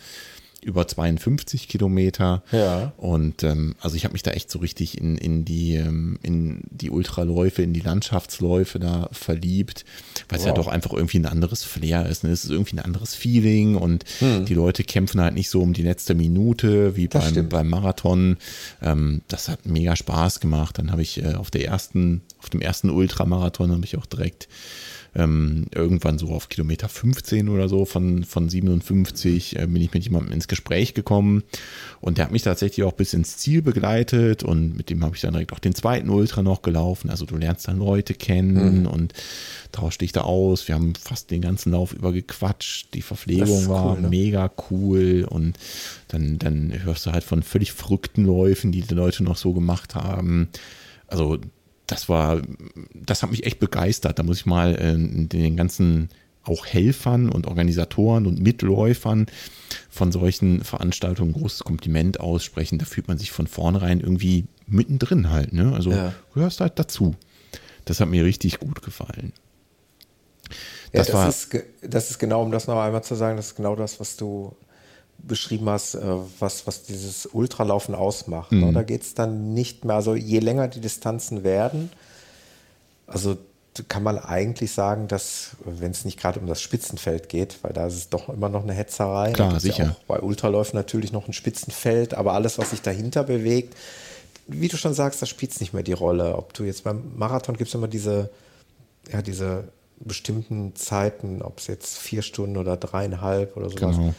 [0.61, 2.43] über 52 Kilometer.
[2.51, 2.93] Ja.
[2.97, 6.61] Und ähm, also ich habe mich da echt so richtig in, in die ähm, in
[6.69, 9.85] die Ultraläufe, in die Landschaftsläufe da verliebt,
[10.27, 10.49] weil es wow.
[10.49, 12.23] ja doch einfach irgendwie ein anderes Flair ist.
[12.23, 12.31] Ne?
[12.31, 14.45] Es ist irgendwie ein anderes Feeling und hm.
[14.45, 18.37] die Leute kämpfen halt nicht so um die letzte Minute wie beim, beim Marathon.
[18.81, 20.77] Ähm, das hat mega Spaß gemacht.
[20.77, 24.47] Dann habe ich äh, auf der ersten, auf dem ersten Ultramarathon habe ich auch direkt
[25.15, 30.03] ähm, irgendwann so auf Kilometer 15 oder so von, von 57 äh, bin ich mit
[30.03, 31.43] jemandem ins Gespräch gekommen
[32.01, 35.21] und der hat mich tatsächlich auch bis ins Ziel begleitet und mit dem habe ich
[35.21, 37.09] dann direkt auch den zweiten Ultra noch gelaufen.
[37.09, 38.87] Also du lernst dann Leute kennen mhm.
[38.87, 39.13] und
[39.71, 40.67] tauscht dich da aus.
[40.67, 42.93] Wir haben fast den ganzen Lauf über gequatscht.
[42.93, 44.09] Die Verpflegung war cool, ne?
[44.09, 45.57] mega cool und
[46.07, 49.95] dann, dann hörst du halt von völlig verrückten Läufen, die die Leute noch so gemacht
[49.95, 50.49] haben.
[51.07, 51.39] Also
[51.89, 52.41] das war,
[52.93, 54.19] das hat mich echt begeistert.
[54.19, 56.09] Da muss ich mal äh, den ganzen
[56.43, 59.25] auch Helfern und Organisatoren und Mitläufern
[59.89, 62.79] von solchen Veranstaltungen ein großes Kompliment aussprechen.
[62.79, 65.51] Da fühlt man sich von vornherein irgendwie mittendrin halt.
[65.53, 65.73] Ne?
[65.73, 66.13] Also ja.
[66.33, 67.15] gehörst halt dazu.
[67.85, 69.33] Das hat mir richtig gut gefallen.
[70.91, 73.47] Das, ja, das, war, ist, das ist genau, um das noch einmal zu sagen, das
[73.47, 74.55] ist genau das, was du
[75.23, 76.01] beschrieben hast, äh,
[76.39, 78.51] was, was dieses Ultralaufen ausmacht.
[78.51, 78.67] Ne?
[78.67, 78.73] Mhm.
[78.73, 81.91] Da geht es dann nicht mehr, also je länger die Distanzen werden,
[83.07, 83.37] also
[83.87, 87.87] kann man eigentlich sagen, dass, wenn es nicht gerade um das Spitzenfeld geht, weil da
[87.87, 89.31] ist es doch immer noch eine Hetzerei.
[89.31, 89.83] Klar, sicher.
[89.83, 93.75] Ja bei Ultraläufen natürlich noch ein Spitzenfeld, aber alles, was sich dahinter bewegt,
[94.47, 96.35] wie du schon sagst, da spielt es nicht mehr die Rolle.
[96.35, 98.29] Ob du jetzt beim Marathon gibt es immer diese,
[99.11, 99.65] ja, diese
[99.99, 103.97] bestimmten Zeiten, ob es jetzt vier Stunden oder dreieinhalb oder sowas.
[103.97, 104.13] Genau.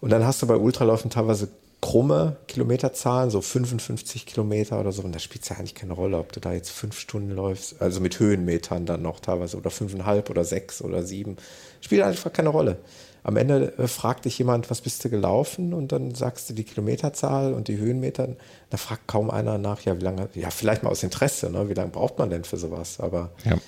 [0.00, 1.48] Und dann hast du bei Ultraläufen teilweise
[1.80, 5.02] krumme Kilometerzahlen, so 55 Kilometer oder so.
[5.02, 7.80] Und da spielt es ja eigentlich keine Rolle, ob du da jetzt fünf Stunden läufst,
[7.80, 11.36] also mit Höhenmetern dann noch teilweise oder fünfeinhalb oder sechs oder sieben.
[11.80, 12.78] Spielt einfach keine Rolle.
[13.22, 15.74] Am Ende äh, fragt dich jemand, was bist du gelaufen?
[15.74, 18.28] Und dann sagst du die Kilometerzahl und die Höhenmeter.
[18.70, 21.68] Da fragt kaum einer nach, ja, wie lange, ja, vielleicht mal aus Interesse, ne?
[21.68, 23.00] wie lange braucht man denn für sowas?
[23.00, 23.58] Aber ja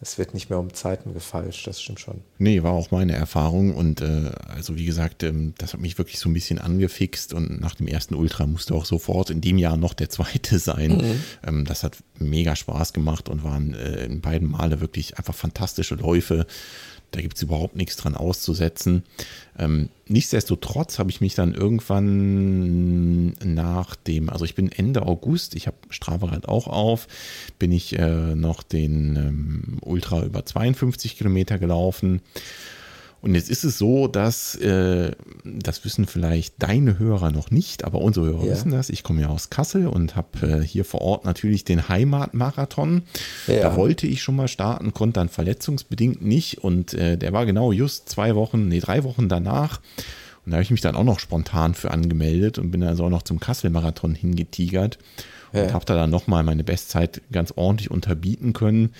[0.00, 2.20] es wird nicht mehr um Zeiten gefalscht, das stimmt schon.
[2.38, 6.20] Nee, war auch meine Erfahrung und äh, also wie gesagt, ähm, das hat mich wirklich
[6.20, 9.76] so ein bisschen angefixt und nach dem ersten Ultra musste auch sofort in dem Jahr
[9.76, 10.98] noch der zweite sein.
[10.98, 11.20] Mhm.
[11.46, 15.96] Ähm, das hat mega Spaß gemacht und waren äh, in beiden Male wirklich einfach fantastische
[15.96, 16.46] Läufe.
[17.10, 19.02] Da gibt es überhaupt nichts dran auszusetzen.
[19.58, 25.66] Ähm, nichtsdestotrotz habe ich mich dann irgendwann nach dem, also ich bin Ende August, ich
[25.66, 27.08] habe Strava auch auf,
[27.58, 32.20] bin ich äh, noch den ähm, Ultra über 52 Kilometer gelaufen
[33.20, 35.10] und jetzt ist es so, dass, äh,
[35.44, 38.52] das wissen vielleicht deine Hörer noch nicht, aber unsere Hörer ja.
[38.52, 38.90] wissen das.
[38.90, 43.02] Ich komme ja aus Kassel und habe äh, hier vor Ort natürlich den Heimatmarathon.
[43.48, 43.62] Ja.
[43.62, 46.58] Da wollte ich schon mal starten, konnte dann verletzungsbedingt nicht.
[46.58, 49.80] Und äh, der war genau just zwei Wochen, nee, drei Wochen danach.
[50.44, 53.10] Und da habe ich mich dann auch noch spontan für angemeldet und bin also auch
[53.10, 54.98] noch zum Kassel-Marathon hingetigert.
[55.52, 55.64] Ja.
[55.64, 58.94] Und habe da dann nochmal meine Bestzeit ganz ordentlich unterbieten können.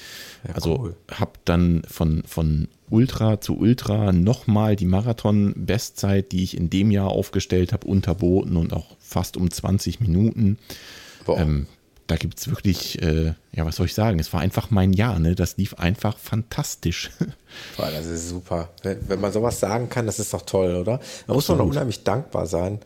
[0.47, 0.97] Ja, also cool.
[1.11, 7.09] habe dann von, von Ultra zu Ultra nochmal die Marathon-Bestzeit, die ich in dem Jahr
[7.09, 10.59] aufgestellt habe, unterboten und auch fast um 20 Minuten.
[11.27, 11.67] Ähm,
[12.09, 14.19] da gibt es wirklich, äh, ja, was soll ich sagen?
[14.19, 15.35] Es war einfach mein Jahr, ne?
[15.35, 17.11] Das lief einfach fantastisch.
[17.77, 18.71] Boah, das ist super.
[18.83, 21.01] Wenn, wenn man sowas sagen kann, das ist doch toll, oder?
[21.27, 22.81] Da muss man unheimlich dankbar sein,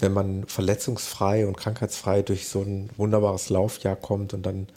[0.00, 4.68] wenn man verletzungsfrei und krankheitsfrei durch so ein wunderbares Laufjahr kommt und dann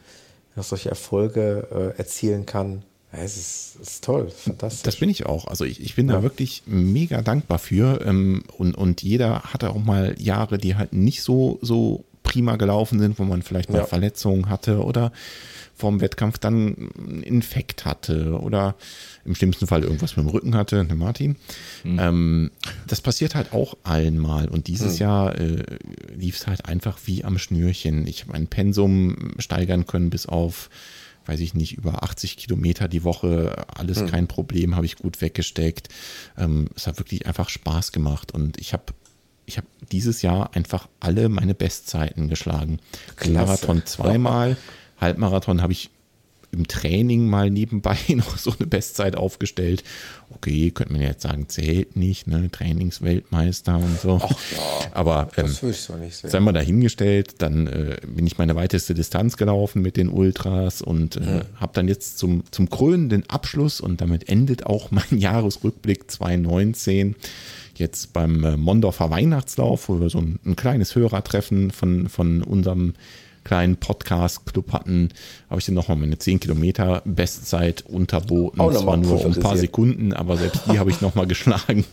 [0.56, 2.84] noch solche Erfolge äh, erzielen kann.
[3.14, 4.84] Ja, es ist, es ist toll, fantastisch.
[4.84, 5.48] Das bin ich auch.
[5.48, 6.16] Also ich, ich bin ja.
[6.16, 8.06] da wirklich mega dankbar für.
[8.06, 13.00] Ähm, und, und jeder hatte auch mal Jahre, die halt nicht so, so prima gelaufen
[13.00, 13.86] sind, wo man vielleicht mal ja.
[13.86, 15.12] Verletzungen hatte oder
[15.80, 18.76] vorm Wettkampf dann einen Infekt hatte oder
[19.26, 21.38] im schlimmsten Fall irgendwas mit dem Rücken hatte, ne Martin.
[21.84, 22.00] Mhm.
[22.00, 22.52] Ähm,
[22.88, 25.00] das passiert halt auch allen mal und dieses mhm.
[25.00, 25.64] Jahr äh,
[26.14, 28.08] lief es halt einfach wie am Schnürchen.
[28.08, 30.70] Ich habe mein Pensum steigern können bis auf
[31.26, 34.08] weiß ich nicht, über 80 Kilometer die Woche, alles hm.
[34.08, 35.88] kein Problem, habe ich gut weggesteckt.
[36.40, 38.86] Ähm, es hat wirklich einfach Spaß gemacht und ich habe
[39.50, 42.80] ich habe dieses Jahr einfach alle meine Bestzeiten geschlagen.
[43.16, 43.34] Klasse.
[43.34, 44.58] Marathon zweimal,
[45.00, 45.90] Halbmarathon habe ich
[46.52, 49.84] im Training mal nebenbei noch so eine Bestzeit aufgestellt.
[50.32, 52.50] Okay, könnte man jetzt sagen, zählt nicht, ne?
[52.52, 54.20] Trainingsweltmeister und so.
[54.22, 56.30] Ach ja, Aber ähm, das will ich so nicht sehen.
[56.30, 61.18] Sei mal dahingestellt, dann äh, bin ich meine weiteste Distanz gelaufen mit den Ultras und
[61.18, 61.42] äh, mhm.
[61.56, 67.16] habe dann jetzt zum, zum krönenden Abschluss und damit endet auch mein Jahresrückblick 2019
[67.76, 72.94] jetzt beim äh, Mondorfer Weihnachtslauf, wo wir so ein, ein kleines Hörertreffen von, von unserem
[73.50, 75.10] kleinen Podcast-Club hatten,
[75.50, 78.60] habe ich dann nochmal meine 10 Kilometer Bestzeit unterboten.
[78.60, 81.84] Auch Zwar nur um ein paar Sekunden, aber selbst die habe ich nochmal geschlagen.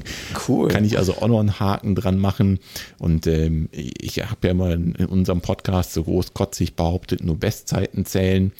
[0.46, 0.68] Cool.
[0.68, 2.58] Kann ich also auch noch einen Haken dran machen.
[2.98, 8.52] Und ähm, ich habe ja immer in unserem Podcast so großkotzig behauptet, nur Bestzeiten zählen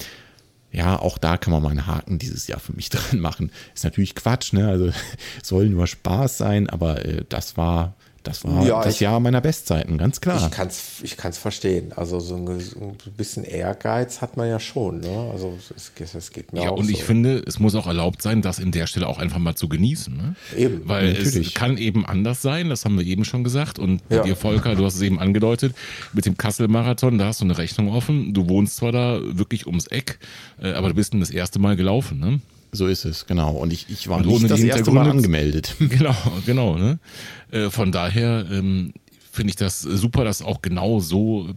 [0.73, 3.51] ja, auch da kann man mal einen Haken dieses Jahr für mich dran machen.
[3.75, 4.69] Ist natürlich Quatsch, ne?
[4.69, 4.91] Also
[5.43, 7.95] soll nur Spaß sein, aber äh, das war
[8.27, 10.45] das war ja, das ich, Jahr meiner Bestzeiten, ganz klar.
[10.45, 11.93] Ich kann es ich kann's verstehen.
[11.95, 15.01] Also so ein, ein, bisschen Ehrgeiz hat man ja schon.
[15.01, 15.31] Ne?
[15.33, 16.91] Also es, es geht mir ja, auch und so.
[16.91, 19.69] ich finde, es muss auch erlaubt sein, das in der Stelle auch einfach mal zu
[19.69, 20.17] genießen.
[20.17, 20.35] Ne?
[20.57, 20.89] Eben.
[20.89, 21.49] Weil Natürlich.
[21.49, 23.79] es kann eben anders sein, das haben wir eben schon gesagt.
[23.79, 24.23] Und ja.
[24.23, 25.75] dir, Volker, du hast es eben angedeutet,
[26.13, 28.35] mit dem Kassel-Marathon, da hast du eine Rechnung offen.
[28.35, 30.19] Du wohnst zwar da wirklich ums Eck,
[30.61, 32.41] äh, aber du bist das erste Mal gelaufen, ne?
[32.77, 33.53] So ist es, genau.
[33.53, 35.75] Und ich, ich war und nicht das erste Mal angemeldet.
[35.89, 36.77] Genau, genau.
[36.77, 36.99] Ne?
[37.51, 38.93] Äh, von daher ähm,
[39.33, 41.49] finde ich das super, dass auch genau so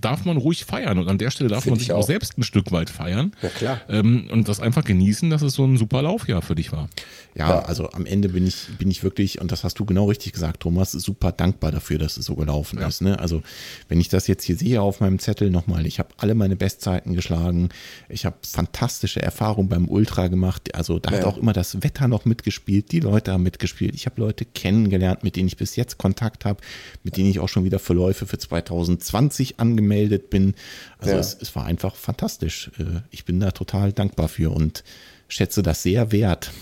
[0.00, 1.98] darf man ruhig feiern und an der Stelle darf Find man sich auch.
[1.98, 2.06] auch.
[2.06, 3.32] selbst ein Stück weit feiern.
[3.42, 3.80] Ja, klar.
[3.88, 6.88] Ähm, und das einfach genießen, dass es so ein super Laufjahr für dich war.
[7.34, 10.06] Ja, ja, also am Ende bin ich, bin ich wirklich, und das hast du genau
[10.06, 12.88] richtig gesagt, Thomas, super dankbar dafür, dass es so gelaufen ja.
[12.88, 13.02] ist.
[13.02, 13.18] Ne?
[13.18, 13.42] Also
[13.88, 17.14] wenn ich das jetzt hier sehe auf meinem Zettel nochmal, ich habe alle meine Bestzeiten
[17.14, 17.68] geschlagen,
[18.08, 21.18] ich habe fantastische Erfahrungen beim Ultra gemacht, also da ja.
[21.18, 25.22] hat auch immer das Wetter noch mitgespielt, die Leute haben mitgespielt, ich habe Leute kennengelernt,
[25.22, 26.60] mit denen ich bis jetzt Kontakt habe,
[27.02, 30.54] mit denen ich auch schon wieder Verläufe für 2020 angemeldet bin.
[30.98, 31.18] Also ja.
[31.18, 32.70] es, es, war einfach fantastisch.
[32.78, 34.84] Äh, ich bin da total dankbar für und
[35.28, 36.52] schätze das sehr wert.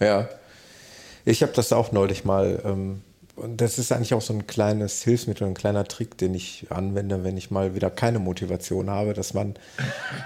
[0.00, 0.28] Ja,
[1.24, 2.60] ich habe das auch neulich mal.
[2.64, 3.02] Ähm,
[3.36, 7.24] und das ist eigentlich auch so ein kleines Hilfsmittel, ein kleiner Trick, den ich anwende,
[7.24, 9.54] wenn ich mal wieder keine Motivation habe, dass man,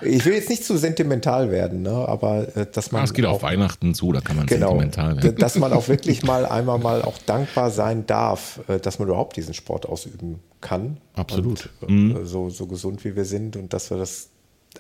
[0.03, 3.03] ich will jetzt nicht zu sentimental werden, ne, aber äh, dass man.
[3.03, 5.37] Ah, es geht auch, auf Weihnachten zu, da kann man genau, sentimental werden.
[5.37, 9.37] Dass man auch wirklich mal einmal mal auch dankbar sein darf, äh, dass man überhaupt
[9.37, 10.97] diesen Sport ausüben kann.
[11.15, 11.69] Absolut.
[11.81, 12.17] Und, mhm.
[12.17, 14.31] Äh, so, so gesund wie wir sind und dass wir das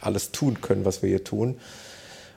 [0.01, 1.57] alles tun können, was wir hier tun.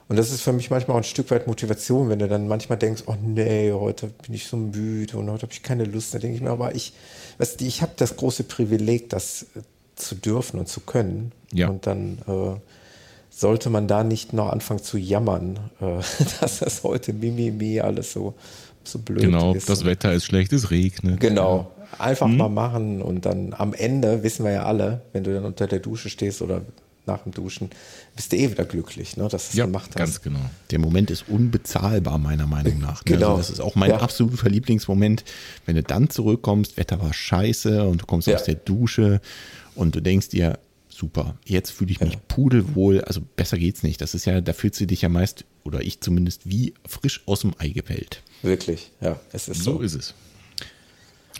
[0.08, 2.78] Und das ist für mich manchmal auch ein Stück weit Motivation, wenn du dann manchmal
[2.78, 6.14] denkst, oh nee, heute bin ich so müde und heute habe ich keine Lust.
[6.14, 6.94] Da denke ich mir, aber ich,
[7.38, 9.60] weißt du, ich habe das große Privileg, das äh,
[9.96, 11.32] zu dürfen und zu können.
[11.52, 11.68] Ja.
[11.68, 12.58] Und dann äh,
[13.28, 15.98] sollte man da nicht noch anfangen zu jammern, äh,
[16.40, 18.34] dass das heute Mimimi alles so,
[18.84, 19.66] so blöd genau, ist.
[19.66, 21.20] Genau, das Wetter ist schlecht, es regnet.
[21.20, 22.36] Genau, einfach mhm.
[22.36, 25.80] mal machen und dann am Ende wissen wir ja alle, wenn du dann unter der
[25.80, 26.62] Dusche stehst oder
[27.08, 27.70] nach dem Duschen,
[28.14, 29.96] bist du eh wieder glücklich, ne, dass du es ja, gemacht hast.
[29.96, 30.38] Ganz genau.
[30.70, 33.04] Der Moment ist unbezahlbar, meiner Meinung nach.
[33.04, 33.12] Ne?
[33.12, 33.36] Genau.
[33.36, 33.98] Also das ist auch mein ja.
[33.98, 35.24] absoluter Lieblingsmoment,
[35.66, 38.36] wenn du dann zurückkommst, Wetter war scheiße und du kommst ja.
[38.36, 39.20] aus der Dusche
[39.74, 40.58] und du denkst dir,
[40.88, 42.20] super, jetzt fühle ich mich ja.
[42.28, 44.00] pudelwohl, also besser geht's nicht.
[44.00, 47.40] Das ist ja, da fühlst du dich ja meist, oder ich zumindest, wie frisch aus
[47.40, 48.22] dem Ei gepellt.
[48.42, 49.74] Wirklich, ja, es ist so.
[49.74, 50.14] So ist es.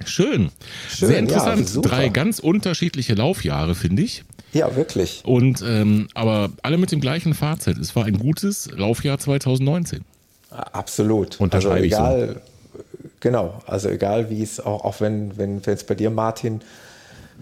[0.07, 0.51] Schön.
[0.89, 1.09] Schön.
[1.09, 1.75] Sehr interessant.
[1.75, 4.25] Ja, Drei ganz unterschiedliche Laufjahre, finde ich.
[4.53, 5.23] Ja, wirklich.
[5.25, 7.79] Und ähm, aber alle mit dem gleichen Fazit.
[7.79, 10.05] Es war ein gutes Laufjahr 2019.
[10.51, 11.39] Absolut.
[11.53, 12.41] Also egal,
[12.73, 13.09] so.
[13.21, 13.61] genau.
[13.67, 16.63] Also egal wie es auch, auch wenn, wenn, wenn es bei dir, Martin,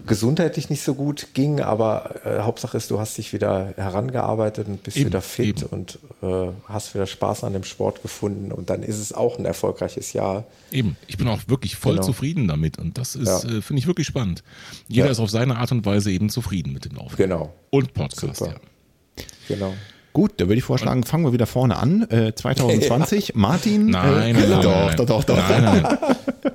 [0.05, 4.83] gesundheitlich nicht so gut ging, aber äh, Hauptsache ist, du hast dich wieder herangearbeitet und
[4.83, 5.69] bist eben, wieder fit eben.
[5.69, 9.45] und äh, hast wieder Spaß an dem Sport gefunden und dann ist es auch ein
[9.45, 10.45] erfolgreiches Jahr.
[10.71, 12.05] Eben, ich bin auch wirklich voll genau.
[12.05, 13.57] zufrieden damit und das ist, ja.
[13.57, 14.43] äh, finde ich wirklich spannend.
[14.87, 15.11] Jeder ja.
[15.11, 17.15] ist auf seine Art und Weise eben zufrieden mit dem Lauf.
[17.15, 17.53] Genau.
[17.69, 18.51] Und Podcast, Super.
[18.51, 19.23] ja.
[19.47, 19.73] Genau.
[20.17, 22.09] Gut, da würde ich vorschlagen, fangen wir wieder vorne an.
[22.09, 23.33] Äh, 2020, ja.
[23.35, 23.85] Martin.
[23.91, 25.37] Nein, äh, nein, nein, doch, nein, doch, doch, doch.
[25.37, 25.97] Nein, nein, nein.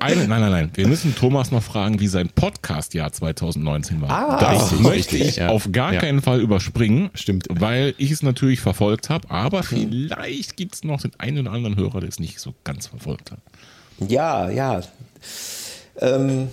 [0.01, 0.71] Eine, nein, nein, nein.
[0.73, 4.09] Wir müssen Thomas noch fragen, wie sein Podcast-Jahr 2019 war.
[4.09, 5.47] Ah, das richtig, möchte ich ja.
[5.47, 6.01] auf gar ja.
[6.01, 7.09] keinen Fall überspringen.
[7.13, 7.47] Stimmt.
[7.49, 10.09] Weil ich es natürlich verfolgt habe, aber hm.
[10.09, 13.31] vielleicht gibt es noch den einen oder anderen Hörer, der es nicht so ganz verfolgt
[13.31, 13.39] hat.
[14.09, 14.81] Ja, ja.
[16.01, 16.49] Ähm,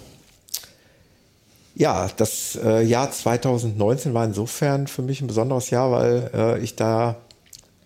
[1.81, 6.77] ja, das äh, Jahr 2019 war insofern für mich ein besonderes Jahr, weil äh, ich
[6.77, 7.17] da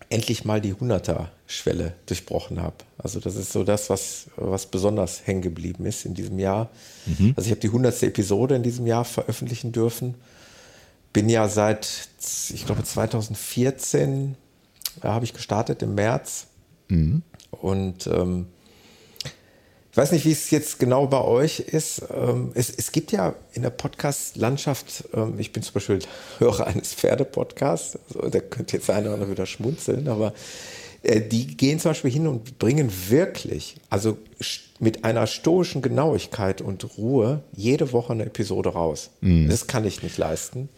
[0.08, 2.74] endlich mal die 100er-Schwelle durchbrochen habe.
[2.98, 6.70] Also das ist so das, was, was besonders hängen geblieben ist in diesem Jahr.
[7.06, 7.34] Mhm.
[7.36, 8.02] Also ich habe die 100.
[8.02, 10.16] Episode in diesem Jahr veröffentlichen dürfen.
[11.12, 12.08] Bin ja seit,
[12.52, 14.34] ich glaube 2014,
[15.02, 16.48] da habe ich gestartet im März.
[16.88, 17.22] Mhm.
[17.52, 18.46] Und ähm,
[19.94, 22.02] Ich weiß nicht, wie es jetzt genau bei euch ist.
[22.12, 26.00] Ähm, es, es gibt ja in der Podcast-Landschaft, ähm, ich bin zum Beispiel
[26.40, 30.34] Hörer eines Pferdepodcasts, also da könnte jetzt einer oder andere wieder schmunzeln, aber
[31.04, 34.18] äh, die gehen zum Beispiel hin und bringen wirklich, also
[34.80, 39.10] mit einer stoischen Genauigkeit und Ruhe jede Woche eine Episode raus.
[39.20, 39.48] Mhm.
[39.48, 40.70] Das kann ich nicht leisten.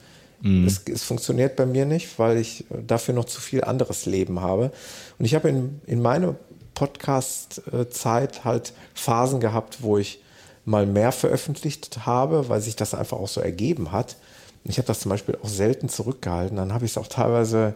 [0.42, 0.66] Mhm.
[0.66, 4.72] Es, es, funktioniert bei mir nicht, weil ich dafür noch zu viel anderes Leben habe.
[5.18, 6.34] Und ich habe in, in meiner
[6.76, 10.22] Podcast-Zeit halt Phasen gehabt, wo ich
[10.64, 14.16] mal mehr veröffentlicht habe, weil sich das einfach auch so ergeben hat.
[14.64, 16.56] Ich habe das zum Beispiel auch selten zurückgehalten.
[16.56, 17.74] Dann habe ich es auch teilweise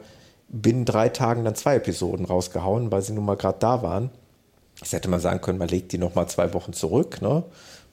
[0.49, 4.11] binnen drei Tagen dann zwei Episoden rausgehauen, weil sie nun mal gerade da waren.
[4.83, 7.45] Ich hätte mal sagen können, man legt die noch mal zwei Wochen zurück, ne?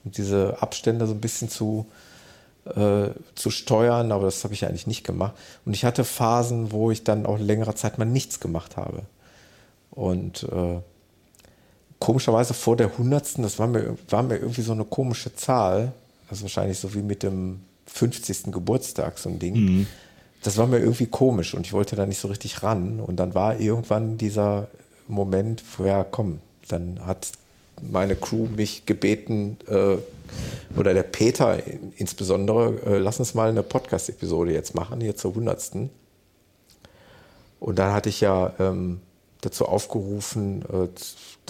[0.04, 1.86] um diese Abstände so ein bisschen zu,
[2.64, 5.34] äh, zu steuern, aber das habe ich eigentlich nicht gemacht.
[5.64, 9.02] Und ich hatte Phasen, wo ich dann auch längere Zeit mal nichts gemacht habe.
[9.90, 10.80] Und äh,
[11.98, 15.92] komischerweise vor der hundertsten, das war mir, war mir irgendwie so eine komische Zahl,
[16.28, 18.52] also wahrscheinlich so wie mit dem 50.
[18.52, 19.54] Geburtstag, so ein Ding.
[19.54, 19.86] Mhm.
[20.42, 23.00] Das war mir irgendwie komisch und ich wollte da nicht so richtig ran.
[23.00, 24.68] Und dann war irgendwann dieser
[25.08, 26.38] Moment, ja, komm,
[26.68, 27.32] dann hat
[27.82, 29.96] meine Crew mich gebeten, äh,
[30.76, 31.58] oder der Peter
[31.96, 35.90] insbesondere, äh, lass uns mal eine Podcast-Episode jetzt machen, hier zur hundertsten.
[37.60, 39.00] Und dann hatte ich ja ähm,
[39.40, 40.88] dazu aufgerufen, äh,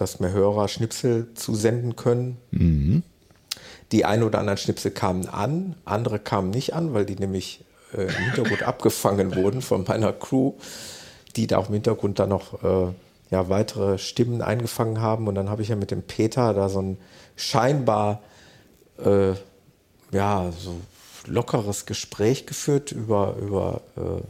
[0.00, 2.36] dass mir Hörer Schnipsel zusenden können.
[2.50, 3.02] Mhm.
[3.92, 7.64] Die ein oder anderen Schnipsel kamen an, andere kamen nicht an, weil die nämlich
[7.94, 10.54] äh, im Hintergrund abgefangen wurden von meiner Crew,
[11.36, 12.92] die da auch im Hintergrund dann noch äh,
[13.30, 15.26] ja, weitere Stimmen eingefangen haben.
[15.28, 16.98] Und dann habe ich ja mit dem Peter da so ein
[17.36, 18.22] scheinbar
[18.98, 19.32] äh,
[20.12, 20.76] ja, so
[21.26, 24.22] lockeres Gespräch geführt über, über äh,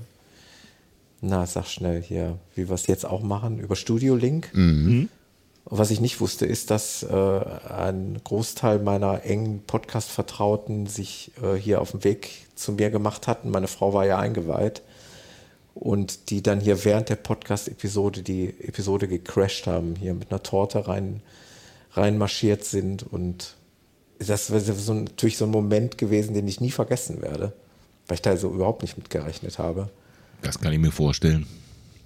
[1.21, 4.51] na, sag schnell hier, wie wir es jetzt auch machen, über Studio Link.
[4.55, 5.09] Mhm.
[5.71, 11.83] Was ich nicht wusste, ist, dass äh, ein Großteil meiner engen Podcast-Vertrauten sich äh, hier
[11.83, 13.51] auf dem Weg zu mir gemacht hatten.
[13.51, 14.83] Meine Frau war ja eingeweiht.
[15.75, 20.89] Und die dann hier während der Podcast-Episode die Episode gecrashed haben, hier mit einer Torte
[20.89, 21.23] rein,
[21.93, 23.03] reinmarschiert sind.
[23.03, 23.55] Und
[24.19, 27.53] das wäre so, natürlich so ein Moment gewesen, den ich nie vergessen werde,
[28.07, 29.91] weil ich da so überhaupt nicht mit gerechnet habe.
[30.41, 31.47] Das kann ich mir vorstellen.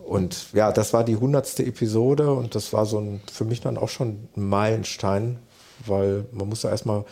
[0.05, 3.79] Und ja, das war die hundertste Episode und das war so ein, für mich dann
[3.79, 5.39] auch schon ein Meilenstein,
[5.87, 7.05] weil man muss ja erstmal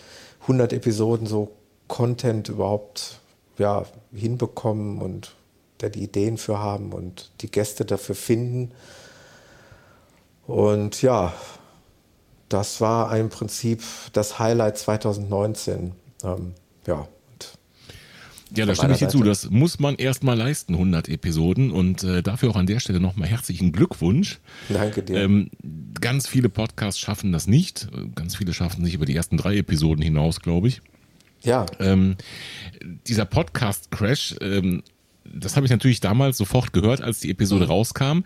[0.43, 1.53] 100 Episoden so
[1.89, 3.21] Content überhaupt
[3.59, 5.35] ja, hinbekommen und
[5.79, 8.73] da die Ideen für haben und die Gäste dafür finden.
[10.47, 11.33] Und ja,
[12.49, 15.93] das war im Prinzip das Highlight 2019.
[16.25, 16.55] Ähm,
[16.87, 17.07] ja,
[18.55, 19.23] ja, da stimme ich dir zu.
[19.23, 21.71] Das muss man erstmal leisten, 100 Episoden.
[21.71, 24.39] Und äh, dafür auch an der Stelle nochmal herzlichen Glückwunsch.
[24.69, 25.19] Danke dir.
[25.19, 25.51] Ähm,
[26.01, 27.89] ganz viele Podcasts schaffen das nicht.
[28.15, 30.83] Ganz viele schaffen sich über die ersten drei Episoden hinaus, glaube ich.
[31.43, 31.67] Ja.
[31.79, 32.17] Ähm,
[33.07, 34.83] dieser Podcast-Crash ähm,
[35.25, 37.71] das habe ich natürlich damals sofort gehört, als die Episode mhm.
[37.71, 38.21] rauskam.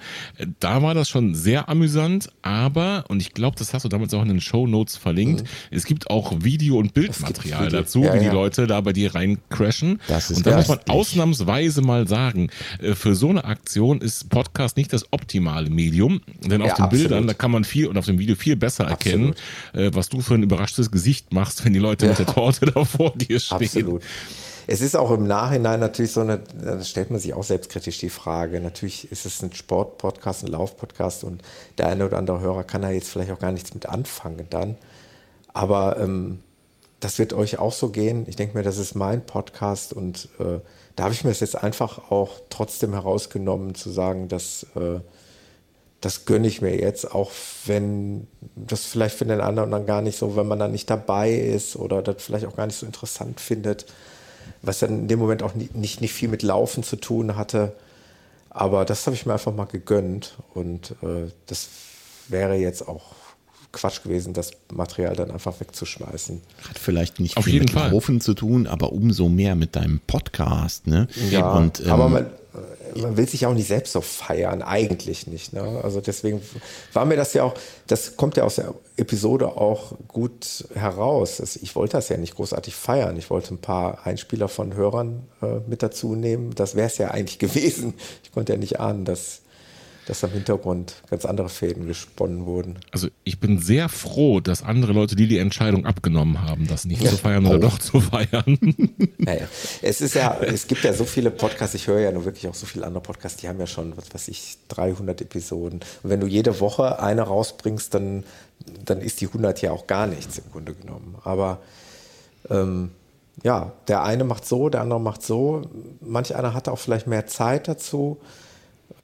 [0.61, 4.23] Da war das schon sehr amüsant, aber, und ich glaube, das hast du damals auch
[4.23, 5.47] in den Show Notes verlinkt, mhm.
[5.71, 8.33] es gibt auch Video- und Bildmaterial dazu, ja, wie die ja.
[8.33, 10.01] Leute da bei dir rein crashen.
[10.09, 12.51] Das ist und da muss man ausnahmsweise mal sagen,
[12.81, 16.85] äh, für so eine Aktion ist Podcast nicht das optimale Medium, denn auf ja, den
[16.85, 16.91] absolut.
[16.91, 19.35] Bildern, da kann man viel und auf dem Video viel besser erkennen,
[19.73, 19.93] absolut.
[19.93, 22.85] Äh, was du für ein überraschtes Gesicht machst, wenn die Leute mit der Torte da
[22.85, 23.59] vor dir stehen.
[23.59, 24.03] Absolut.
[24.67, 28.09] Es ist auch im Nachhinein natürlich so eine, da stellt man sich auch selbstkritisch die
[28.09, 28.61] Frage.
[28.61, 31.43] Natürlich ist es ein Sportpodcast, ein Laufpodcast und
[31.77, 34.77] der eine oder andere Hörer kann da jetzt vielleicht auch gar nichts mit anfangen dann.
[35.53, 36.41] Aber ähm,
[37.01, 38.25] das wird euch auch so gehen.
[38.27, 40.61] Ich denke mir, das ist mein Podcast und äh,
[40.97, 45.01] da habe ich mir es jetzt einfach auch trotzdem herausgenommen zu sagen, dass äh,
[46.01, 47.31] das gönne ich mir jetzt, auch
[47.67, 48.27] wenn
[48.57, 51.77] das vielleicht für den anderen dann gar nicht so, wenn man dann nicht dabei ist
[51.77, 53.87] oder das vielleicht auch gar nicht so interessant findet
[54.63, 57.73] was dann in dem Moment auch nicht, nicht, nicht viel mit Laufen zu tun hatte.
[58.51, 61.69] Aber das habe ich mir einfach mal gegönnt und äh, das
[62.29, 63.15] wäre jetzt auch
[63.73, 66.41] Quatsch gewesen, das Material dann einfach wegzuschmeißen.
[66.69, 67.91] Hat vielleicht nicht Auf viel jeden mit Fall.
[67.91, 70.87] Laufen zu tun, aber umso mehr mit deinem Podcast.
[70.87, 71.09] Ne?
[71.31, 72.27] Ja, und, ähm, aber man,
[72.95, 75.53] man will sich auch nicht selbst so feiern, eigentlich nicht.
[75.53, 75.81] Ne?
[75.83, 76.41] Also deswegen
[76.93, 77.55] war mir das ja auch,
[77.87, 81.41] das kommt ja aus der Episode auch gut heraus.
[81.61, 83.17] Ich wollte das ja nicht großartig feiern.
[83.17, 86.55] Ich wollte ein paar Einspieler von Hörern äh, mit dazu nehmen.
[86.55, 87.95] Das wäre es ja eigentlich gewesen.
[88.23, 89.43] Ich konnte ja nicht ahnen, dass
[90.07, 92.79] dass im Hintergrund ganz andere Fäden gesponnen wurden.
[92.91, 97.07] Also ich bin sehr froh, dass andere Leute, die die Entscheidung abgenommen haben, das nicht
[97.07, 97.61] zu feiern oder oh.
[97.61, 98.59] doch zu feiern.
[99.19, 99.49] Naja,
[99.81, 102.55] es ist ja, es gibt ja so viele Podcasts, ich höre ja nur wirklich auch
[102.55, 105.81] so viele andere Podcasts, die haben ja schon, was weiß ich, 300 Episoden.
[106.03, 108.25] Und wenn du jede Woche eine rausbringst, dann,
[108.85, 111.17] dann ist die 100 ja auch gar nichts im Grunde genommen.
[111.25, 111.61] Aber
[112.51, 112.91] ähm,
[113.43, 115.63] ja, der eine macht so, der andere macht so.
[116.01, 118.19] Manch einer hat auch vielleicht mehr Zeit dazu.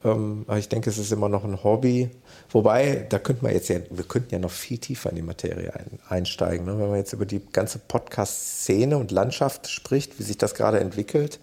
[0.03, 2.09] Ähm, aber ich denke, es ist immer noch ein Hobby.
[2.49, 5.73] Wobei, da könnte man jetzt ja, wir könnten ja noch viel tiefer in die Materie
[5.73, 6.65] ein, einsteigen.
[6.65, 6.79] Ne?
[6.79, 11.39] Wenn man jetzt über die ganze Podcast-Szene und Landschaft spricht, wie sich das gerade entwickelt.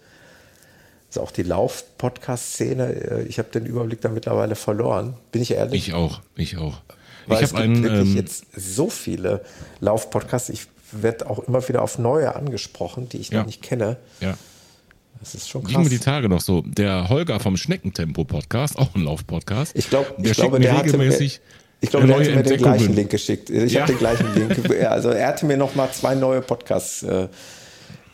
[1.09, 5.17] Also auch die Lauf-Podcast-Szene, äh, ich habe den Überblick da mittlerweile verloren.
[5.33, 5.89] Bin ich ehrlich?
[5.89, 6.83] Ich auch, ich auch.
[7.27, 7.83] Weil ich habe einen.
[7.83, 9.45] Wirklich ähm, jetzt so viele
[9.81, 10.49] Lauf-Podcasts.
[10.49, 13.41] Ich werde auch immer wieder auf neue angesprochen, die ich ja.
[13.41, 13.99] noch nicht kenne.
[14.21, 14.37] Ja.
[15.21, 15.73] Das ist schon krass.
[15.73, 16.63] Ging mir die Tage noch so.
[16.63, 19.73] Der Holger vom Schneckentempo-Podcast, auch ein Lauf-Podcast.
[19.75, 21.35] Ich, glaub, der ich glaube, der regelmäßig.
[21.35, 21.43] Hatte,
[21.81, 23.51] ich glaube, der hat mir den gleichen Link geschickt.
[23.51, 23.83] Ich ja.
[23.83, 24.71] habe den gleichen Link.
[24.89, 27.29] Also er hatte mir noch mal zwei neue Podcasts äh,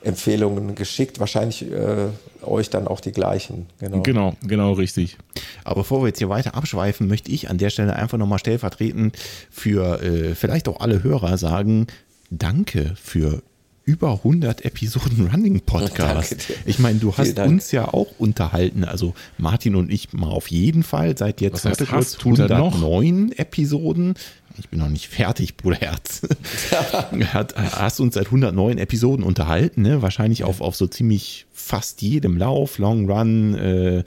[0.02, 1.18] Empfehlungen geschickt.
[1.18, 2.08] Wahrscheinlich äh,
[2.42, 3.66] euch dann auch die gleichen.
[3.80, 4.02] Genau.
[4.02, 5.16] genau, genau richtig.
[5.64, 9.16] Aber bevor wir jetzt hier weiter abschweifen, möchte ich an der Stelle einfach nochmal stellvertretend
[9.50, 11.86] für äh, vielleicht auch alle Hörer sagen,
[12.30, 13.42] danke für
[13.84, 16.52] über 100 Episoden Running Podcast.
[16.64, 20.82] Ich meine, du hast uns ja auch unterhalten, also Martin und ich mal auf jeden
[20.82, 21.16] Fall.
[21.16, 24.14] Seit jetzt Was heißt, hast 109 Episoden
[24.58, 26.22] ich bin noch nicht fertig, Bruderherz.
[27.32, 30.02] Hat, hast uns seit 109 Episoden unterhalten, ne?
[30.02, 30.46] wahrscheinlich ja.
[30.46, 33.98] auf, auf so ziemlich fast jedem Lauf, Long Run, äh,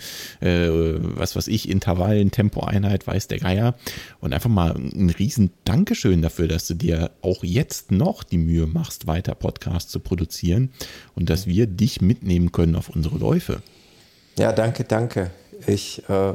[0.42, 3.76] äh, was weiß ich, Intervallen, Tempoeinheit, weiß der Geier.
[4.20, 8.68] Und einfach mal ein riesen Dankeschön dafür, dass du dir auch jetzt noch die Mühe
[8.68, 10.70] machst, weiter Podcasts zu produzieren
[11.16, 13.62] und dass wir dich mitnehmen können auf unsere Läufe.
[14.38, 15.32] Ja, danke, danke.
[15.66, 16.34] Ich, äh,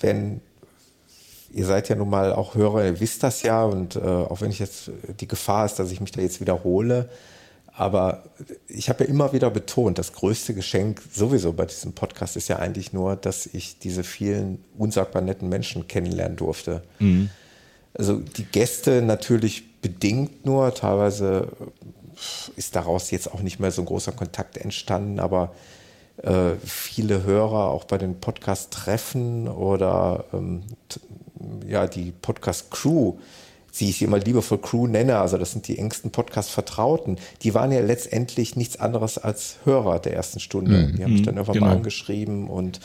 [0.00, 0.40] wenn
[1.54, 4.50] ihr seid ja nun mal auch Hörer, ihr wisst das ja und äh, auch wenn
[4.50, 4.90] ich jetzt
[5.20, 7.08] die Gefahr ist, dass ich mich da jetzt wiederhole,
[7.76, 8.22] aber
[8.68, 12.56] ich habe ja immer wieder betont, das größte Geschenk sowieso bei diesem Podcast ist ja
[12.60, 16.82] eigentlich nur, dass ich diese vielen unsagbar netten Menschen kennenlernen durfte.
[17.00, 17.30] Mhm.
[17.92, 21.48] Also die Gäste natürlich bedingt nur, teilweise
[22.56, 25.52] ist daraus jetzt auch nicht mehr so ein großer Kontakt entstanden, aber
[26.22, 30.62] äh, viele Hörer auch bei den Podcast-Treffen oder ähm,
[31.66, 33.14] ja, die Podcast-Crew,
[33.78, 37.80] die ich immer liebevoll Crew nenne, also das sind die engsten Podcast-Vertrauten, die waren ja
[37.80, 40.70] letztendlich nichts anderes als Hörer der ersten Stunde.
[40.70, 40.96] Mhm.
[40.96, 41.66] Die haben mich dann irgendwann genau.
[41.66, 42.80] mal angeschrieben und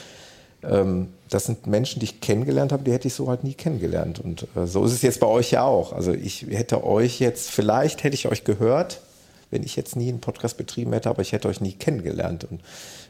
[0.63, 4.19] ähm, das sind Menschen, die ich kennengelernt habe, die hätte ich so halt nie kennengelernt.
[4.19, 5.93] Und äh, so ist es jetzt bei euch ja auch.
[5.93, 9.01] Also ich hätte euch jetzt, vielleicht hätte ich euch gehört,
[9.51, 12.45] wenn ich jetzt nie einen Podcast betrieben hätte, aber ich hätte euch nie kennengelernt.
[12.49, 12.61] Und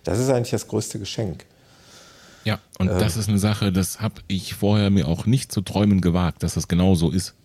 [0.04, 1.46] das ist eigentlich das größte Geschenk.
[2.46, 5.62] Ja, und äh, das ist eine Sache, das habe ich vorher mir auch nicht zu
[5.62, 7.36] träumen gewagt, dass das genau so ist.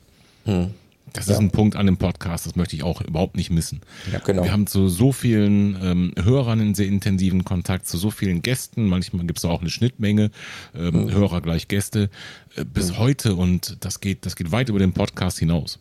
[0.45, 0.71] Hm.
[1.13, 1.35] Das ja.
[1.35, 3.83] ist ein Punkt an dem Podcast, das möchte ich auch überhaupt nicht missen.
[4.13, 4.43] Ja, genau.
[4.43, 8.89] Wir haben zu so vielen ähm, Hörern einen sehr intensiven Kontakt, zu so vielen Gästen.
[8.89, 10.33] Manchmal gibt es auch eine Schnittmenge,
[10.75, 11.13] ähm, mhm.
[11.13, 12.11] Hörer gleich Gäste,
[12.57, 12.99] äh, bis mhm.
[12.99, 13.35] heute.
[13.37, 15.79] Und das geht, das geht weit über den Podcast hinaus.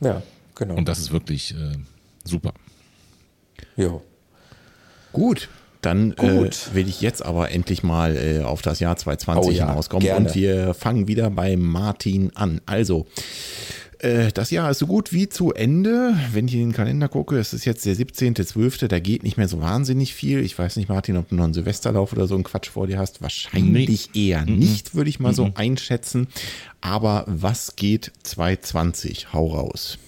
[0.00, 0.22] Ja,
[0.54, 0.76] genau.
[0.76, 1.76] Und das ist wirklich äh,
[2.22, 2.52] super.
[3.76, 4.00] Ja.
[5.12, 5.48] Gut,
[5.86, 9.68] dann äh, will ich jetzt aber endlich mal äh, auf das Jahr 2020 oh, ja,
[9.68, 10.26] hinauskommen gerne.
[10.26, 12.60] und wir fangen wieder bei Martin an.
[12.66, 13.06] Also,
[14.00, 16.16] äh, das Jahr ist so gut wie zu Ende.
[16.32, 19.48] Wenn ich in den Kalender gucke, es ist jetzt der 17.12., da geht nicht mehr
[19.48, 20.40] so wahnsinnig viel.
[20.44, 22.98] Ich weiß nicht, Martin, ob du noch einen Silvesterlauf oder so einen Quatsch vor dir
[22.98, 23.22] hast.
[23.22, 24.28] Wahrscheinlich nee.
[24.28, 24.58] eher mhm.
[24.58, 25.36] nicht, würde ich mal mhm.
[25.36, 26.26] so einschätzen.
[26.80, 29.32] Aber was geht 2020?
[29.32, 29.98] Hau raus.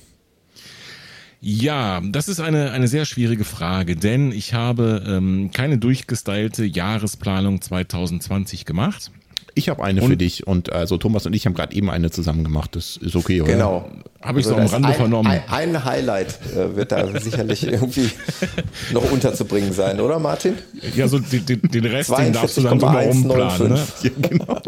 [1.40, 7.60] Ja, das ist eine, eine sehr schwierige Frage, denn ich habe ähm, keine durchgestylte Jahresplanung
[7.60, 9.12] 2020 gemacht.
[9.54, 12.10] Ich habe eine und, für dich und also Thomas und ich haben gerade eben eine
[12.10, 12.76] zusammen gemacht.
[12.76, 13.52] Das ist okay, oder?
[13.52, 13.90] Genau.
[14.20, 15.30] Habe ich also so am Rande ein, vernommen.
[15.30, 18.10] Ein, ein Highlight äh, wird da sicherlich irgendwie
[18.92, 20.54] noch unterzubringen sein, oder Martin?
[20.94, 23.68] Ja, so den, den Rest den darfst du dann drüber umplanen.
[23.70, 23.86] Ne?
[24.02, 24.62] Ja, genau.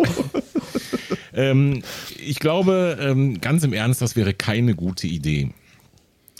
[1.35, 1.83] ähm,
[2.25, 5.51] ich glaube, ähm, ganz im Ernst, das wäre keine gute Idee.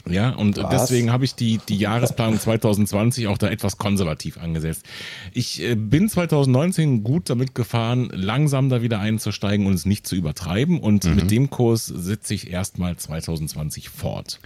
[0.09, 0.69] Ja, und Was?
[0.69, 4.85] deswegen habe ich die, die Jahresplanung 2020 auch da etwas konservativ angesetzt.
[5.33, 10.15] Ich äh, bin 2019 gut damit gefahren, langsam da wieder einzusteigen und es nicht zu
[10.15, 10.79] übertreiben.
[10.79, 11.15] Und mhm.
[11.15, 14.39] mit dem Kurs setze ich erstmal 2020 fort.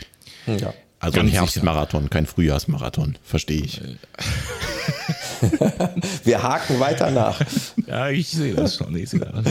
[0.46, 0.74] Ja.
[1.00, 2.10] Also Ganz ein Herbstmarathon, sicher.
[2.10, 3.82] kein Frühjahrsmarathon, verstehe ich.
[6.24, 7.42] Wir haken weiter nach.
[7.86, 8.96] Ja, ich sehe das schon.
[8.96, 9.46] Ich sehe das.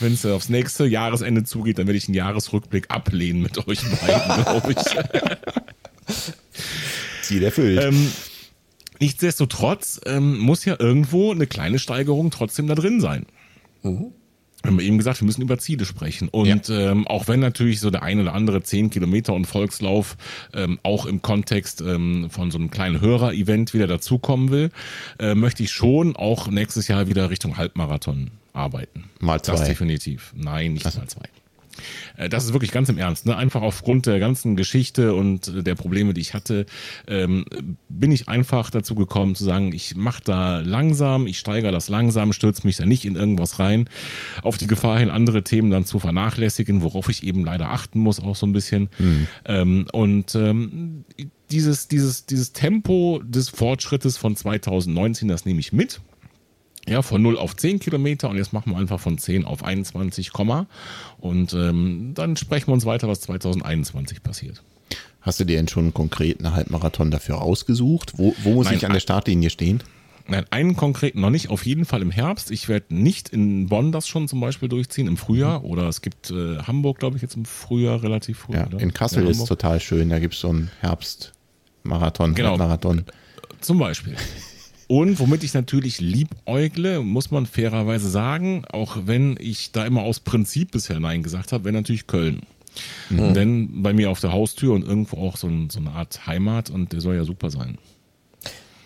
[0.00, 4.44] Wenn es aufs nächste Jahresende zugeht, dann werde ich einen Jahresrückblick ablehnen mit euch beiden,
[4.44, 6.14] glaube ich.
[7.22, 7.82] Ziel erfüllt.
[7.82, 8.12] Ähm,
[9.00, 13.26] nichtsdestotrotz ähm, muss ja irgendwo eine kleine Steigerung trotzdem da drin sein.
[13.82, 14.12] Mhm
[14.64, 16.28] haben wir eben gesagt, wir müssen über Ziele sprechen.
[16.28, 16.90] Und ja.
[16.90, 20.16] ähm, auch wenn natürlich so der ein oder andere 10 Kilometer und Volkslauf
[20.52, 24.70] ähm, auch im Kontext ähm, von so einem kleinen Hörer-Event wieder dazukommen will,
[25.18, 29.10] äh, möchte ich schon auch nächstes Jahr wieder Richtung Halbmarathon arbeiten.
[29.20, 29.54] Mal zwei.
[29.54, 30.32] Das definitiv.
[30.36, 30.98] Nein, nicht also.
[30.98, 31.28] mal zwei.
[32.16, 33.26] Äh, das ist wirklich ganz im Ernst.
[33.26, 33.36] Ne?
[33.36, 36.66] Einfach aufgrund der ganzen Geschichte und der Probleme, die ich hatte,
[37.06, 37.44] ähm,
[37.88, 42.32] bin ich einfach dazu gekommen zu sagen, ich mache da langsam, ich steigere das langsam,
[42.32, 43.88] stürze mich da nicht in irgendwas rein,
[44.42, 48.20] auf die Gefahr hin, andere Themen dann zu vernachlässigen, worauf ich eben leider achten muss,
[48.20, 48.88] auch so ein bisschen.
[48.98, 49.26] Mhm.
[49.44, 51.04] Ähm, und ähm,
[51.50, 56.00] dieses, dieses, dieses Tempo des Fortschrittes von 2019, das nehme ich mit.
[56.88, 60.32] Ja, von 0 auf 10 Kilometer und jetzt machen wir einfach von 10 auf 21,
[61.18, 64.62] und ähm, dann sprechen wir uns weiter, was 2021 passiert.
[65.20, 68.14] Hast du dir denn schon einen konkreten Halbmarathon dafür ausgesucht?
[68.16, 69.82] Wo, wo muss Nein, ich an der Startlinie stehen?
[70.30, 72.50] Nein, einen konkreten noch nicht, auf jeden Fall im Herbst.
[72.50, 75.64] Ich werde nicht in Bonn das schon zum Beispiel durchziehen, im Frühjahr.
[75.64, 78.54] Oder es gibt äh, Hamburg, glaube ich, jetzt im Frühjahr relativ früh.
[78.54, 78.78] Ja, oder?
[78.78, 83.04] in Kassel ja, ist total schön, da gibt es so einen Herbstmarathon, genau, Halbmarathon.
[83.60, 84.16] Zum Beispiel.
[84.88, 90.18] Und womit ich natürlich liebäugle, muss man fairerweise sagen, auch wenn ich da immer aus
[90.18, 92.40] Prinzip bisher Nein gesagt habe, wäre natürlich Köln.
[93.10, 93.34] Mhm.
[93.34, 96.70] Denn bei mir auf der Haustür und irgendwo auch so, ein, so eine Art Heimat
[96.70, 97.76] und der soll ja super sein.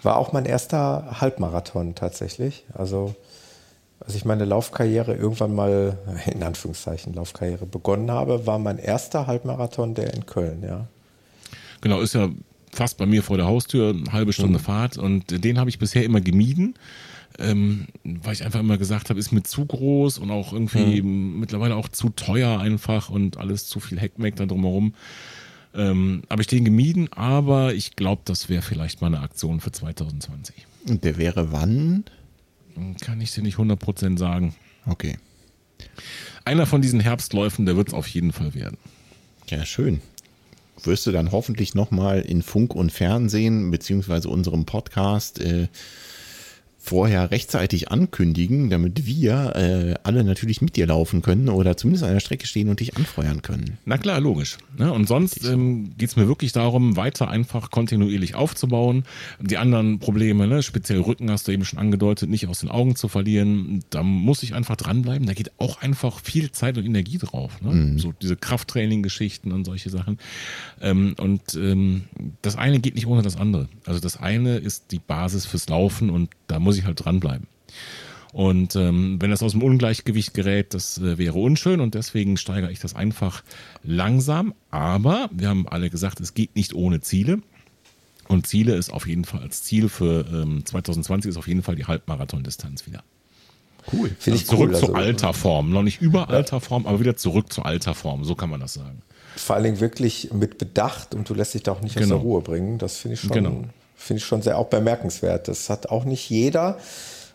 [0.03, 2.65] War auch mein erster Halbmarathon tatsächlich.
[2.75, 3.15] Also
[4.01, 9.95] als ich meine Laufkarriere irgendwann mal, in Anführungszeichen Laufkarriere begonnen habe, war mein erster Halbmarathon
[9.95, 10.89] der in Köln, ja.
[11.81, 12.29] Genau, ist ja
[12.73, 14.63] fast bei mir vor der Haustür, eine halbe Stunde mhm.
[14.63, 16.75] Fahrt und den habe ich bisher immer gemieden.
[17.39, 21.41] Ähm, weil ich einfach immer gesagt habe, ist mir zu groß und auch irgendwie mhm.
[21.41, 24.95] mittlerweile auch zu teuer einfach und alles zu viel Heckmeck da drumherum.
[25.75, 29.73] Ähm, habe ich den gemieden, aber ich glaube, das wäre vielleicht mal eine Aktion für
[29.73, 30.67] 2020.
[30.87, 32.05] Und der wäre wann?
[33.01, 34.55] Kann ich dir nicht 100% sagen.
[34.85, 35.17] Okay.
[36.45, 38.77] Einer von diesen Herbstläufen, der wird es auf jeden Fall werden.
[39.49, 40.03] Ja, schön
[40.87, 45.69] wirst du dann hoffentlich nochmal in Funk und Fernsehen beziehungsweise unserem Podcast äh,
[46.85, 52.13] vorher rechtzeitig ankündigen, damit wir äh, alle natürlich mit dir laufen können oder zumindest an
[52.13, 53.79] der Strecke stehen und dich anfeuern können.
[53.85, 54.59] Na klar, logisch.
[54.77, 54.93] Ne?
[54.93, 59.05] Und sonst ähm, geht es mir wirklich darum, weiter einfach kontinuierlich aufzubauen.
[59.41, 60.65] Die anderen Probleme, ne?
[60.65, 63.85] speziell Rücken hast du eben schon angedeutet, nicht aus den Augen zu verlieren.
[63.91, 65.27] Da muss ich einfach dranbleiben.
[65.29, 67.63] Da geht auch einfach viel Zeit und Energie drauf.
[67.63, 67.71] Ne?
[67.71, 67.99] Mhm.
[68.01, 70.19] So diese Krafttraining-Geschichten und solche Sachen.
[70.81, 72.03] Ähm, und ähm,
[72.43, 73.69] das eine geht nicht ohne das andere.
[73.87, 77.47] Also das eine ist die Basis fürs Laufen und da muss ich halt dranbleiben.
[78.33, 82.73] Und ähm, wenn das aus dem Ungleichgewicht gerät, das äh, wäre unschön und deswegen steigere
[82.73, 83.43] ich das einfach
[83.85, 84.55] langsam.
[84.71, 87.41] Aber wir haben alle gesagt, es geht nicht ohne Ziele.
[88.29, 91.77] Und Ziele ist auf jeden Fall als Ziel für ähm, 2020 ist auf jeden Fall
[91.77, 93.03] die Halbmarathon-Distanz wieder.
[93.93, 94.11] Cool.
[94.19, 94.79] Finde ich zurück cool.
[94.79, 95.71] zu also, alter Form.
[95.71, 96.29] Noch nicht über ja.
[96.29, 98.25] alter Form, aber wieder zurück zu alter Form.
[98.25, 99.03] So kann man das sagen.
[99.37, 102.05] Vor allen Dingen wirklich mit Bedacht und du lässt dich da auch nicht genau.
[102.05, 102.31] aus der genau.
[102.31, 102.79] Ruhe bringen.
[102.79, 103.33] Das finde ich schon.
[103.33, 103.65] Genau
[104.03, 105.49] finde ich schon sehr auch bemerkenswert.
[105.49, 106.79] Das hat auch nicht jeder.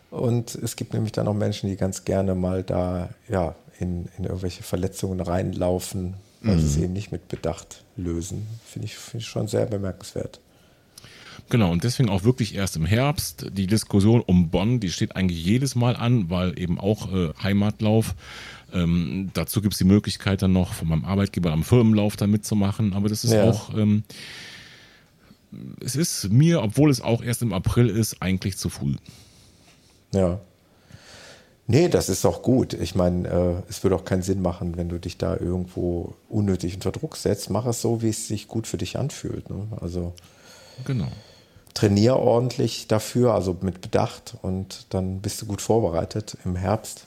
[0.09, 4.25] Und es gibt nämlich dann auch Menschen, die ganz gerne mal da ja, in, in
[4.25, 6.59] irgendwelche Verletzungen reinlaufen, weil mhm.
[6.59, 8.47] sie es eben nicht mit Bedacht lösen.
[8.65, 10.39] Finde ich, find ich schon sehr bemerkenswert.
[11.49, 13.47] Genau, und deswegen auch wirklich erst im Herbst.
[13.51, 18.15] Die Diskussion um Bonn, die steht eigentlich jedes Mal an, weil eben auch äh, Heimatlauf.
[18.73, 22.93] Ähm, dazu gibt es die Möglichkeit dann noch von meinem Arbeitgeber am Firmenlauf da mitzumachen.
[22.93, 23.45] Aber das ist ja.
[23.45, 24.03] auch ähm,
[25.83, 28.95] es ist mir, obwohl es auch erst im April ist, eigentlich zu früh.
[30.13, 30.39] Ja.
[31.69, 32.73] Nee, das ist auch gut.
[32.73, 36.75] Ich meine, äh, es würde auch keinen Sinn machen, wenn du dich da irgendwo unnötig
[36.75, 37.49] unter Druck setzt.
[37.49, 39.49] Mach es so, wie es sich gut für dich anfühlt.
[39.49, 39.67] Ne?
[39.81, 40.13] Also
[40.85, 41.07] genau.
[41.73, 47.05] trainier ordentlich dafür, also mit Bedacht und dann bist du gut vorbereitet im Herbst.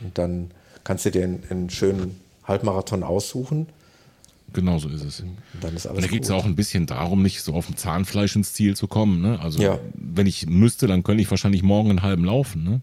[0.00, 0.50] Und dann
[0.82, 3.68] kannst du dir einen, einen schönen Halbmarathon aussuchen
[4.52, 5.22] Genau so ist es.
[5.60, 8.36] Dann ist alles da geht es auch ein bisschen darum, nicht so auf dem Zahnfleisch
[8.36, 9.20] ins Ziel zu kommen.
[9.20, 9.40] Ne?
[9.40, 9.78] Also ja.
[9.94, 12.64] wenn ich müsste, dann könnte ich wahrscheinlich morgen einen halben laufen.
[12.64, 12.80] Ne?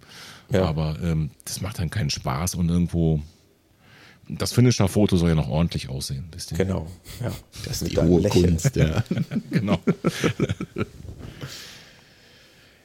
[0.52, 0.66] Ja.
[0.66, 3.22] Aber ähm, das macht dann keinen Spaß und irgendwo
[4.30, 6.26] das Finisher-Foto soll ja noch ordentlich aussehen.
[6.32, 6.58] Wisst ihr?
[6.58, 6.88] Genau,
[7.22, 7.32] ja.
[7.66, 9.04] Das ist die hohe Kunst, ja.
[9.52, 9.80] genau.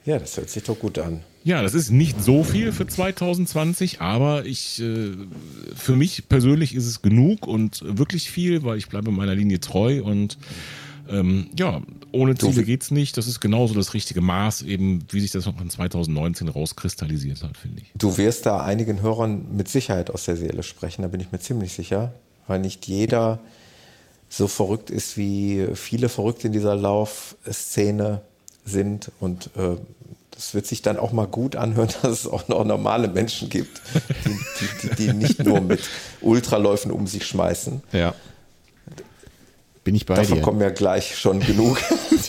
[0.05, 1.20] Ja, das hört sich doch gut an.
[1.44, 5.12] Ja, das ist nicht so viel für 2020, aber ich, äh,
[5.74, 10.02] für mich persönlich ist es genug und wirklich viel, weil ich bleibe meiner Linie treu
[10.02, 10.39] und
[11.09, 11.82] ähm, ja,
[12.12, 13.16] ohne Ziele geht es nicht.
[13.18, 17.56] Das ist genauso das richtige Maß, eben wie sich das noch in 2019 rauskristallisiert hat,
[17.56, 17.93] finde ich.
[17.94, 21.40] Du wirst da einigen Hörern mit Sicherheit aus der Seele sprechen, da bin ich mir
[21.40, 22.14] ziemlich sicher,
[22.47, 23.39] weil nicht jeder
[24.31, 28.22] so verrückt ist, wie viele Verrückte in dieser Laufszene
[28.65, 29.77] sind und äh,
[30.31, 33.81] das wird sich dann auch mal gut anhören, dass es auch noch normale Menschen gibt,
[34.24, 35.81] die, die, die, die nicht nur mit
[36.20, 37.82] Ultraläufen um sich schmeißen.
[37.93, 38.15] Ja.
[39.85, 40.41] Bin ich bei Davon dir.
[40.43, 41.77] kommen ja gleich schon genug.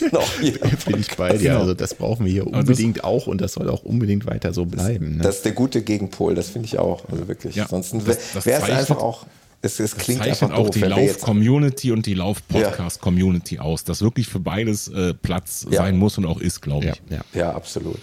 [0.86, 1.58] Bin ich bei dir.
[1.58, 5.16] Also das brauchen wir hier unbedingt auch und das soll auch unbedingt weiter so bleiben.
[5.16, 5.22] Ne?
[5.22, 7.08] Das ist der gute Gegenpol, das finde ich auch.
[7.10, 7.56] Also wirklich.
[7.56, 9.26] Ja, Ansonsten das- wäre das es einfach zeichnet-
[9.74, 14.02] auch, es, es klingt zeichnet einfach auch doof, die Lauf-Community und die Lauf-Podcast-Community aus, dass
[14.02, 15.78] wirklich für beides äh, Platz Ja.
[15.82, 17.00] sein muss und auch ist, glaube ja, ich.
[17.12, 17.24] ja.
[17.34, 18.00] Ja, absolut.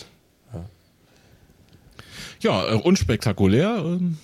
[2.41, 3.81] Ja, äh, unspektakulär.
[3.85, 4.18] ähm,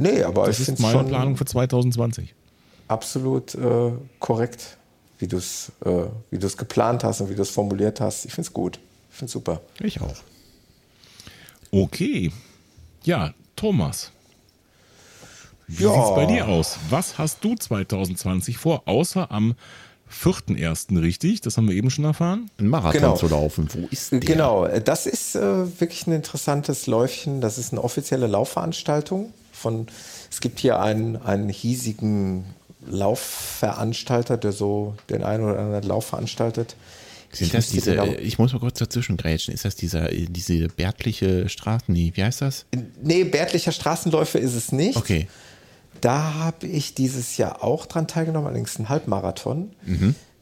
[0.00, 2.32] Nee, aber Das ich finde ist meine schon Planung für 2020.
[2.86, 4.76] absolut äh, korrekt,
[5.18, 8.24] wie du es äh, wie du's geplant hast und wie du es formuliert hast.
[8.24, 8.78] Ich finde es gut.
[9.10, 9.60] Ich finde es super.
[9.80, 10.14] Ich auch.
[11.72, 12.30] Okay.
[13.02, 14.12] Ja, Thomas.
[15.68, 15.92] Wie Ja.
[15.92, 16.78] sieht's bei dir aus?
[16.90, 19.54] Was hast du 2020 vor, außer am
[20.10, 21.42] 4.1., richtig?
[21.42, 22.50] Das haben wir eben schon erfahren.
[22.58, 23.16] Ein Marathon Genau.
[23.16, 23.68] zu laufen.
[23.74, 24.20] Wo ist der?
[24.20, 25.40] Genau, äh, das ist äh,
[25.80, 27.40] wirklich ein interessantes Läufchen.
[27.42, 29.86] Das ist eine offizielle Laufveranstaltung von,
[30.30, 32.44] es gibt hier einen, einen hiesigen
[32.86, 36.76] Laufveranstalter, der so den einen oder anderen Lauf veranstaltet.
[37.30, 40.68] Sind Ich das diese, genau- ich muss mal kurz dazwischen grätschen, ist das dieser, diese
[40.68, 42.64] bärtliche Straßen, nee, wie heißt das?
[43.02, 44.96] Nee, Bärtlicher Straßenläufe ist es nicht.
[44.96, 45.28] Okay.
[46.00, 49.70] Da habe ich dieses Jahr auch dran teilgenommen, allerdings ein Halbmarathon.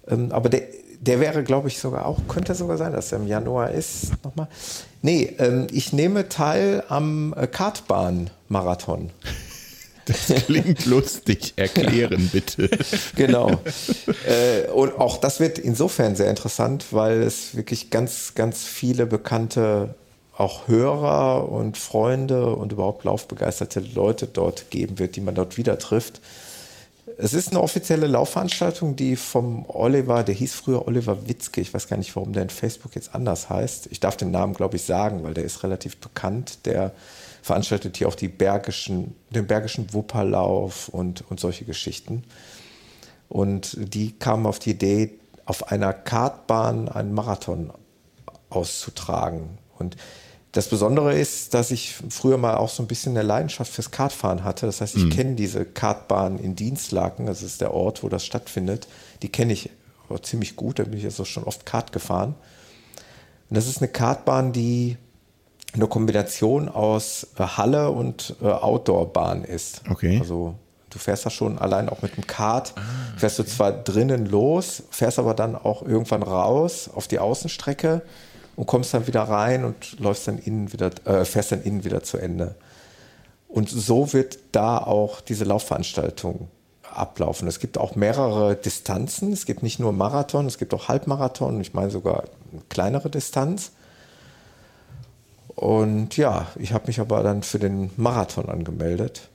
[0.08, 0.62] Ähm, aber der,
[1.00, 4.12] der wäre, glaube ich, sogar auch, könnte sogar sein, dass er im Januar ist.
[4.24, 4.48] Nochmal.
[5.02, 9.10] Nee, ähm, ich nehme teil am äh, Kartbahn-Marathon.
[10.06, 11.54] Das klingt lustig.
[11.56, 12.70] Erklären bitte.
[13.16, 13.60] Genau.
[14.24, 19.96] äh, und auch das wird insofern sehr interessant, weil es wirklich ganz, ganz viele bekannte
[20.36, 25.78] auch Hörer und Freunde und überhaupt laufbegeisterte Leute dort geben wird, die man dort wieder
[25.78, 26.20] trifft.
[27.18, 31.88] Es ist eine offizielle Laufveranstaltung, die vom Oliver, der hieß früher Oliver Witzke, ich weiß
[31.88, 33.88] gar nicht, warum der in Facebook jetzt anders heißt.
[33.90, 36.66] Ich darf den Namen, glaube ich, sagen, weil der ist relativ bekannt.
[36.66, 36.92] Der
[37.40, 42.24] veranstaltet hier auch die Bergischen, den Bergischen Wupperlauf und, und solche Geschichten.
[43.28, 45.14] Und die kamen auf die Idee,
[45.46, 47.72] auf einer Kartbahn einen Marathon
[48.50, 49.58] auszutragen.
[49.78, 49.96] Und
[50.56, 54.42] das Besondere ist, dass ich früher mal auch so ein bisschen eine Leidenschaft fürs Kartfahren
[54.42, 54.64] hatte.
[54.64, 58.88] Das heißt, ich kenne diese Kartbahn in Dienstlaken, das ist der Ort, wo das stattfindet.
[59.20, 59.70] Die kenne ich
[60.22, 62.34] ziemlich gut, da bin ich also schon oft Kart gefahren.
[63.50, 64.96] Und das ist eine Kartbahn, die
[65.74, 69.82] eine Kombination aus äh, Halle und äh, Outdoorbahn ist.
[69.90, 70.18] Okay.
[70.20, 70.54] Also
[70.88, 72.72] du fährst da schon allein auch mit dem Kart,
[73.18, 78.00] fährst du zwar drinnen los, fährst aber dann auch irgendwann raus auf die Außenstrecke
[78.56, 82.02] und kommst dann wieder rein und läufst dann innen wieder, äh, fährst dann innen wieder
[82.02, 82.54] zu Ende.
[83.48, 86.48] Und so wird da auch diese Laufveranstaltung
[86.90, 87.46] ablaufen.
[87.46, 89.32] Es gibt auch mehrere Distanzen.
[89.32, 93.72] Es gibt nicht nur Marathon, es gibt auch Halbmarathon, ich meine sogar eine kleinere Distanz.
[95.54, 99.28] Und ja, ich habe mich aber dann für den Marathon angemeldet.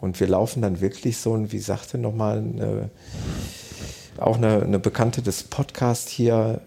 [0.00, 2.90] Und wir laufen dann wirklich so ein, wie sagte nochmal, eine,
[4.18, 6.60] auch eine, eine Bekannte des Podcasts hier,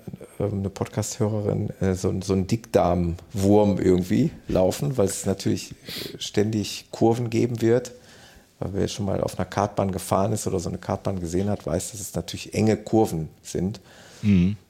[0.51, 5.75] eine Podcast-Hörerin, äh, so, so ein Dickdarmwurm irgendwie laufen, weil es natürlich
[6.19, 7.91] ständig Kurven geben wird.
[8.59, 11.65] Weil wer schon mal auf einer Kartbahn gefahren ist oder so eine Kartbahn gesehen hat,
[11.65, 13.79] weiß, dass es natürlich enge Kurven sind.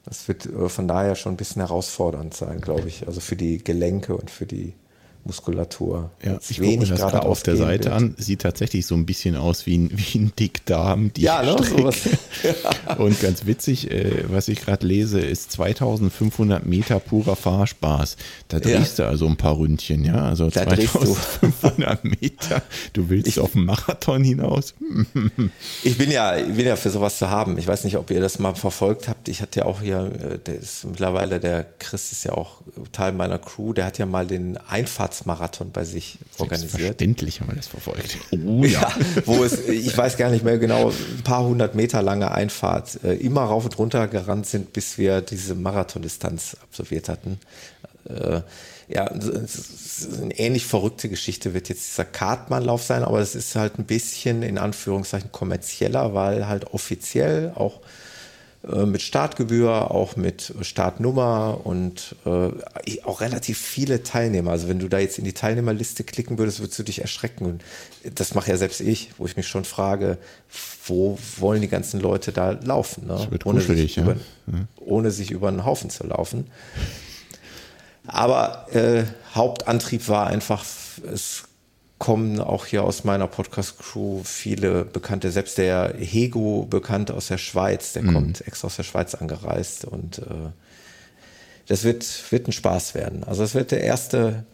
[0.04, 3.06] Das wird äh, von daher schon ein bisschen herausfordernd sein, glaube ich.
[3.06, 4.74] Also für die Gelenke und für die
[5.24, 6.10] Muskulatur.
[6.22, 7.94] Ja, ich gucke mir das gerade auf der Seite wird.
[7.94, 8.14] an.
[8.18, 11.12] Sieht tatsächlich so ein bisschen aus wie ein, wie ein Dickdarm.
[11.14, 11.96] Die Ja, ne, sowas.
[12.98, 18.16] Und ganz witzig, äh, was ich gerade lese, ist 2500 Meter purer Fahrspaß.
[18.48, 18.78] Da Ja.
[18.78, 20.22] drehst du also ein paar Ründchen, ja.
[20.26, 20.98] Also Da drehst du.
[21.00, 22.62] 2500 Meter.
[22.92, 24.74] Du willst auf einen Marathon hinaus?
[25.82, 27.58] Ich bin ja, ich bin ja für sowas zu haben.
[27.58, 29.28] Ich weiß nicht, ob ihr das mal verfolgt habt.
[29.28, 32.60] Ich hatte ja auch hier, äh, der ist mittlerweile, der Chris ist ja auch
[32.92, 34.56] Teil meiner Crew, der hat ja mal den
[35.14, 36.70] Einfahrtsmarathon bei sich organisiert.
[36.70, 38.18] Selbstverständlich haben wir das verfolgt.
[38.32, 38.92] Oh Ja,
[39.26, 43.14] wo es, ich weiß gar nicht mehr genau, ein paar hundert Meter lange Einfahrt, äh,
[43.14, 47.38] immer rauf und runter gerannt sind, bis wir diese Marathondistanz absolviert hatten.
[48.08, 48.40] Äh,
[48.88, 53.84] ja, eine ähnlich verrückte Geschichte wird jetzt dieser Kartbahnlauf sein, aber es ist halt ein
[53.84, 57.80] bisschen in Anführungszeichen kommerzieller, weil halt offiziell auch
[58.66, 62.50] mit Startgebühr, auch mit Startnummer und äh,
[63.04, 64.52] auch relativ viele Teilnehmer.
[64.52, 67.44] Also wenn du da jetzt in die Teilnehmerliste klicken würdest, würdest du dich erschrecken.
[67.44, 67.62] Und
[68.14, 70.18] das mache ja selbst ich, wo ich mich schon frage,
[70.86, 73.06] wo wollen die ganzen Leute da laufen?
[73.06, 73.28] Ne?
[73.44, 74.02] ohne, sich ja.
[74.02, 74.16] über,
[74.76, 76.46] ohne sich über einen Haufen zu laufen.
[78.06, 79.04] Aber äh,
[79.34, 80.64] Hauptantrieb war einfach,
[81.12, 81.44] es
[81.98, 87.92] kommen auch hier aus meiner Podcast-Crew viele Bekannte, selbst der Hego, bekannt aus der Schweiz,
[87.92, 90.50] der kommt extra aus der Schweiz angereist und äh,
[91.66, 93.24] das wird, wird ein Spaß werden.
[93.24, 94.44] Also es wird der erste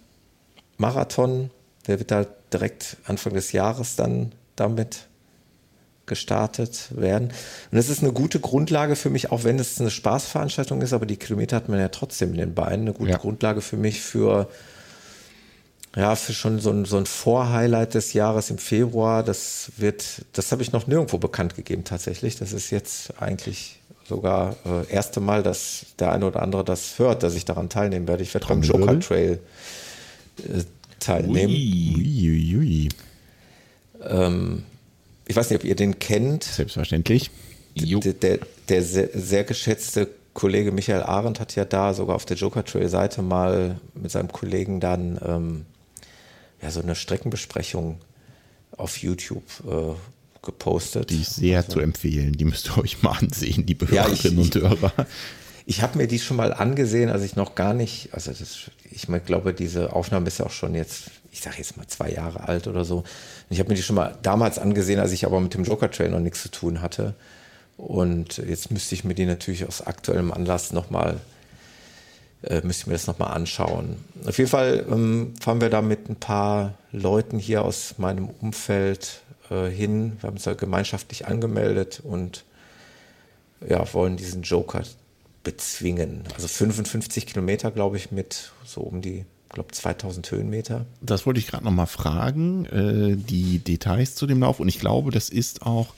[0.76, 1.50] Marathon,
[1.86, 5.06] der wird halt direkt Anfang des Jahres dann damit
[6.06, 7.28] gestartet werden.
[7.28, 11.06] Und das ist eine gute Grundlage für mich, auch wenn es eine Spaßveranstaltung ist, aber
[11.06, 12.82] die Kilometer hat man ja trotzdem in den Beinen.
[12.82, 13.16] Eine gute ja.
[13.16, 14.48] Grundlage für mich für,
[15.96, 19.22] ja, für schon so ein, so ein Vorhighlight des Jahres im Februar.
[19.24, 22.36] Das wird, das habe ich noch nirgendwo bekannt gegeben tatsächlich.
[22.36, 27.22] Das ist jetzt eigentlich sogar äh, erste Mal, dass der eine oder andere das hört,
[27.22, 28.22] dass ich daran teilnehmen werde.
[28.22, 29.40] Ich werde beim Joker Trail
[30.38, 30.62] äh,
[31.00, 31.52] teilnehmen.
[31.52, 32.88] Ui, ui, ui.
[34.04, 34.64] Ähm,
[35.26, 36.44] ich weiß nicht, ob ihr den kennt.
[36.44, 37.30] Selbstverständlich.
[37.76, 38.38] Der, der,
[38.68, 42.88] der sehr, sehr, geschätzte Kollege Michael Arendt hat ja da sogar auf der Joker Trail
[42.88, 45.66] Seite mal mit seinem Kollegen dann ähm,
[46.62, 48.00] ja, so eine Streckenbesprechung
[48.76, 49.94] auf YouTube äh,
[50.42, 51.10] gepostet.
[51.10, 52.32] Die ist sehr also, zu empfehlen.
[52.32, 55.06] Die müsst ihr euch mal ansehen, die Hörerinnen ja, und Hörer.
[55.66, 59.06] Ich habe mir die schon mal angesehen, als ich noch gar nicht, also das, ich
[59.24, 62.66] glaube, diese Aufnahme ist ja auch schon jetzt, ich sage jetzt mal zwei Jahre alt
[62.66, 63.04] oder so.
[63.50, 66.10] Ich habe mir die schon mal damals angesehen, als ich aber mit dem Joker Trail
[66.10, 67.14] noch nichts zu tun hatte.
[67.76, 71.20] Und jetzt müsste ich mir die natürlich aus aktuellem Anlass nochmal,
[72.42, 73.96] äh, müsste ich mir das nochmal anschauen.
[74.26, 79.22] Auf jeden Fall ähm, fahren wir da mit ein paar Leuten hier aus meinem Umfeld
[79.50, 80.16] äh, hin.
[80.20, 82.44] Wir haben uns da gemeinschaftlich angemeldet und
[83.68, 84.82] ja, wollen diesen Joker
[85.42, 86.24] bezwingen.
[86.34, 90.86] Also 55 Kilometer, glaube ich, mit so um die glaube 2000 Höhenmeter.
[91.00, 94.60] Das wollte ich gerade noch mal fragen, äh, die Details zu dem Lauf.
[94.60, 95.94] Und ich glaube, das ist auch,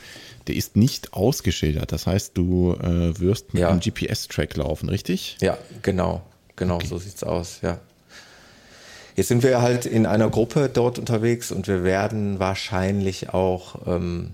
[0.47, 1.93] der ist nicht ausgeschildert.
[1.93, 3.69] Das heißt, du äh, wirst mit ja.
[3.69, 5.37] einem GPS-Track laufen, richtig?
[5.41, 6.23] Ja, genau.
[6.57, 6.87] Genau, okay.
[6.87, 7.79] so es aus, ja.
[9.15, 14.33] Jetzt sind wir halt in einer Gruppe dort unterwegs und wir werden wahrscheinlich auch, ähm,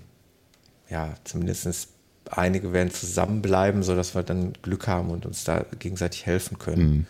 [0.89, 1.89] ja, zumindest
[2.31, 6.83] einige werden zusammenbleiben, sodass wir dann Glück haben und uns da gegenseitig helfen können.
[6.83, 7.07] Mhm.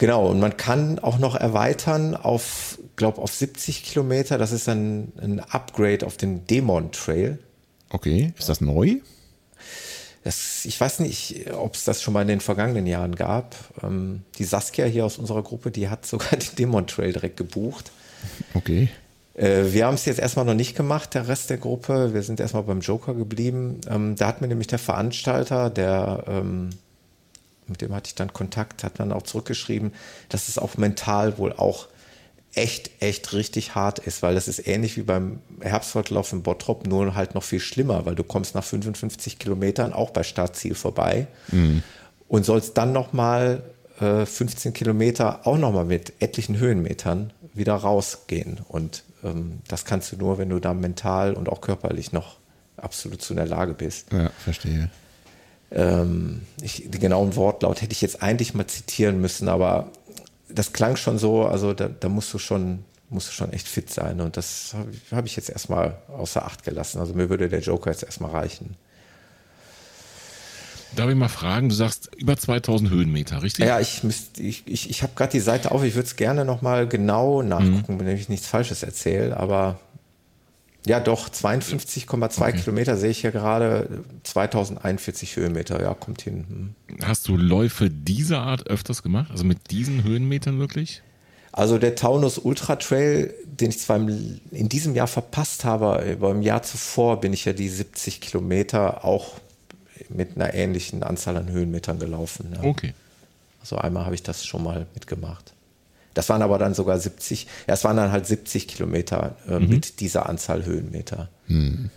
[0.00, 4.38] Genau, und man kann auch noch erweitern auf, glaube auf 70 Kilometer.
[4.38, 7.38] Das ist dann ein Upgrade auf den Demon Trail.
[7.90, 9.00] Okay, ist das neu?
[10.22, 13.56] Das, ich weiß nicht, ob es das schon mal in den vergangenen Jahren gab.
[13.82, 17.90] Ähm, die Saskia hier aus unserer Gruppe, die hat sogar den Demon Trail direkt gebucht.
[18.54, 18.88] Okay.
[19.34, 22.12] Äh, wir haben es jetzt erstmal noch nicht gemacht, der Rest der Gruppe.
[22.12, 23.80] Wir sind erstmal beim Joker geblieben.
[23.88, 26.70] Ähm, da hat mir nämlich der Veranstalter, der ähm,
[27.66, 29.92] mit dem hatte ich dann Kontakt, hat dann auch zurückgeschrieben,
[30.28, 31.88] dass es auch mental wohl auch
[32.60, 37.14] echt, echt richtig hart ist, weil das ist ähnlich wie beim Herbstfortlauf in Bottrop, nur
[37.14, 41.82] halt noch viel schlimmer, weil du kommst nach 55 Kilometern auch bei Startziel vorbei mhm.
[42.28, 43.62] und sollst dann nochmal
[44.00, 48.60] äh, 15 Kilometer auch nochmal mit etlichen Höhenmetern wieder rausgehen.
[48.68, 52.36] Und ähm, das kannst du nur, wenn du da mental und auch körperlich noch
[52.76, 54.12] absolut zu in der Lage bist.
[54.12, 54.90] Ja, verstehe
[55.72, 59.90] ähm, ich, den genauen Wortlaut hätte ich jetzt eigentlich mal zitieren müssen, aber
[60.54, 63.90] das klang schon so, also da, da musst du schon, musst du schon echt fit
[63.90, 64.20] sein.
[64.20, 67.00] Und das habe hab ich jetzt erstmal außer Acht gelassen.
[67.00, 68.76] Also mir würde der Joker jetzt erstmal reichen.
[70.96, 73.64] Darf ich mal fragen, du sagst über 2000 Höhenmeter, richtig?
[73.64, 74.02] Ja, ich
[74.38, 77.94] ich, ich, ich habe gerade die Seite auf, ich würde es gerne nochmal genau nachgucken,
[77.94, 78.00] mhm.
[78.00, 79.78] wenn ich nichts Falsches erzähle, aber
[80.86, 82.52] ja, doch, 52,2 okay.
[82.58, 86.74] Kilometer sehe ich hier gerade, 2041 Höhenmeter, ja, kommt hin.
[86.88, 86.96] Hm.
[87.02, 91.02] Hast du Läufe dieser Art öfters gemacht, also mit diesen Höhenmetern wirklich?
[91.52, 96.42] Also der Taunus Ultra Trail, den ich zwar in diesem Jahr verpasst habe, aber im
[96.42, 99.34] Jahr zuvor bin ich ja die 70 Kilometer auch
[100.08, 102.52] mit einer ähnlichen Anzahl an Höhenmetern gelaufen.
[102.54, 102.62] Ja.
[102.62, 102.94] Okay.
[103.60, 105.52] Also einmal habe ich das schon mal mitgemacht.
[106.14, 109.68] Das waren aber dann sogar 70, ja, es waren dann halt 70 Kilometer äh, mhm.
[109.68, 111.28] mit dieser Anzahl Höhenmeter.
[111.46, 111.90] Mhm.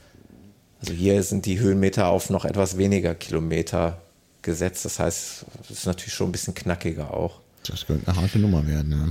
[0.81, 4.01] Also hier sind die Höhenmeter auf noch etwas weniger Kilometer
[4.41, 4.85] gesetzt.
[4.85, 7.39] Das heißt, es ist natürlich schon ein bisschen knackiger auch.
[7.65, 9.07] Das könnte eine harte Nummer werden, ja.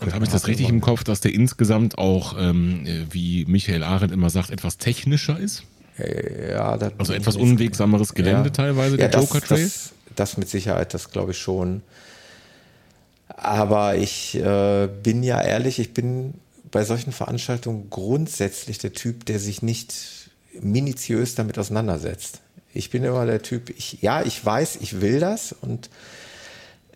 [0.00, 4.12] Und habe ich das richtig im Kopf, dass der insgesamt auch, ähm, wie Michael Arendt
[4.12, 5.64] immer sagt, etwas technischer ist?
[5.98, 8.50] Äh, ja, also etwas unwegsameres Gelände ja.
[8.50, 9.64] teilweise, der ja, Joker Trail?
[9.64, 11.82] Das, das, mit Sicherheit, das glaube ich schon.
[13.36, 16.34] Aber ich äh, bin ja ehrlich, ich bin
[16.70, 20.30] bei solchen Veranstaltungen grundsätzlich der Typ, der sich nicht
[20.60, 22.40] minutiös damit auseinandersetzt.
[22.72, 25.90] Ich bin immer der Typ, ich, ja, ich weiß, ich will das und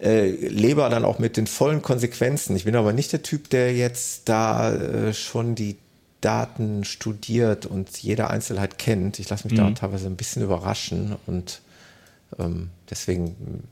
[0.00, 2.56] äh, lebe dann auch mit den vollen Konsequenzen.
[2.56, 5.76] Ich bin aber nicht der Typ, der jetzt da äh, schon die
[6.22, 9.18] Daten studiert und jede Einzelheit kennt.
[9.18, 9.62] Ich lasse mich mhm.
[9.62, 11.60] da teilweise ein bisschen überraschen und
[12.38, 13.64] ähm, deswegen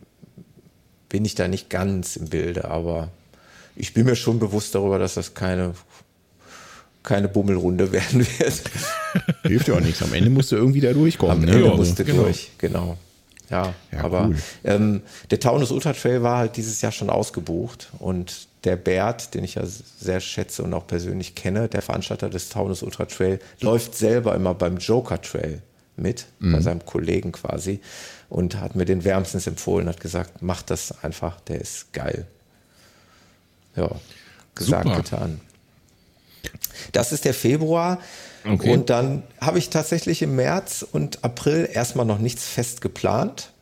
[1.09, 3.10] bin ich da nicht ganz im Bilde, aber
[3.76, 5.74] ich bin mir schon bewusst darüber, dass das keine,
[7.02, 8.62] keine Bummelrunde werden wird.
[9.43, 10.02] Hilft ja auch nichts.
[10.02, 11.36] Am Ende musst du irgendwie da durchkommen.
[11.36, 11.52] Am ne?
[11.52, 12.22] Ende musst du genau.
[12.22, 12.97] durch, genau.
[13.51, 14.36] Ja, ja aber cool.
[14.64, 19.44] ähm, der Taunus Ultra Trail war halt dieses Jahr schon ausgebucht und der Bert, den
[19.44, 23.94] ich ja sehr schätze und auch persönlich kenne, der Veranstalter des Taunus Ultra Trail, läuft
[23.94, 25.62] selber immer beim Joker Trail
[25.98, 26.52] mit, mhm.
[26.52, 27.80] bei seinem Kollegen quasi
[28.28, 32.26] und hat mir den wärmstens empfohlen, hat gesagt, mach das einfach, der ist geil.
[33.76, 33.90] Ja,
[34.54, 34.96] gesagt, Super.
[34.96, 35.40] getan.
[36.92, 37.98] Das ist der Februar.
[38.44, 38.72] Okay.
[38.72, 43.52] Und dann habe ich tatsächlich im März und April erstmal noch nichts fest geplant.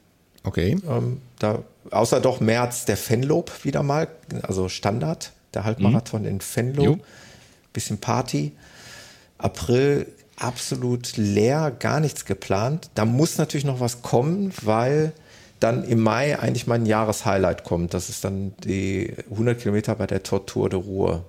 [0.45, 0.77] Okay.
[0.89, 4.09] Ähm, da, außer doch März der Fenlob wieder mal,
[4.43, 6.29] also Standard, der Halbmarathon mhm.
[6.29, 6.87] in Fenlob.
[6.87, 6.99] Jo.
[7.73, 8.53] Bisschen Party.
[9.39, 10.07] April
[10.37, 12.91] absolut leer, gar nichts geplant.
[12.95, 15.13] Da muss natürlich noch was kommen, weil
[15.61, 17.95] dann im Mai eigentlich mein Jahreshighlight kommt.
[17.95, 21.25] Das ist dann die 100 Kilometer bei der Tortur de Ruhr.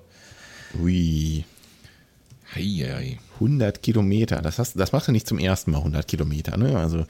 [0.81, 1.45] Ui.
[2.53, 3.19] Hei, hei.
[3.35, 6.77] 100 Kilometer, das, hast, das machst du nicht zum ersten Mal 100 Kilometer, ne?
[6.77, 7.05] Also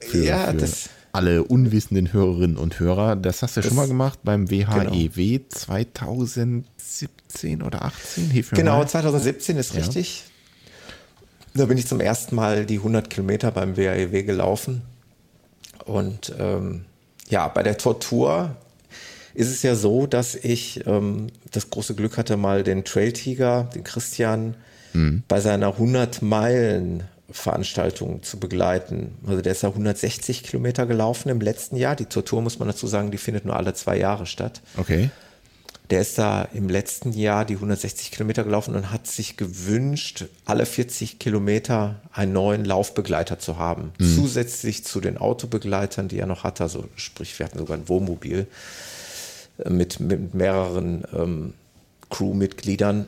[0.00, 0.68] für, ja, für
[1.12, 5.44] alle unwissenden Hörerinnen und Hörer, das hast du schon mal gemacht beim WHEW genau.
[5.48, 8.30] 2017 oder 18?
[8.30, 8.88] Hilf mir genau, mal.
[8.88, 9.80] 2017 ist ja.
[9.80, 10.24] richtig.
[11.54, 14.82] Da bin ich zum ersten Mal die 100 Kilometer beim WHEW gelaufen.
[15.84, 16.84] Und ähm,
[17.28, 18.56] ja, bei der Tortur
[19.34, 23.68] ist es ja so, dass ich ähm, das große Glück hatte, mal den Trail Tiger,
[23.74, 24.54] den Christian,
[24.92, 25.22] mhm.
[25.28, 29.16] bei seiner 100 Meilen Veranstaltung zu begleiten.
[29.26, 31.94] Also der ist ja 160 Kilometer gelaufen im letzten Jahr.
[31.94, 34.60] Die Tortur muss man dazu sagen, die findet nur alle zwei Jahre statt.
[34.76, 35.10] Okay.
[35.90, 40.64] Der ist da im letzten Jahr die 160 Kilometer gelaufen und hat sich gewünscht, alle
[40.64, 43.92] 40 Kilometer einen neuen Laufbegleiter zu haben.
[43.98, 44.14] Mhm.
[44.14, 46.62] Zusätzlich zu den Autobegleitern, die er noch hatte.
[46.62, 48.46] Also sprich, wir hatten sogar ein Wohnmobil
[49.58, 51.54] äh, mit, mit mehreren ähm,
[52.08, 53.06] Crewmitgliedern.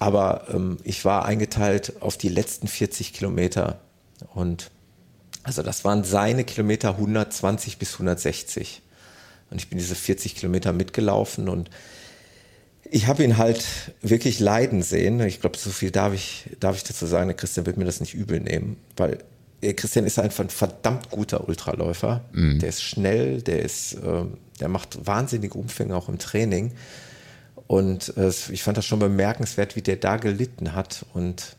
[0.00, 3.78] Aber ähm, ich war eingeteilt auf die letzten 40 Kilometer.
[4.34, 4.72] Und
[5.44, 8.82] also das waren seine Kilometer 120 bis 160.
[9.50, 11.70] Und ich bin diese 40 Kilometer mitgelaufen und
[12.90, 13.64] ich habe ihn halt
[14.00, 15.20] wirklich leiden sehen.
[15.20, 17.28] Ich glaube, so viel darf ich, darf ich dazu sagen.
[17.28, 19.18] Der Christian wird mir das nicht übel nehmen, weil
[19.60, 22.22] Christian ist einfach ein verdammt guter Ultraläufer.
[22.32, 22.60] Mhm.
[22.60, 24.24] Der ist schnell, der ist, äh,
[24.60, 26.72] der macht wahnsinnige Umfänge auch im Training.
[27.66, 31.04] Und äh, ich fand das schon bemerkenswert, wie der da gelitten hat.
[31.14, 31.56] Und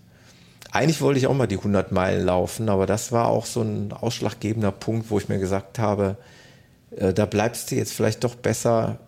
[0.72, 3.92] eigentlich wollte ich auch mal die 100 Meilen laufen, aber das war auch so ein
[3.92, 6.18] ausschlaggebender Punkt, wo ich mir gesagt habe,
[6.96, 9.00] äh, da bleibst du jetzt vielleicht doch besser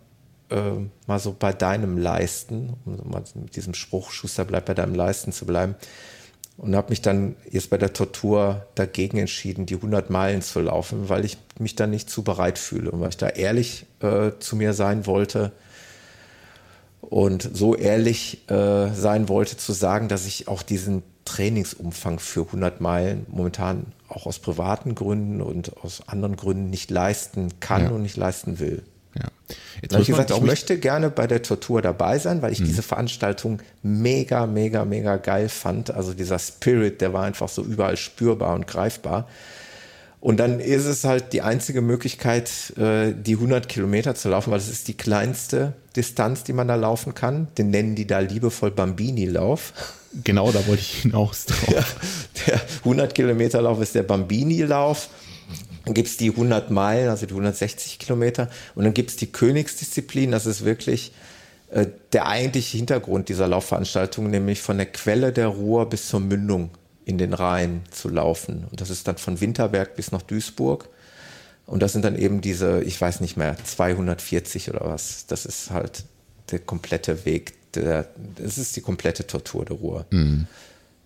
[0.50, 0.72] äh,
[1.08, 5.32] mal so bei deinem Leisten, um mal mit diesem Spruch, Schuster bleibt bei deinem Leisten
[5.32, 5.76] zu bleiben.
[6.58, 11.08] Und habe mich dann jetzt bei der Tortur dagegen entschieden, die 100 Meilen zu laufen,
[11.08, 14.58] weil ich mich dann nicht zu bereit fühle und weil ich da ehrlich äh, zu
[14.58, 15.54] mir sein wollte
[17.00, 22.82] und so ehrlich äh, sein wollte zu sagen, dass ich auch diesen Trainingsumfang für 100
[22.82, 27.90] Meilen momentan auch aus privaten Gründen und aus anderen Gründen nicht leisten kann ja.
[27.90, 28.84] und nicht leisten will.
[29.16, 29.26] Ja.
[29.82, 32.66] Jetzt habe ich gesagt, ich möchte gerne bei der Tortur dabei sein, weil ich mhm.
[32.66, 35.92] diese Veranstaltung mega, mega, mega geil fand.
[35.92, 39.28] Also dieser Spirit, der war einfach so überall spürbar und greifbar.
[40.22, 44.60] Und dann ist es halt die einzige Möglichkeit, äh, die 100 Kilometer zu laufen, weil
[44.60, 47.48] es ist die kleinste Distanz, die man da laufen kann.
[47.58, 49.74] Den nennen die da liebevoll Bambini-Lauf.
[50.24, 51.70] Genau, da wollte ich hinaus drauf.
[51.70, 51.86] Ja,
[52.48, 55.10] der 100 Kilometer Lauf ist der Bambini-Lauf.
[55.86, 58.50] Dann gibt es die 100 Meilen, also die 160 Kilometer.
[58.76, 60.32] Und dann gibt es die Königsdisziplin.
[60.32, 61.14] Das ist wirklich
[61.72, 66.72] äh, der eigentliche Hintergrund dieser Laufveranstaltung, nämlich von der Quelle der Ruhr bis zur Mündung
[67.10, 68.68] in den Rhein zu laufen.
[68.70, 70.90] Und das ist dann von Winterberg bis nach Duisburg.
[71.66, 75.26] Und das sind dann eben diese, ich weiß nicht mehr, 240 oder was.
[75.26, 76.04] Das ist halt
[76.52, 77.74] der komplette Weg.
[77.74, 80.06] Der, das ist die komplette Tortur der Ruhr.
[80.12, 80.46] Mhm.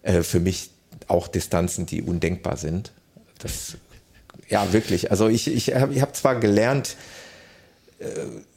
[0.02, 0.72] Äh, für mich
[1.08, 2.92] auch Distanzen, die undenkbar sind.
[3.40, 3.76] Das,
[4.50, 5.10] ja, wirklich.
[5.10, 6.98] Also ich, ich habe ich hab zwar gelernt,
[8.00, 8.06] äh,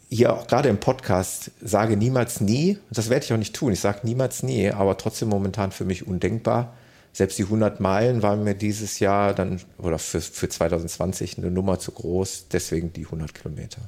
[0.09, 2.78] hier auch gerade im Podcast, sage niemals nie.
[2.90, 3.73] Das werde ich auch nicht tun.
[3.73, 6.74] Ich sage niemals nie, aber trotzdem momentan für mich undenkbar
[7.16, 11.78] selbst die 100 Meilen waren mir dieses Jahr dann oder für, für 2020 eine Nummer
[11.78, 13.80] zu groß, deswegen die 100 Kilometer.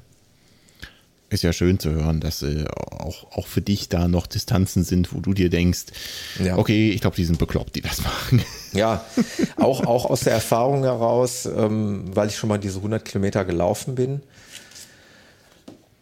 [1.28, 5.12] Ist ja schön zu hören, dass äh, auch, auch für dich da noch Distanzen sind,
[5.12, 5.88] wo du dir denkst,
[6.42, 6.56] ja.
[6.56, 8.42] okay, ich glaube, die sind bekloppt, die das machen.
[8.72, 9.04] Ja,
[9.58, 13.94] auch, auch aus der Erfahrung heraus, ähm, weil ich schon mal diese 100 Kilometer gelaufen
[13.94, 14.22] bin.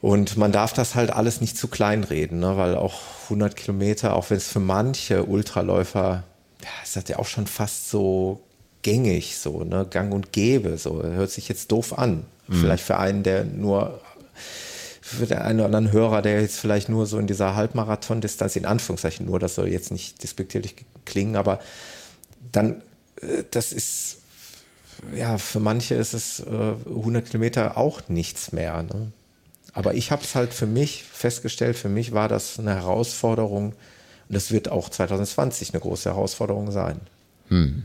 [0.00, 2.56] Und man darf das halt alles nicht zu klein reden, ne?
[2.56, 6.22] weil auch 100 Kilometer, auch wenn es für manche Ultraläufer
[6.66, 8.40] ja, ist das ja auch schon fast so
[8.82, 11.02] gängig, so, ne, gang und gäbe, so.
[11.02, 12.24] Hört sich jetzt doof an.
[12.48, 12.54] Mhm.
[12.54, 14.00] Vielleicht für einen, der nur,
[15.00, 18.66] für den einen oder anderen Hörer, der jetzt vielleicht nur so in dieser Halbmarathon-Distanz, in
[18.66, 20.74] Anführungszeichen nur, das soll jetzt nicht despektierlich
[21.04, 21.60] klingen, aber
[22.50, 22.82] dann,
[23.22, 24.18] äh, das ist,
[25.14, 28.82] ja, für manche ist es äh, 100 Kilometer auch nichts mehr.
[28.82, 29.12] Ne?
[29.72, 33.74] Aber ich habe es halt für mich festgestellt, für mich war das eine Herausforderung
[34.28, 37.00] und das wird auch 2020 eine große Herausforderung sein.
[37.48, 37.84] Hm.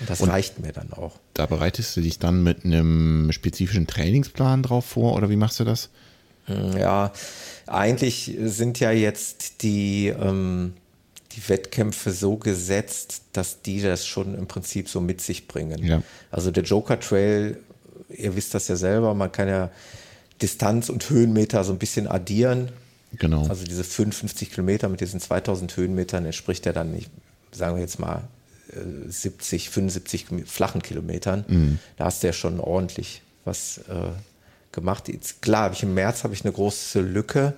[0.00, 1.18] Und das und reicht mir dann auch.
[1.34, 5.64] Da bereitest du dich dann mit einem spezifischen Trainingsplan drauf vor oder wie machst du
[5.64, 5.90] das?
[6.46, 7.12] Hm, ja,
[7.66, 10.74] eigentlich sind ja jetzt die, ähm,
[11.32, 15.84] die Wettkämpfe so gesetzt, dass die das schon im Prinzip so mit sich bringen.
[15.84, 16.02] Ja.
[16.30, 17.58] Also der Joker Trail,
[18.08, 19.70] ihr wisst das ja selber, man kann ja
[20.40, 22.70] Distanz und Höhenmeter so ein bisschen addieren.
[23.12, 23.46] Genau.
[23.48, 27.10] Also diese 55 Kilometer mit diesen 2000 Höhenmetern entspricht ja dann nicht,
[27.52, 28.22] sagen wir jetzt mal,
[29.08, 31.44] 70, 75 flachen Kilometern.
[31.46, 31.78] Mhm.
[31.96, 34.10] Da hast du ja schon ordentlich was äh,
[34.72, 35.08] gemacht.
[35.08, 37.54] Jetzt, klar, habe ich im März habe ich eine große Lücke.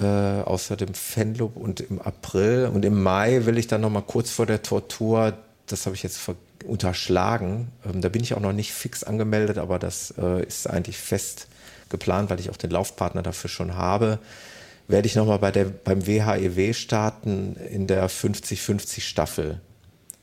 [0.00, 4.02] Äh, außer dem Fenlob und im April und im Mai will ich dann noch mal
[4.02, 6.20] kurz vor der Tortur, das habe ich jetzt
[6.64, 7.72] unterschlagen.
[7.84, 11.48] Ähm, da bin ich auch noch nicht fix angemeldet, aber das äh, ist eigentlich fest
[11.90, 14.18] geplant, weil ich auch den Laufpartner dafür schon habe
[14.88, 19.60] werde ich nochmal bei der, beim WHEW e starten in der 50-50 Staffel.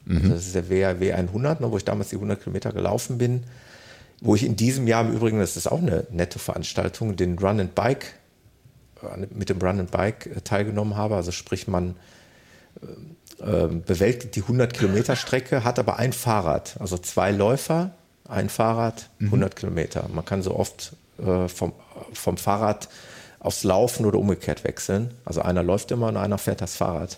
[0.05, 0.31] Mhm.
[0.31, 3.43] Das ist der WHW 100, ne, wo ich damals die 100 Kilometer gelaufen bin.
[4.21, 7.59] Wo ich in diesem Jahr im Übrigen, das ist auch eine nette Veranstaltung, den Run
[7.59, 8.15] and Bike,
[9.29, 11.15] mit dem Run and Bike teilgenommen habe.
[11.15, 11.95] Also sprich, man
[13.39, 17.91] äh, bewältigt die 100 Kilometer Strecke, hat aber ein Fahrrad, also zwei Läufer,
[18.27, 19.55] ein Fahrrad, 100 mhm.
[19.55, 20.09] Kilometer.
[20.11, 21.73] Man kann so oft äh, vom,
[22.13, 22.89] vom Fahrrad
[23.39, 25.13] aufs Laufen oder umgekehrt wechseln.
[25.23, 27.17] Also einer läuft immer und einer fährt das Fahrrad.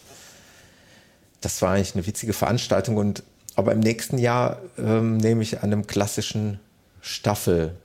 [1.42, 3.24] Das war eigentlich eine witzige Veranstaltung und
[3.56, 6.60] aber im nächsten Jahr ähm, nehme ich an einem klassischen
[7.02, 7.76] Staffel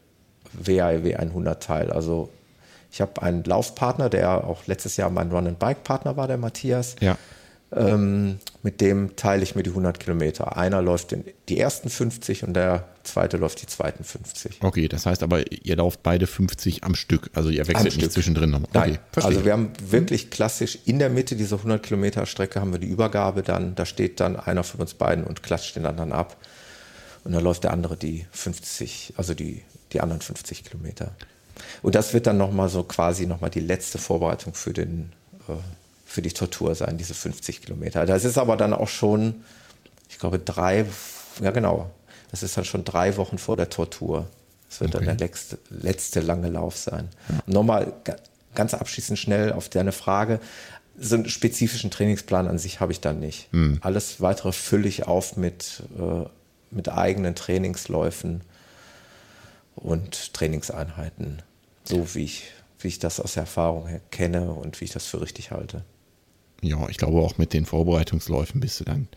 [0.53, 1.91] WAEW 100 teil.
[1.91, 2.29] Also
[2.91, 6.97] ich habe einen Laufpartner, der auch letztes Jahr mein Run-and-Bike-Partner war, der Matthias.
[7.01, 7.17] Ja.
[7.75, 10.59] Ähm, mit dem teile ich mir die 100 Kilometer.
[10.59, 14.59] Einer läuft in die ersten 50 und der zweite läuft die zweiten 50.
[14.61, 17.31] Okay, das heißt aber, ihr lauft beide 50 am Stück.
[17.35, 18.13] Also ihr wechselt am nicht Stück.
[18.13, 18.69] zwischendrin nochmal.
[18.73, 22.73] Okay, Nein, also wir haben wirklich klassisch in der Mitte dieser 100 Kilometer Strecke haben
[22.73, 23.75] wir die Übergabe dann.
[23.75, 26.37] Da steht dann einer von uns beiden und klatscht den anderen ab.
[27.25, 29.63] Und dann läuft der andere die 50, also die,
[29.93, 31.13] die anderen 50 Kilometer.
[31.83, 35.13] Und das wird dann nochmal so quasi nochmal die letzte Vorbereitung für den
[35.49, 35.53] äh,
[36.13, 38.05] für die Tortur sein, diese 50 Kilometer.
[38.05, 39.43] Das ist aber dann auch schon,
[40.11, 40.85] ich glaube, drei,
[41.41, 41.91] ja genau,
[42.33, 44.27] das ist dann schon drei Wochen vor der Tortur.
[44.69, 45.05] Das wird okay.
[45.05, 47.11] dann der letzte, letzte lange Lauf sein.
[47.29, 47.39] Ja.
[47.47, 47.93] Nochmal
[48.55, 50.41] ganz abschließend schnell auf deine Frage.
[50.99, 53.49] So einen spezifischen Trainingsplan an sich habe ich dann nicht.
[53.53, 53.79] Hm.
[53.83, 56.25] Alles weitere fülle ich auf mit, äh,
[56.71, 58.41] mit eigenen Trainingsläufen
[59.77, 61.43] und Trainingseinheiten.
[61.85, 62.45] So wie ich,
[62.81, 65.85] wie ich das aus der Erfahrung her kenne und wie ich das für richtig halte
[66.63, 69.09] ja, ich glaube auch mit den Vorbereitungsläufen bist du dann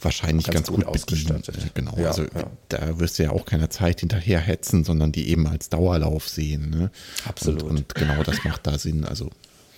[0.00, 1.46] wahrscheinlich ganz, ganz gut, gut ausgestattet.
[1.46, 1.74] Bedient.
[1.74, 2.50] Genau, ja, also ja.
[2.68, 6.70] da wirst du ja auch keine Zeit hinterher hetzen, sondern die eben als Dauerlauf sehen.
[6.70, 6.90] Ne?
[7.26, 7.62] Absolut.
[7.62, 9.04] Und, und, genau das macht da Sinn.
[9.04, 9.30] Also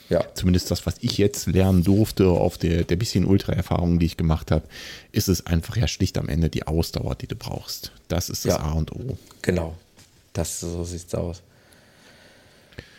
[0.08, 0.24] ja.
[0.34, 4.50] zumindest das, was ich jetzt lernen durfte auf der, der bisschen Ultra-Erfahrung, die ich gemacht
[4.50, 4.64] habe,
[5.12, 7.92] ist es einfach ja schlicht am Ende die Ausdauer, die du brauchst.
[8.08, 9.18] Das ist das A und O.
[9.42, 9.76] Genau.
[10.32, 11.42] Das so sieht's aus.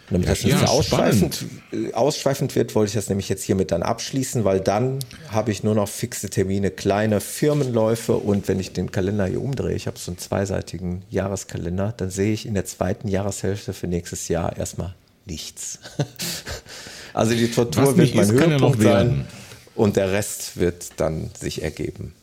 [0.09, 3.71] Und damit das nicht ja, ausschweifend, äh, ausschweifend wird, wollte ich das nämlich jetzt hiermit
[3.71, 4.99] dann abschließen, weil dann
[5.29, 9.75] habe ich nur noch fixe Termine, kleine Firmenläufe und wenn ich den Kalender hier umdrehe,
[9.75, 14.27] ich habe so einen zweiseitigen Jahreskalender, dann sehe ich in der zweiten Jahreshälfte für nächstes
[14.29, 14.95] Jahr erstmal
[15.25, 15.79] nichts.
[17.13, 19.27] also die Tortur wird mein ist, Höhepunkt ja sein
[19.75, 22.13] und der Rest wird dann sich ergeben.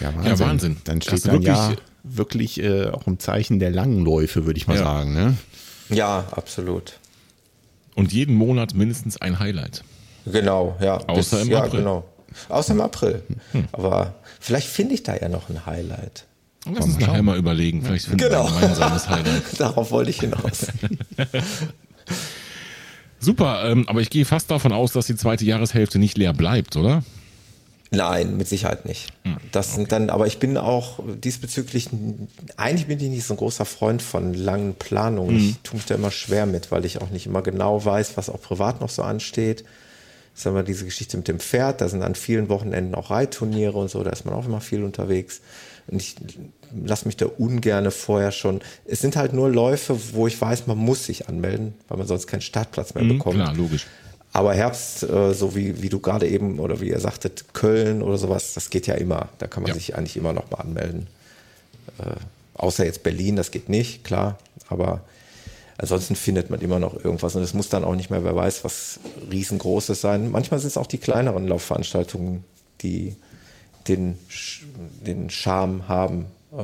[0.00, 0.30] Ja, Wahnsinn.
[0.30, 0.76] Ja, Wahnsinn.
[0.84, 4.66] Dann steht dann wirklich, ja wirklich äh, auch im Zeichen der langen Läufe, würde ich
[4.66, 4.84] mal ja.
[4.84, 5.14] sagen.
[5.14, 5.36] Ne?
[5.88, 6.98] Ja, absolut.
[7.94, 9.84] Und jeden Monat mindestens ein Highlight.
[10.24, 10.96] Genau, ja.
[11.06, 11.80] Außer Bis, im ja, April.
[11.80, 12.04] Genau.
[12.48, 13.22] Außer im April.
[13.52, 13.68] Hm.
[13.72, 16.26] Aber vielleicht finde ich da ja noch ein Highlight.
[16.70, 17.82] Lass uns nachher mal überlegen.
[17.82, 18.44] Vielleicht finden genau.
[18.44, 19.42] wir ein gemeinsames Highlight.
[19.58, 20.68] Darauf wollte ich hinaus.
[23.18, 26.76] Super, ähm, aber ich gehe fast davon aus, dass die zweite Jahreshälfte nicht leer bleibt,
[26.76, 27.02] oder?
[27.94, 29.12] Nein, mit Sicherheit nicht.
[29.24, 29.76] Hm, das okay.
[29.76, 31.90] sind dann, aber ich bin auch diesbezüglich,
[32.56, 35.36] eigentlich bin ich nicht so ein großer Freund von langen Planungen.
[35.36, 35.48] Hm.
[35.50, 38.30] Ich tue mich da immer schwer mit, weil ich auch nicht immer genau weiß, was
[38.30, 39.64] auch privat noch so ansteht.
[40.34, 43.90] Sagen wir diese Geschichte mit dem Pferd, da sind an vielen Wochenenden auch Reitturniere und
[43.90, 45.42] so, da ist man auch immer viel unterwegs.
[45.88, 46.16] Und ich
[46.84, 48.60] lasse mich da ungerne vorher schon.
[48.86, 52.26] Es sind halt nur Läufe, wo ich weiß, man muss sich anmelden, weil man sonst
[52.26, 53.36] keinen Startplatz mehr mhm, bekommt.
[53.36, 53.86] Klar, logisch.
[54.32, 58.16] Aber Herbst, äh, so wie, wie du gerade eben oder wie ihr sagtet, Köln oder
[58.16, 59.28] sowas, das geht ja immer.
[59.38, 59.74] Da kann man ja.
[59.74, 61.06] sich eigentlich immer noch mal anmelden.
[61.98, 62.14] Äh,
[62.54, 64.38] außer jetzt Berlin, das geht nicht, klar.
[64.68, 65.02] Aber
[65.76, 67.36] ansonsten findet man immer noch irgendwas.
[67.36, 69.00] Und es muss dann auch nicht mehr, wer weiß, was
[69.30, 70.30] riesengroßes sein.
[70.30, 72.42] Manchmal sind es auch die kleineren Laufveranstaltungen,
[72.80, 73.14] die,
[73.86, 74.18] den,
[75.06, 76.24] den Charme haben,
[76.56, 76.62] äh,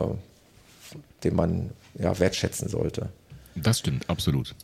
[1.23, 3.11] den man ja, wertschätzen sollte.
[3.55, 4.55] Das stimmt, absolut.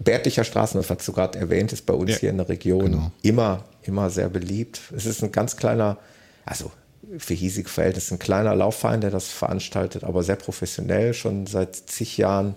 [0.00, 3.12] Bärtlicher Straßenlauf, was du gerade erwähnt, ist bei uns ja, hier in der Region genau.
[3.22, 4.80] immer, immer sehr beliebt.
[4.94, 5.98] Es ist ein ganz kleiner,
[6.44, 6.70] also
[7.18, 12.16] für hiesige Verhältnisse ein kleiner Laufverein, der das veranstaltet, aber sehr professionell, schon seit zig
[12.16, 12.54] Jahren.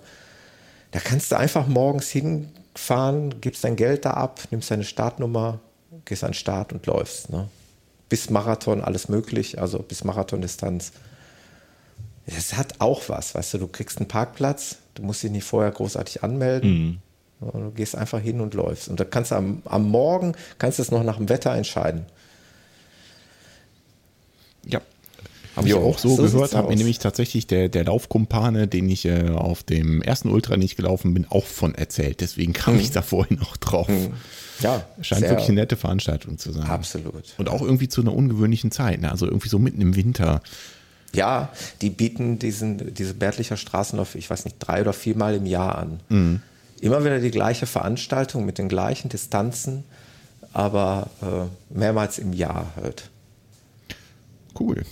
[0.92, 5.60] Da kannst du einfach morgens hinfahren, gibst dein Geld da ab, nimmst deine Startnummer,
[6.06, 7.30] gehst an den Start und läufst.
[7.30, 7.48] Ne?
[8.10, 10.92] Bis Marathon alles möglich, also bis Marathondistanz.
[12.26, 15.72] Das hat auch was, weißt du, du kriegst einen Parkplatz, du musst dich nicht vorher
[15.72, 16.70] großartig anmelden.
[16.70, 16.98] Mhm.
[17.42, 18.88] Du gehst einfach hin und läufst.
[18.88, 22.06] Und da kannst du am, am Morgen, kannst du es noch nach dem Wetter entscheiden.
[24.66, 24.82] Ja.
[25.56, 29.06] Habe ich auch so, so gehört, hat mir nämlich tatsächlich der, der Laufkumpane, den ich
[29.06, 32.22] äh, auf dem ersten Ultra nicht gelaufen bin, auch von erzählt.
[32.22, 32.82] Deswegen kam mhm.
[32.82, 33.90] ich da vorhin auch drauf.
[33.90, 34.14] Mhm.
[34.62, 36.64] Ja, scheint wirklich eine nette Veranstaltung zu sein.
[36.64, 37.34] Absolut.
[37.38, 39.12] Und auch irgendwie zu einer ungewöhnlichen Zeit, ne?
[39.12, 40.42] also irgendwie so mitten im Winter.
[41.14, 41.52] Ja,
[41.82, 46.00] die bieten diesen, diese Bärtlicher Straßenlauf, ich weiß nicht, drei oder viermal im Jahr an.
[46.10, 46.42] Mhm.
[46.82, 49.84] Immer wieder die gleiche Veranstaltung mit den gleichen Distanzen,
[50.52, 53.10] aber äh, mehrmals im Jahr halt.
[54.60, 54.84] Cool.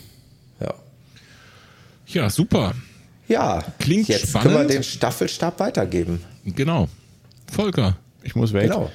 [0.60, 0.76] Ja.
[2.06, 2.76] Ja, super.
[3.28, 4.54] Ja, klingt jetzt spannend.
[4.54, 6.24] können wir den Staffelstab weitergeben.
[6.46, 6.88] Genau.
[7.52, 7.98] Volker.
[8.22, 8.70] Ich muss weg.
[8.70, 8.92] Genau.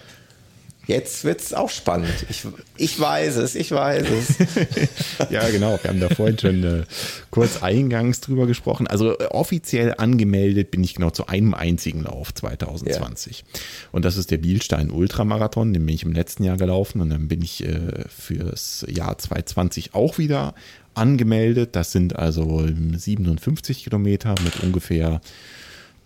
[0.87, 2.27] Jetzt wird es auch spannend.
[2.29, 2.47] Ich,
[2.77, 5.29] ich weiß es, ich weiß es.
[5.31, 5.79] ja, genau.
[5.83, 6.83] Wir haben da vorhin schon äh,
[7.31, 8.87] kurz eingangs drüber gesprochen.
[8.87, 13.39] Also äh, offiziell angemeldet bin ich genau zu einem einzigen Lauf 2020.
[13.39, 13.61] Ja.
[13.93, 15.73] Und das ist der Bielstein Ultramarathon.
[15.73, 17.01] Den bin ich im letzten Jahr gelaufen.
[17.01, 20.55] Und dann bin ich äh, fürs Jahr 2020 auch wieder
[20.95, 21.77] angemeldet.
[21.77, 25.21] Das sind also 57 Kilometer mit ungefähr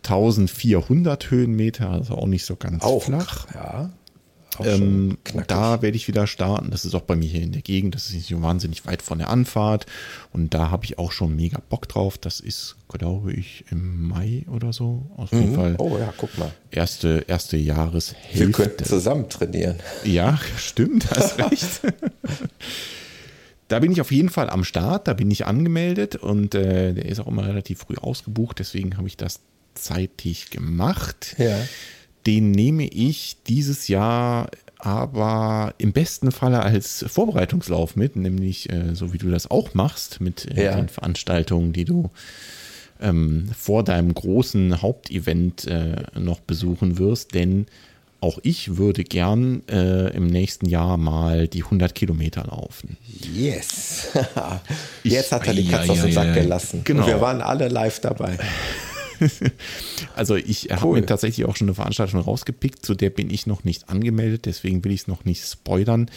[0.05, 3.46] 1400 Höhenmeter, also auch nicht so ganz auch, flach.
[3.55, 3.90] Ja.
[4.64, 6.70] Ähm, da werde ich wieder starten.
[6.70, 7.94] Das ist auch bei mir hier in der Gegend.
[7.94, 9.86] Das ist nicht so wahnsinnig weit von der Anfahrt.
[10.32, 12.18] Und da habe ich auch schon mega Bock drauf.
[12.18, 15.06] Das ist, glaube ich, im Mai oder so.
[15.16, 15.55] Auf jeden mhm.
[15.55, 15.74] Fall.
[15.78, 16.52] Oh ja, guck mal.
[16.70, 18.39] Erste, erste Jahreshälfte.
[18.39, 19.76] Wir könnten zusammen trainieren.
[20.05, 21.80] Ja, stimmt, hast recht.
[23.68, 25.09] da bin ich auf jeden Fall am Start.
[25.09, 28.59] Da bin ich angemeldet und äh, der ist auch immer relativ früh ausgebucht.
[28.59, 29.40] Deswegen habe ich das
[29.74, 31.36] zeitig gemacht.
[31.39, 31.56] Ja.
[32.28, 39.14] Den nehme ich dieses Jahr aber im besten Falle als Vorbereitungslauf mit, nämlich äh, so
[39.14, 40.76] wie du das auch machst mit äh, ja.
[40.76, 42.10] den Veranstaltungen, die du
[43.00, 47.64] ähm, vor deinem großen Hauptevent äh, noch besuchen wirst, denn
[48.20, 52.98] auch ich würde gern äh, im nächsten Jahr mal die 100 Kilometer laufen.
[53.34, 54.09] Yes.
[55.02, 56.82] Jetzt hat er die Katze ja, aus dem Sack gelassen.
[56.84, 57.05] Genau.
[57.05, 58.36] Und wir waren alle live dabei.
[60.15, 60.77] Also ich cool.
[60.77, 64.47] habe mir tatsächlich auch schon eine Veranstaltung rausgepickt, zu der bin ich noch nicht angemeldet,
[64.47, 66.11] deswegen will ich es noch nicht spoilern,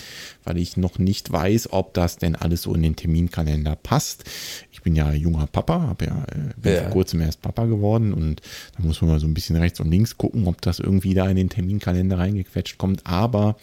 [0.44, 4.24] weil ich noch nicht weiß, ob das denn alles so in den Terminkalender passt.
[4.72, 6.82] Ich bin ja junger Papa, habe ja, äh, bin ja.
[6.84, 8.42] vor kurzem erst Papa geworden und
[8.78, 11.30] da muss man mal so ein bisschen rechts und links gucken, ob das irgendwie da
[11.30, 13.06] in den Terminkalender reingequetscht kommt.
[13.06, 13.58] Aber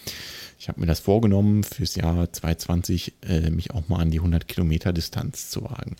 [0.59, 4.49] ich habe mir das vorgenommen, fürs Jahr 2020 äh, mich auch mal an die 100
[4.49, 5.97] Kilometer Distanz zu wagen.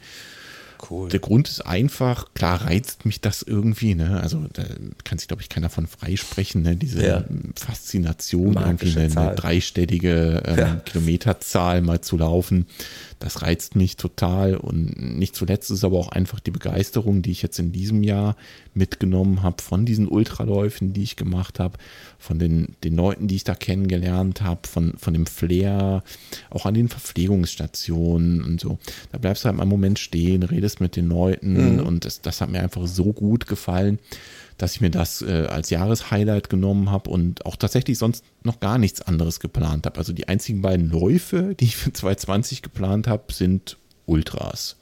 [0.91, 1.09] Cool.
[1.09, 4.21] Der Grund ist einfach, klar reizt mich das irgendwie, ne?
[4.21, 4.65] Also da
[5.05, 6.77] kann sich, glaube ich, keiner von freisprechen, ne?
[6.77, 7.25] Diese ja.
[7.57, 10.75] Faszination, Magische irgendwie eine, eine dreistellige ähm, ja.
[10.85, 12.67] Kilometerzahl mal zu laufen.
[13.19, 14.57] Das reizt mich total.
[14.57, 18.37] Und nicht zuletzt ist aber auch einfach die Begeisterung, die ich jetzt in diesem Jahr
[18.75, 21.79] mitgenommen habe von diesen Ultraläufen, die ich gemacht habe,
[22.19, 26.05] von den, den Leuten, die ich da kennengelernt habe, von, von dem Flair,
[26.51, 28.79] auch an den Verpflegungsstationen und so.
[29.11, 31.81] Da bleibst du halt mal einen Moment stehen, redest mit den Leuten mhm.
[31.81, 33.99] und das, das hat mir einfach so gut gefallen
[34.59, 38.77] dass ich mir das äh, als Jahreshighlight genommen habe und auch tatsächlich sonst noch gar
[38.77, 39.99] nichts anderes geplant habe.
[39.99, 44.77] Also die einzigen beiden Läufe, die ich für 2020 geplant habe, sind Ultras.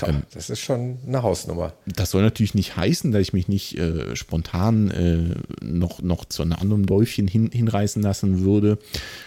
[0.00, 1.74] Ja, ähm, das ist schon eine Hausnummer.
[1.86, 6.42] Das soll natürlich nicht heißen, dass ich mich nicht äh, spontan äh, noch, noch zu
[6.42, 8.78] einem anderen Läufchen hin, hinreißen lassen würde.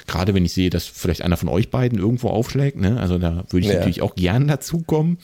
[0.07, 2.77] Gerade wenn ich sehe, dass vielleicht einer von euch beiden irgendwo aufschlägt.
[2.77, 2.99] Ne?
[2.99, 3.79] Also da würde ich ja.
[3.79, 5.17] natürlich auch gern dazukommen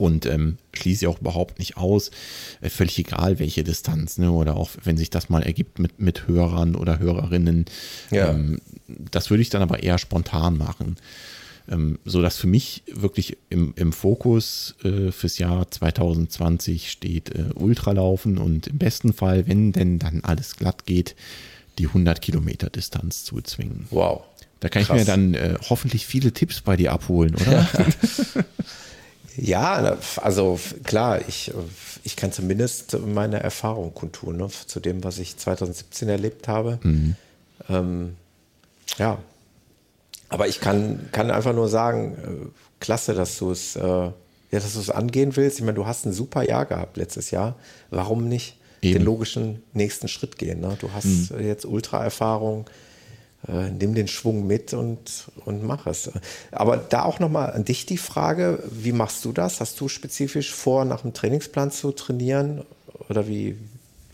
[0.00, 2.10] und ähm, schließe auch überhaupt nicht aus,
[2.62, 4.32] äh, völlig egal welche Distanz, ne?
[4.32, 7.66] oder auch wenn sich das mal ergibt mit, mit Hörern oder Hörerinnen.
[8.10, 8.30] Ja.
[8.30, 10.96] Ähm, das würde ich dann aber eher spontan machen.
[11.68, 17.52] Ähm, so dass für mich wirklich im, im Fokus äh, fürs Jahr 2020 steht äh,
[17.54, 21.14] Ultralaufen und im besten Fall, wenn denn dann alles glatt geht,
[21.78, 23.86] die 100 Kilometer Distanz zu zwingen.
[23.90, 24.22] Wow.
[24.60, 24.96] Da kann Krass.
[24.96, 27.68] ich mir dann äh, hoffentlich viele Tipps bei dir abholen, oder?
[29.36, 31.52] Ja, also klar, ich,
[32.02, 36.78] ich kann zumindest meine Erfahrung kundtun, ne, zu dem, was ich 2017 erlebt habe.
[36.82, 37.16] Mhm.
[37.68, 38.16] Ähm,
[38.98, 39.18] ja,
[40.28, 42.46] Aber ich kann, kann einfach nur sagen, äh,
[42.80, 44.10] klasse, dass du es äh,
[44.50, 45.58] ja, dass du es angehen willst.
[45.58, 47.56] Ich meine, du hast ein super Jahr gehabt letztes Jahr.
[47.90, 48.94] Warum nicht Eben.
[48.94, 50.60] den logischen nächsten Schritt gehen?
[50.60, 50.76] Ne?
[50.80, 51.40] Du hast mhm.
[51.40, 52.68] jetzt Ultra-Erfahrung.
[53.48, 56.10] Äh, nimm den Schwung mit und, und mach es.
[56.52, 59.60] Aber da auch nochmal an dich die Frage, wie machst du das?
[59.60, 62.64] Hast du spezifisch vor, nach dem Trainingsplan zu trainieren?
[63.08, 63.56] Oder wie,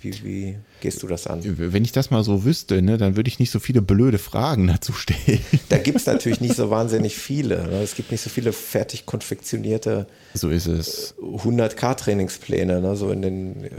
[0.06, 1.40] wie, wie gehst du das an?
[1.44, 4.66] Wenn ich das mal so wüsste, ne, dann würde ich nicht so viele blöde Fragen
[4.68, 5.40] dazu stellen.
[5.68, 7.66] Da gibt es natürlich nicht so wahnsinnig viele.
[7.68, 7.82] Ne?
[7.82, 10.06] Es gibt nicht so viele fertig konfektionierte
[10.36, 11.14] so ist es.
[11.18, 12.96] 100k-Trainingspläne, ne?
[12.96, 13.70] so in den äh,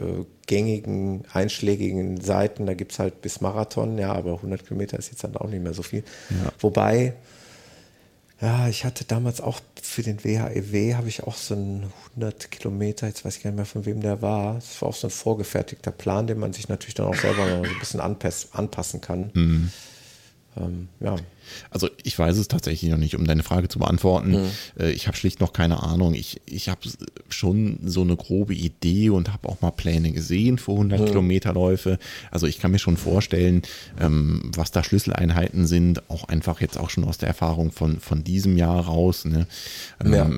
[0.47, 2.65] gängigen, einschlägigen Seiten.
[2.65, 5.63] Da gibt es halt bis Marathon, ja, aber 100 Kilometer ist jetzt dann auch nicht
[5.63, 6.03] mehr so viel.
[6.29, 6.51] Ja.
[6.59, 7.13] Wobei
[8.39, 12.51] ja, ich hatte damals auch für den WHEW e habe ich auch so einen 100
[12.51, 14.55] Kilometer, jetzt weiß ich gar nicht mehr von wem der war.
[14.55, 17.67] Das war auch so ein vorgefertigter Plan, den man sich natürlich dann auch selber noch
[17.67, 19.31] ein bisschen anpass, anpassen kann.
[19.33, 19.71] Mhm.
[20.55, 21.15] Ähm, ja.
[21.69, 24.31] Also ich weiß es tatsächlich noch nicht, um deine Frage zu beantworten.
[24.31, 24.51] Mhm.
[24.79, 26.13] Äh, ich habe schlicht noch keine Ahnung.
[26.13, 26.81] Ich, ich habe
[27.29, 31.05] schon so eine grobe Idee und habe auch mal Pläne gesehen für 100 mhm.
[31.05, 31.99] Kilometerläufe.
[32.31, 33.61] Also ich kann mir schon vorstellen,
[33.99, 38.23] ähm, was da Schlüsseleinheiten sind, auch einfach jetzt auch schon aus der Erfahrung von, von
[38.23, 39.25] diesem Jahr raus.
[39.25, 39.47] Ne?
[40.03, 40.29] Ähm, ja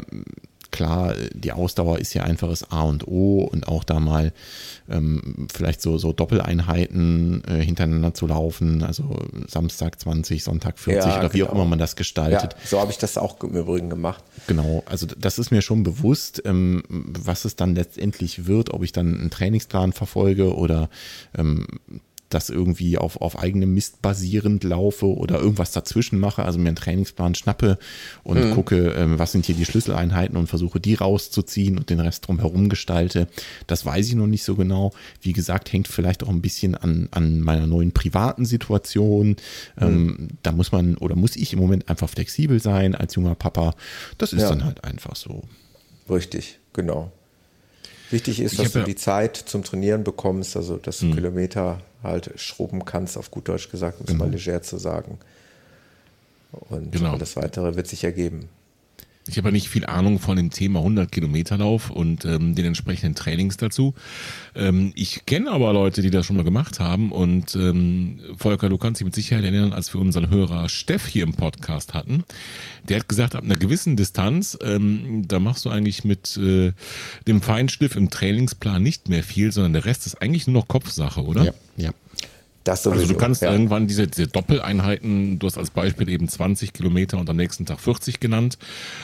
[0.72, 4.32] klar, die Ausdauer ist ja einfaches A und O und auch da mal
[4.90, 9.18] ähm, vielleicht so, so Doppeleinheiten äh, hintereinander zu laufen, also
[9.48, 11.50] Samstag 20, Sonntag 40 ja, oder wie genau.
[11.50, 12.54] auch immer man das gestaltet.
[12.54, 14.24] Ja, so habe ich das auch im Übrigen gemacht.
[14.48, 18.92] Genau, also das ist mir schon bewusst, ähm, was es dann letztendlich wird, ob ich
[18.92, 20.90] dann einen Trainingsplan verfolge oder
[21.38, 21.68] ähm,
[22.30, 26.76] das irgendwie auf, auf eigenem Mist basierend laufe oder irgendwas dazwischen mache, also mir einen
[26.76, 27.78] Trainingsplan schnappe
[28.24, 28.54] und mhm.
[28.54, 32.70] gucke, ähm, was sind hier die Schlüsseleinheiten und versuche die rauszuziehen und den Rest drumherum
[32.70, 33.28] gestalte.
[33.68, 34.92] Das weiß ich noch nicht so genau.
[35.22, 39.30] Wie gesagt, hängt vielleicht auch ein bisschen an, an meiner neuen privaten Situation.
[39.30, 39.36] Mhm.
[39.80, 43.74] Ähm, da muss man oder muss ich im Moment einfach flexibel sein als junger Papa.
[44.18, 44.50] Das ist ja.
[44.50, 45.44] dann halt einfach so.
[46.10, 47.12] Richtig, genau.
[48.12, 51.16] Wichtig ist, dass du die Zeit zum Trainieren bekommst, also dass du mhm.
[51.16, 54.26] Kilometer halt schrubben kannst, auf gut Deutsch gesagt, um es genau.
[54.26, 55.18] mal leger zu sagen.
[56.52, 57.18] Und genau.
[57.18, 58.50] das Weitere wird sich ergeben.
[59.30, 63.16] Ich habe ja nicht viel Ahnung von dem Thema 100 Kilometerlauf und ähm, den entsprechenden
[63.16, 63.94] Trainings dazu.
[64.56, 68.78] Ähm, ich kenne aber Leute, die das schon mal gemacht haben und ähm, Volker, du
[68.78, 72.24] kannst dich mit Sicherheit erinnern, als wir unseren Hörer Steff hier im Podcast hatten.
[72.88, 76.74] Der hat gesagt, ab einer gewissen Distanz, ähm, da machst du eigentlich mit äh,
[77.28, 81.24] dem Feinschliff im Trainingsplan nicht mehr viel, sondern der Rest ist eigentlich nur noch Kopfsache,
[81.24, 81.44] oder?
[81.46, 81.92] Ja, ja.
[82.70, 83.52] Das sowieso, also du kannst ja.
[83.52, 87.80] irgendwann diese, diese, Doppeleinheiten, du hast als Beispiel eben 20 Kilometer und am nächsten Tag
[87.80, 88.60] 40 genannt.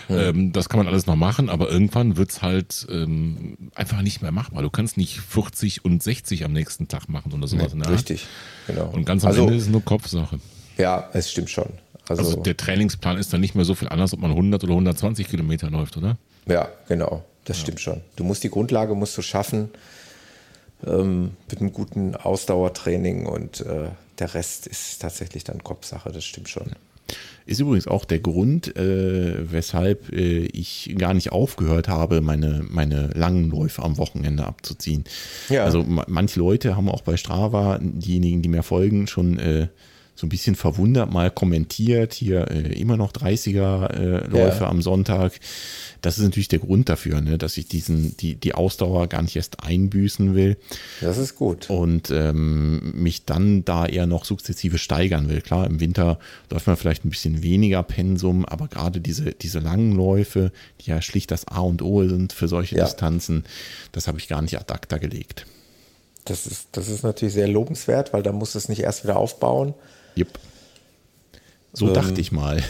[0.06, 0.18] Hm.
[0.20, 4.32] Ähm, das kann man alles noch machen, aber irgendwann wird's halt ähm, einfach nicht mehr
[4.32, 4.62] machbar.
[4.62, 7.74] Du kannst nicht 40 und 60 am nächsten Tag machen oder sowas.
[7.74, 8.28] Nee, richtig,
[8.68, 8.92] genau.
[8.94, 10.40] Und ganz am also, Ende ist es nur Kopfsache.
[10.78, 11.70] Ja, es stimmt schon.
[12.08, 14.74] Also, also der Trainingsplan ist dann nicht mehr so viel anders, ob man 100 oder
[14.74, 16.18] 120 Kilometer läuft, oder?
[16.48, 17.26] Ja, genau.
[17.46, 17.64] Das ja.
[17.64, 18.02] stimmt schon.
[18.16, 19.70] Du musst die Grundlage musst du schaffen
[20.88, 23.90] ähm, mit einem guten Ausdauertraining und äh,
[24.20, 26.72] der Rest ist tatsächlich dann Kopfsache, das stimmt schon.
[27.46, 33.10] Ist übrigens auch der Grund, äh, weshalb äh, ich gar nicht aufgehört habe, meine, meine
[33.14, 35.04] langen Läufe am Wochenende abzuziehen.
[35.50, 35.64] Ja.
[35.64, 39.68] Also manche Leute haben auch bei Strava, diejenigen, die mir folgen, schon äh,
[40.16, 44.70] so ein bisschen verwundert mal kommentiert, hier äh, immer noch 30er äh, Läufe ja.
[44.70, 45.34] am Sonntag.
[46.02, 49.36] Das ist natürlich der Grund dafür, ne, dass ich diesen, die, die Ausdauer gar nicht
[49.36, 50.56] erst einbüßen will.
[51.02, 51.70] Das ist gut.
[51.70, 55.42] Und ähm, mich dann da eher noch sukzessive steigern will.
[55.42, 56.18] Klar, im Winter
[56.50, 60.52] läuft man vielleicht ein bisschen weniger Pensum, aber gerade diese, diese langen Läufe,
[60.82, 62.86] die ja schlicht das A und O sind für solche ja.
[62.86, 63.44] Distanzen,
[63.92, 65.46] das habe ich gar nicht ad acta gelegt.
[66.24, 69.76] Das ist, das ist natürlich sehr lobenswert, weil da muss es nicht erst wieder aufbauen.
[70.18, 70.40] Yep.
[71.74, 72.64] So ähm, dachte ich mal.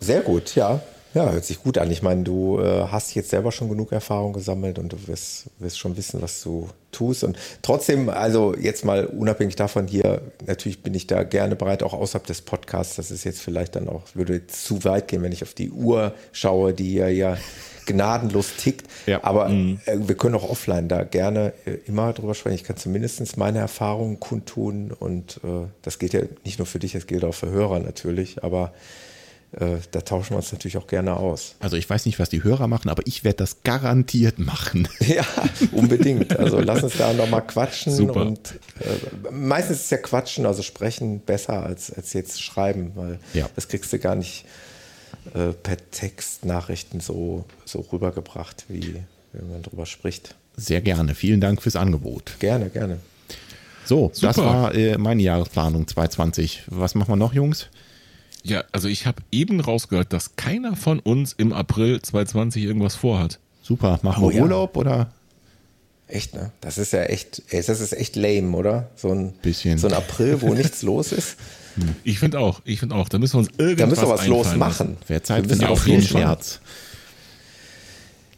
[0.00, 0.80] Sehr gut, ja.
[1.16, 1.90] Ja, hört sich gut an.
[1.90, 5.78] Ich meine, du äh, hast jetzt selber schon genug Erfahrung gesammelt und du wirst, wirst
[5.78, 7.24] schon wissen, was du tust.
[7.24, 11.94] Und trotzdem, also jetzt mal unabhängig davon hier, natürlich bin ich da gerne bereit, auch
[11.94, 12.96] außerhalb des Podcasts.
[12.96, 16.12] Das ist jetzt vielleicht dann auch, würde zu weit gehen, wenn ich auf die Uhr
[16.32, 17.38] schaue, die ja ja
[17.86, 18.86] gnadenlos tickt.
[19.06, 19.24] Ja.
[19.24, 19.80] Aber mhm.
[19.86, 22.56] äh, wir können auch offline da gerne äh, immer drüber sprechen.
[22.56, 26.92] Ich kann zumindest meine Erfahrungen kundtun und äh, das geht ja nicht nur für dich,
[26.92, 28.74] das gilt auch für Hörer natürlich, aber
[29.52, 31.54] da tauschen wir uns natürlich auch gerne aus.
[31.60, 34.88] Also ich weiß nicht, was die Hörer machen, aber ich werde das garantiert machen.
[35.06, 35.24] Ja,
[35.72, 36.36] unbedingt.
[36.36, 37.94] Also lass uns da nochmal quatschen.
[37.94, 38.22] Super.
[38.22, 43.48] Und äh, meistens ist ja Quatschen, also sprechen besser als, als jetzt schreiben, weil ja.
[43.54, 44.44] das kriegst du gar nicht
[45.34, 48.96] äh, per Textnachrichten so, so rübergebracht, wie
[49.32, 50.34] wenn man drüber spricht.
[50.56, 51.14] Sehr gerne.
[51.14, 52.36] Vielen Dank fürs Angebot.
[52.38, 52.98] Gerne, gerne.
[53.84, 54.26] So, Super.
[54.26, 56.64] das war äh, meine Jahresplanung 2020.
[56.66, 57.68] Was machen wir noch, Jungs?
[58.46, 63.40] Ja, also ich habe eben rausgehört, dass keiner von uns im April 2020 irgendwas vorhat.
[63.60, 63.98] Super.
[64.02, 64.80] Machen oh, wir Urlaub ja.
[64.80, 65.12] oder?
[66.06, 66.52] Echt, ne?
[66.60, 68.88] Das ist ja echt, das ist echt lame, oder?
[68.94, 69.78] So ein, Bisschen.
[69.78, 71.36] So ein April, wo nichts los ist.
[72.04, 73.08] Ich finde auch, ich finde auch.
[73.08, 74.96] Da müssen wir uns irgendwas Da müssen wir was los machen.
[75.08, 76.60] Wer Zeit für auf jeden Scherz.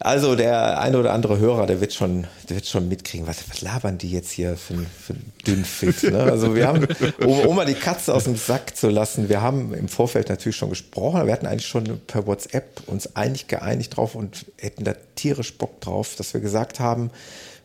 [0.01, 3.61] Also der eine oder andere Hörer, der wird schon, der wird schon mitkriegen, was, was
[3.61, 5.13] labern die jetzt hier für, für
[5.45, 6.03] Dünnpfiff.
[6.03, 6.23] Ne?
[6.23, 6.87] Also wir haben,
[7.19, 10.55] um, um mal die Katze aus dem Sack zu lassen, wir haben im Vorfeld natürlich
[10.55, 14.93] schon gesprochen, wir hatten eigentlich schon per WhatsApp uns eigentlich geeinigt drauf und hätten da
[15.15, 17.11] tierisch Bock drauf, dass wir gesagt haben,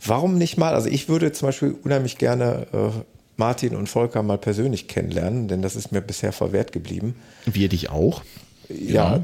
[0.05, 2.91] warum nicht mal, also ich würde zum Beispiel unheimlich gerne äh,
[3.37, 7.15] Martin und Volker mal persönlich kennenlernen, denn das ist mir bisher verwehrt geblieben.
[7.47, 8.23] Wir dich auch?
[8.69, 9.23] Ja.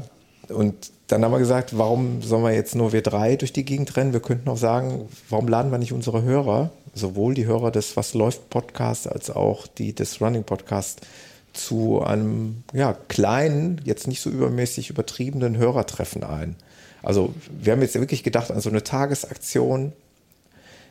[0.49, 0.55] ja.
[0.55, 3.97] Und dann haben wir gesagt, warum sollen wir jetzt nur wir drei durch die Gegend
[3.97, 4.13] rennen?
[4.13, 8.13] Wir könnten auch sagen, warum laden wir nicht unsere Hörer, sowohl die Hörer des Was
[8.13, 11.01] läuft Podcast als auch die des Running Podcast,
[11.53, 16.55] zu einem ja, kleinen, jetzt nicht so übermäßig übertriebenen Hörertreffen ein.
[17.03, 19.91] Also wir haben jetzt wirklich gedacht an so eine Tagesaktion.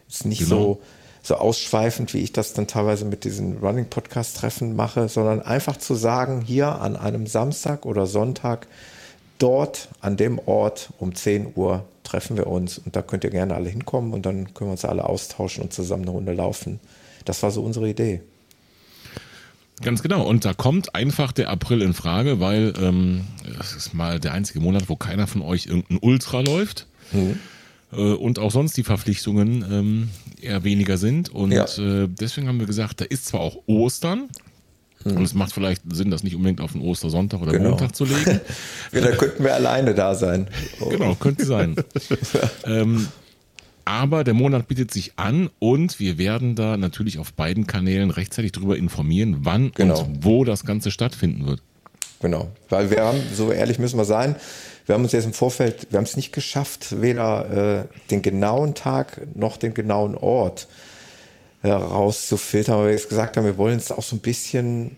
[0.06, 0.50] Ist nicht genau.
[0.50, 0.82] so,
[1.22, 5.78] so ausschweifend, wie ich das dann teilweise mit diesen Running Podcast Treffen mache, sondern einfach
[5.78, 8.66] zu sagen, hier an einem Samstag oder Sonntag
[9.40, 13.54] dort an dem Ort um 10 Uhr treffen wir uns und da könnt ihr gerne
[13.54, 16.80] alle hinkommen und dann können wir uns alle austauschen und zusammen eine Runde laufen.
[17.24, 18.20] Das war so unsere Idee.
[19.82, 20.26] Ganz genau.
[20.26, 23.24] Und da kommt einfach der April in Frage, weil ähm,
[23.56, 26.86] das ist mal der einzige Monat, wo keiner von euch irgendein Ultra läuft.
[27.12, 27.38] Mhm.
[27.92, 30.08] Äh, und auch sonst die Verpflichtungen ähm,
[30.40, 31.30] eher weniger sind.
[31.30, 31.64] Und ja.
[31.64, 34.28] äh, deswegen haben wir gesagt, da ist zwar auch Ostern,
[35.04, 35.16] hm.
[35.16, 37.70] Und es macht vielleicht Sinn, das nicht unbedingt auf den Ostersonntag oder genau.
[37.70, 38.40] Montag zu legen.
[38.92, 40.48] ja, da könnten wir alleine da sein.
[40.80, 40.88] Oh.
[40.88, 41.76] Genau, könnte sein.
[42.64, 43.08] ähm,
[43.86, 48.52] aber der Monat bietet sich an und wir werden da natürlich auf beiden Kanälen rechtzeitig
[48.52, 50.00] darüber informieren, wann genau.
[50.00, 51.62] und wo das Ganze stattfinden wird.
[52.20, 54.36] Genau, weil wir haben, so ehrlich müssen wir sein,
[54.84, 58.74] wir haben uns jetzt im Vorfeld, wir haben es nicht geschafft, weder äh, den genauen
[58.74, 60.68] Tag noch den genauen Ort
[61.62, 64.96] herauszufiltern, weil wir jetzt gesagt haben, wir wollen es auch so ein bisschen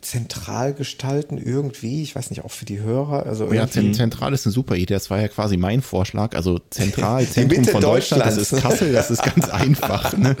[0.00, 2.02] zentral gestalten irgendwie.
[2.02, 3.26] Ich weiß nicht, auch für die Hörer.
[3.26, 4.94] Also ja, zentral ist eine super Idee.
[4.94, 6.34] Das war ja quasi mein Vorschlag.
[6.34, 10.16] Also zentral, Zentrum von Deutschland, das ist Kassel, das ist ganz einfach.
[10.16, 10.34] Ne?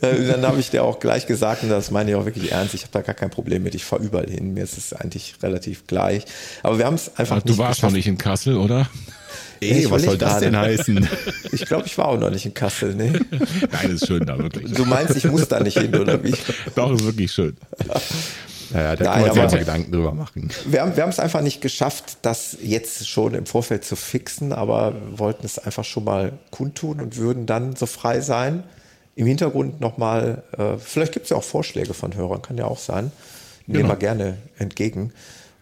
[0.00, 2.74] Äh, dann habe ich dir auch gleich gesagt, und das meine ich auch wirklich ernst,
[2.74, 3.74] ich habe da gar kein Problem mit.
[3.74, 4.54] Ich fahre überall hin.
[4.54, 6.24] Mir ist es eigentlich relativ gleich.
[6.62, 7.92] Aber wir haben es einfach du nicht Du warst geschafft.
[7.92, 8.88] noch nicht in Kassel, oder?
[9.60, 11.08] Ey, was soll das denn heißen?
[11.52, 13.12] Ich glaube, ich war auch noch nicht in Kassel, ne?
[13.72, 14.72] Nein, ist schön da, wirklich.
[14.72, 16.34] Du meinst, ich muss da nicht hin, oder wie?
[16.74, 17.56] Doch, ist wirklich schön.
[18.70, 20.50] Naja, da Nein, wir uns ja Gedanken drüber machen.
[20.66, 24.52] Wir haben, wir haben es einfach nicht geschafft, das jetzt schon im Vorfeld zu fixen,
[24.52, 28.64] aber wollten es einfach schon mal kundtun und würden dann so frei sein.
[29.14, 32.78] Im Hintergrund nochmal, äh, vielleicht gibt es ja auch Vorschläge von Hörern, kann ja auch
[32.78, 33.12] sein.
[33.66, 33.94] Nehmen genau.
[33.94, 35.12] wir gerne entgegen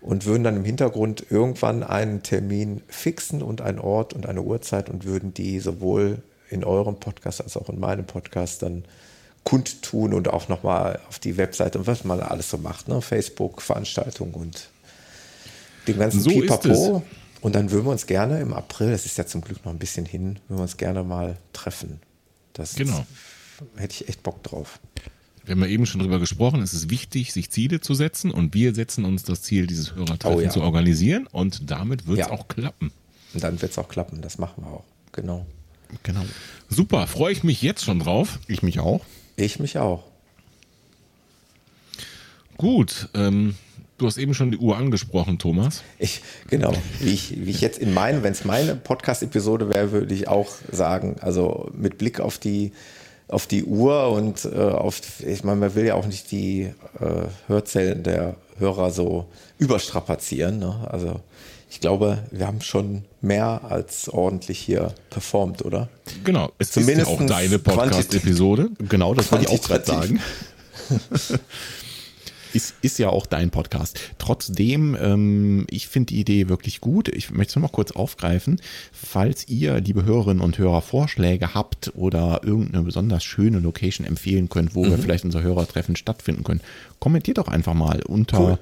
[0.04, 4.90] und würden dann im Hintergrund irgendwann einen Termin fixen und einen Ort und eine Uhrzeit
[4.90, 6.18] und würden die sowohl
[6.50, 8.84] in eurem Podcast als auch in meinem Podcast dann
[9.44, 13.00] kundtun und auch nochmal auf die Webseite und was man alles so macht, ne?
[13.00, 14.68] Facebook, Veranstaltungen und
[15.88, 17.02] den ganzen so Pipapo.
[17.40, 19.78] Und dann würden wir uns gerne im April, das ist ja zum Glück noch ein
[19.78, 22.00] bisschen hin, würden wir uns gerne mal treffen.
[22.52, 23.04] Das genau.
[23.76, 24.80] hätte ich echt Bock drauf
[25.44, 28.54] wir haben ja eben schon drüber gesprochen, es ist wichtig, sich Ziele zu setzen und
[28.54, 30.50] wir setzen uns das Ziel, dieses Hörertreffen oh, ja.
[30.50, 32.32] zu organisieren und damit wird es ja.
[32.32, 32.92] auch klappen.
[33.34, 34.84] Und dann wird es auch klappen, das machen wir auch.
[35.12, 35.46] Genau.
[36.02, 36.24] Genau.
[36.68, 38.38] Super, freue ich mich jetzt schon drauf.
[38.48, 39.04] Ich mich auch.
[39.36, 40.04] Ich mich auch.
[42.56, 43.54] Gut, ähm,
[43.98, 45.82] du hast eben schon die Uhr angesprochen, Thomas.
[45.98, 50.14] Ich, genau, wie ich, wie ich jetzt in meinen, wenn es meine Podcast-Episode wäre, würde
[50.14, 52.72] ich auch sagen, also mit Blick auf die
[53.28, 57.26] auf die Uhr und äh, auf, ich meine, man will ja auch nicht die äh,
[57.46, 59.26] Hörzellen der Hörer so
[59.58, 60.58] überstrapazieren.
[60.58, 60.86] Ne?
[60.90, 61.20] Also
[61.70, 65.88] ich glaube, wir haben schon mehr als ordentlich hier performt, oder?
[66.22, 68.70] Genau, es Zumindest ist ja auch deine Podcast-Episode.
[68.78, 70.20] Genau, das wollte ich auch gerade sagen.
[72.54, 73.98] ist, ist ja auch dein Podcast.
[74.18, 77.08] Trotzdem, ähm, ich finde die Idee wirklich gut.
[77.08, 78.60] Ich möchte es nur noch kurz aufgreifen.
[78.92, 84.74] Falls ihr, liebe Hörerinnen und Hörer, Vorschläge habt oder irgendeine besonders schöne Location empfehlen könnt,
[84.74, 84.90] wo mhm.
[84.90, 86.60] wir vielleicht unser Hörertreffen stattfinden können,
[87.00, 88.58] kommentiert doch einfach mal unter cool.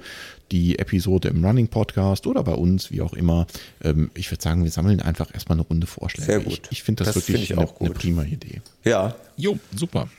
[0.51, 3.47] die Episode im Running Podcast oder bei uns, wie auch immer.
[3.83, 6.25] Ähm, ich würde sagen, wir sammeln einfach erstmal eine Runde Vorschläge.
[6.25, 6.61] Sehr gut.
[6.65, 8.61] Ich, ich finde das, das, wirklich find eine, eine prima Idee.
[8.83, 9.15] Ja.
[9.37, 10.09] Jo, super.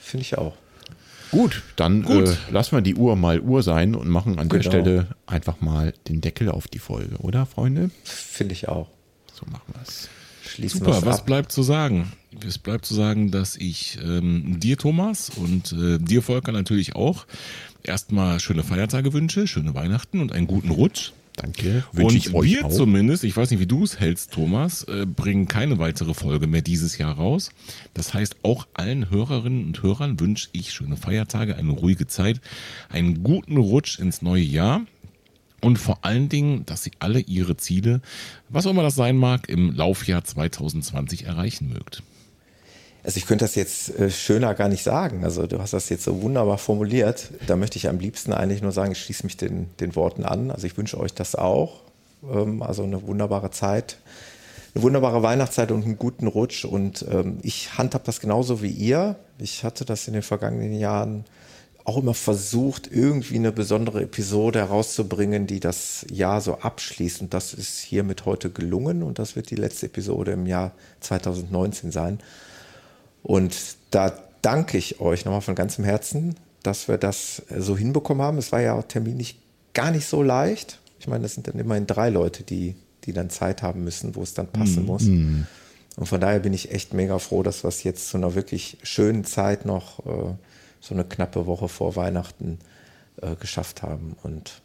[0.00, 0.54] Finde ich auch.
[1.30, 2.28] Gut, dann Gut.
[2.28, 4.62] Äh, lassen wir die Uhr mal Uhr sein und machen an genau.
[4.62, 7.90] der Stelle einfach mal den Deckel auf die Folge, oder Freunde?
[8.04, 8.88] Finde ich auch.
[9.32, 10.08] So machen wir es.
[10.46, 11.26] schließen Super, was ab.
[11.26, 12.12] bleibt zu sagen?
[12.46, 17.26] Es bleibt zu sagen, dass ich ähm, dir, Thomas, und äh, dir, Volker, natürlich auch
[17.82, 21.12] erstmal schöne Feiertage wünsche, schöne Weihnachten und einen guten Rutsch.
[21.36, 21.84] Danke.
[21.92, 22.72] Wünsche ich euch wir auch.
[22.72, 26.62] zumindest, ich weiß nicht, wie du es hältst, Thomas, äh, bringen keine weitere Folge mehr
[26.62, 27.50] dieses Jahr raus.
[27.92, 32.40] Das heißt, auch allen Hörerinnen und Hörern wünsche ich schöne Feiertage, eine ruhige Zeit,
[32.88, 34.82] einen guten Rutsch ins neue Jahr
[35.60, 38.00] und vor allen Dingen, dass sie alle ihre Ziele,
[38.48, 42.02] was auch immer das sein mag, im Laufjahr 2020 erreichen mögt.
[43.06, 45.22] Also ich könnte das jetzt äh, schöner gar nicht sagen.
[45.22, 47.30] Also du hast das jetzt so wunderbar formuliert.
[47.46, 50.50] Da möchte ich am liebsten eigentlich nur sagen, ich schließe mich den, den Worten an.
[50.50, 51.82] Also ich wünsche euch das auch.
[52.28, 53.98] Ähm, also eine wunderbare Zeit,
[54.74, 56.64] eine wunderbare Weihnachtszeit und einen guten Rutsch.
[56.64, 59.14] Und ähm, ich handhab das genauso wie ihr.
[59.38, 61.26] Ich hatte das in den vergangenen Jahren
[61.84, 67.20] auch immer versucht, irgendwie eine besondere Episode herauszubringen, die das Jahr so abschließt.
[67.20, 71.92] Und das ist hiermit heute gelungen und das wird die letzte Episode im Jahr 2019
[71.92, 72.18] sein.
[73.26, 73.56] Und
[73.90, 78.38] da danke ich euch nochmal von ganzem Herzen, dass wir das so hinbekommen haben.
[78.38, 79.40] Es war ja auch terminlich
[79.74, 80.78] gar nicht so leicht.
[81.00, 84.22] Ich meine, das sind dann immerhin drei Leute, die, die dann Zeit haben müssen, wo
[84.22, 85.02] es dann passen mm, muss.
[85.02, 85.42] Mm.
[85.96, 88.78] Und von daher bin ich echt mega froh, dass wir es jetzt zu einer wirklich
[88.84, 90.34] schönen Zeit noch äh,
[90.80, 92.60] so eine knappe Woche vor Weihnachten
[93.20, 94.14] äh, geschafft haben.
[94.22, 94.62] Und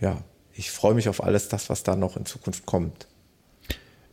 [0.00, 0.18] ja,
[0.54, 3.06] ich freue mich auf alles das, was da noch in Zukunft kommt.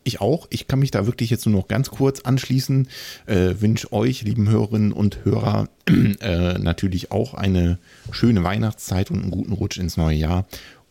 [0.02, 0.46] Ich auch.
[0.50, 2.88] Ich kann mich da wirklich jetzt nur noch ganz kurz anschließen.
[3.26, 5.68] Äh, wünsche euch, lieben Hörerinnen und Hörer,
[6.20, 7.78] äh, natürlich auch eine
[8.10, 10.46] schöne Weihnachtszeit und einen guten Rutsch ins neue Jahr.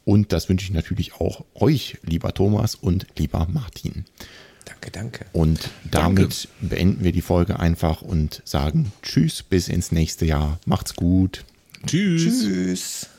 [0.05, 4.05] Und das wünsche ich natürlich auch euch, lieber Thomas und lieber Martin.
[4.65, 5.25] Danke, danke.
[5.33, 6.75] Und damit danke.
[6.75, 10.59] beenden wir die Folge einfach und sagen Tschüss bis ins nächste Jahr.
[10.65, 11.43] Macht's gut.
[11.85, 12.23] Tschüss.
[12.23, 13.09] Tschüss.